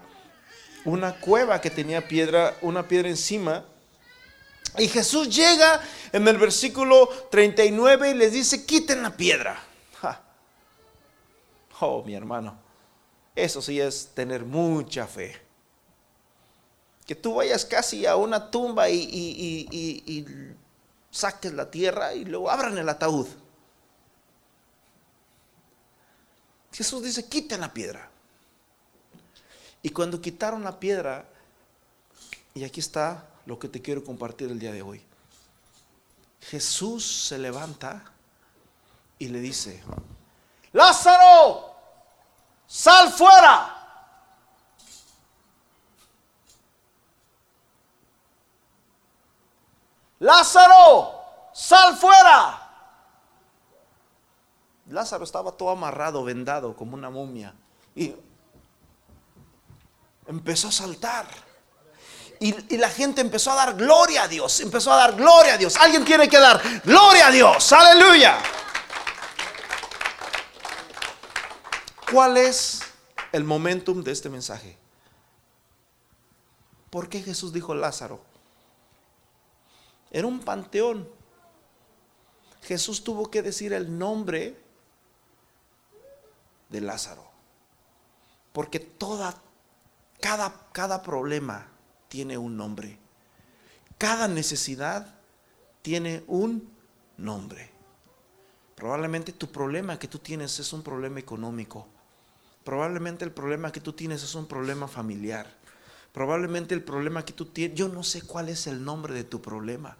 una 0.83 1.19
cueva 1.19 1.61
que 1.61 1.69
tenía 1.69 2.07
piedra, 2.07 2.57
una 2.63 2.87
piedra 2.87 3.09
encima. 3.09 3.63
Y 4.79 4.87
Jesús 4.87 5.29
llega 5.29 5.79
en 6.11 6.27
el 6.27 6.39
versículo 6.39 7.07
39 7.29 8.09
y 8.09 8.13
les 8.15 8.31
dice, 8.31 8.65
quiten 8.65 9.03
la 9.03 9.15
piedra. 9.15 9.61
Oh, 11.81 12.03
mi 12.03 12.15
hermano, 12.15 12.57
eso 13.35 13.61
sí 13.61 13.79
es 13.79 14.09
tener 14.15 14.43
mucha 14.43 15.05
fe 15.05 15.50
que 17.11 17.15
tú 17.15 17.35
vayas 17.35 17.65
casi 17.65 18.05
a 18.05 18.15
una 18.15 18.49
tumba 18.49 18.89
y, 18.89 20.25
saques 21.11 21.51
la 21.51 21.69
tierra 21.69 22.13
y 22.13 22.23
luego 22.23 22.49
abran 22.49 22.77
el 22.77 22.87
ataúd. 22.87 23.27
Jesús 26.71 27.03
dice, 27.03 27.27
quiten 27.27 27.59
la 27.59 27.73
piedra. 27.73 28.09
Y 29.81 29.89
cuando 29.89 30.21
quitaron 30.21 30.63
la 30.63 30.79
piedra, 30.79 31.25
y 32.53 32.63
aquí 32.63 32.79
está 32.79 33.27
lo 33.45 33.59
que 33.59 33.67
te 33.67 33.81
quiero 33.81 34.05
compartir 34.05 34.49
el 34.49 34.57
día 34.57 34.71
de 34.71 34.81
hoy. 34.81 35.03
Jesús 36.39 37.27
se 37.27 37.37
levanta 37.37 38.05
y 39.19 39.27
le 39.27 39.41
dice, 39.41 39.83
Lázaro, 40.71 41.75
sal 42.67 43.11
fuera. 43.11 43.80
Lázaro, 50.21 51.49
sal 51.51 51.97
fuera. 51.97 52.69
Lázaro 54.85 55.23
estaba 55.23 55.51
todo 55.51 55.71
amarrado, 55.71 56.23
vendado, 56.23 56.75
como 56.75 56.93
una 56.93 57.09
momia. 57.09 57.55
Y 57.95 58.13
empezó 60.27 60.67
a 60.67 60.71
saltar. 60.71 61.25
Y, 62.39 62.77
la 62.77 62.89
gente 62.89 63.21
empezó 63.21 63.51
a 63.51 63.55
dar 63.55 63.75
gloria 63.75 64.23
a 64.23 64.27
Dios. 64.27 64.59
Empezó 64.59 64.93
a 64.93 64.97
dar 64.97 65.15
gloria 65.15 65.55
a 65.55 65.57
Dios. 65.57 65.75
Alguien 65.77 66.05
tiene 66.05 66.29
que 66.29 66.37
dar 66.37 66.61
gloria 66.83 67.27
a 67.27 67.31
Dios. 67.31 67.71
Aleluya. 67.71 68.37
¿Cuál 72.11 72.37
es 72.37 72.81
el 73.31 73.43
momentum 73.43 74.03
de 74.03 74.11
este 74.11 74.29
mensaje? 74.29 74.77
¿Por 76.91 77.09
qué 77.09 77.23
Jesús 77.23 77.51
dijo 77.51 77.73
Lázaro? 77.73 78.30
Era 80.11 80.27
un 80.27 80.39
panteón. 80.39 81.07
Jesús 82.63 83.03
tuvo 83.03 83.31
que 83.31 83.41
decir 83.41 83.73
el 83.73 83.97
nombre 83.97 84.55
de 86.69 86.81
Lázaro. 86.81 87.25
Porque 88.53 88.79
toda, 88.79 89.41
cada, 90.19 90.67
cada 90.73 91.01
problema 91.01 91.67
tiene 92.09 92.37
un 92.37 92.57
nombre. 92.57 92.97
Cada 93.97 94.27
necesidad 94.27 95.15
tiene 95.81 96.23
un 96.27 96.69
nombre. 97.17 97.71
Probablemente 98.75 99.31
tu 99.31 99.51
problema 99.51 99.97
que 99.97 100.07
tú 100.07 100.19
tienes 100.19 100.59
es 100.59 100.73
un 100.73 100.81
problema 100.81 101.19
económico. 101.19 101.87
Probablemente 102.63 103.23
el 103.25 103.31
problema 103.31 103.71
que 103.71 103.79
tú 103.79 103.93
tienes 103.93 104.23
es 104.23 104.35
un 104.35 104.47
problema 104.47 104.87
familiar. 104.87 105.60
Probablemente 106.11 106.73
el 106.73 106.83
problema 106.83 107.23
que 107.23 107.33
tú 107.33 107.45
tienes, 107.45 107.77
yo 107.77 107.87
no 107.87 108.03
sé 108.03 108.21
cuál 108.21 108.49
es 108.49 108.67
el 108.67 108.83
nombre 108.83 109.13
de 109.13 109.23
tu 109.23 109.41
problema, 109.41 109.97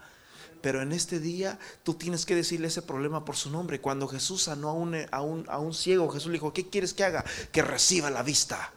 pero 0.62 0.82
en 0.82 0.92
este 0.92 1.20
día 1.20 1.58
tú 1.84 1.94
tienes 1.94 2.26
que 2.26 2.36
decirle 2.36 2.68
ese 2.68 2.82
problema 2.82 3.24
por 3.24 3.36
su 3.36 3.50
nombre. 3.50 3.82
Cuando 3.82 4.08
Jesús 4.08 4.44
sanó 4.44 4.70
a 4.70 4.74
un, 4.74 4.96
a 5.10 5.22
un, 5.22 5.46
a 5.50 5.58
un 5.58 5.74
ciego, 5.74 6.10
Jesús 6.10 6.28
le 6.28 6.34
dijo, 6.34 6.54
¿qué 6.54 6.70
quieres 6.70 6.94
que 6.94 7.04
haga? 7.04 7.24
Que 7.52 7.62
reciba 7.62 8.10
la 8.10 8.24
vista. 8.24 8.72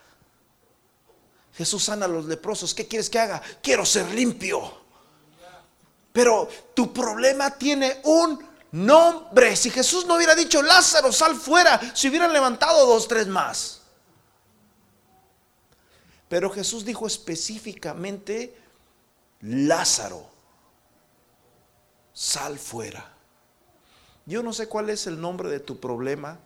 Jesús 1.55 1.85
sana 1.85 2.07
a 2.07 2.09
los 2.09 2.27
leprosos, 2.27 2.75
¿qué 2.75 2.87
quieres 2.87 3.11
que 3.11 3.19
haga? 3.19 3.43
Quiero 3.63 3.85
ser 3.85 4.11
limpio. 4.13 4.85
Pero 6.13 6.49
tu 6.75 6.93
problema 6.93 7.51
tiene 7.51 8.01
un 8.05 8.39
nombre. 8.73 9.57
Si 9.57 9.71
Jesús 9.71 10.07
no 10.07 10.15
hubiera 10.15 10.35
dicho, 10.35 10.63
Lázaro, 10.63 11.13
sal 11.13 11.35
fuera, 11.37 11.81
se 11.95 12.09
hubieran 12.09 12.33
levantado 12.33 12.87
dos, 12.87 13.09
tres 13.09 13.27
más. 13.27 13.74
Pero 16.29 16.51
Jesús 16.51 16.85
dijo 16.85 17.07
específicamente, 17.07 18.57
Lázaro, 19.41 20.27
sal 22.13 22.59
fuera. 22.59 23.13
Yo 24.27 24.43
no 24.43 24.53
sé 24.53 24.69
cuál 24.69 24.89
es 24.89 25.07
el 25.07 25.21
nombre 25.21 25.51
de 25.51 25.61
tu 25.61 25.79
problema. 25.79 26.39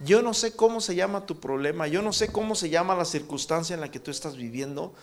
Yo 0.00 0.20
no 0.20 0.34
sé 0.34 0.54
cómo 0.54 0.80
se 0.80 0.94
llama 0.94 1.26
tu 1.26 1.40
problema. 1.40 1.86
Yo 1.86 2.02
no 2.02 2.12
sé 2.12 2.28
cómo 2.28 2.54
se 2.54 2.68
llama 2.68 2.94
la 2.94 3.04
circunstancia 3.04 3.74
en 3.74 3.80
la 3.80 3.90
que 3.90 4.00
tú 4.00 4.10
estás 4.10 4.36
viviendo. 4.36 4.94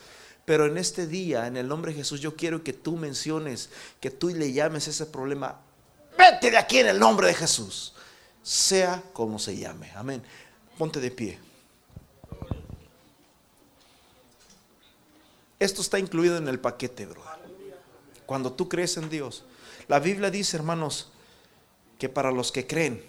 Pero 0.46 0.66
en 0.66 0.78
este 0.78 1.08
día, 1.08 1.48
en 1.48 1.58
el 1.58 1.68
nombre 1.68 1.92
de 1.92 2.00
Jesús, 2.00 2.22
yo 2.22 2.36
quiero 2.36 2.64
que 2.64 2.74
tú 2.74 2.98
menciones, 2.98 3.70
que 4.00 4.12
tú 4.12 4.30
le 4.30 4.52
llames 4.52 4.88
ese 4.88 5.06
problema. 5.06 5.60
Vete 6.18 6.52
de 6.52 6.58
aquí 6.58 6.80
en 6.80 6.88
el 6.88 7.00
nombre 7.00 7.28
de 7.28 7.34
Jesús. 7.34 7.94
Sea 8.44 9.04
como 9.14 9.40
se 9.40 9.58
llame. 9.58 9.92
Amén. 9.96 10.22
Ponte 10.78 11.00
de 11.00 11.12
pie. 11.12 11.49
Esto 15.60 15.82
está 15.82 16.00
incluido 16.00 16.38
en 16.38 16.48
el 16.48 16.60
paquete, 16.60 17.06
bro. 17.06 17.22
Cuando 18.26 18.54
tú 18.54 18.70
crees 18.70 18.98
en 18.98 19.10
Dios. 19.10 19.44
La 19.88 20.00
Biblia 20.00 20.32
dice, 20.32 20.56
hermanos, 20.56 21.12
que 21.98 22.10
para 22.10 22.32
los 22.32 22.52
que 22.52 22.66
creen, 22.66 23.04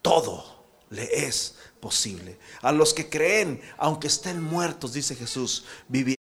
todo 0.00 0.64
le 0.90 1.26
es 1.26 1.56
posible. 1.80 2.38
A 2.62 2.70
los 2.70 2.94
que 2.94 3.08
creen, 3.08 3.60
aunque 3.76 4.06
estén 4.06 4.42
muertos, 4.42 4.92
dice 4.92 5.16
Jesús, 5.16 5.64
vivir. 5.88 6.16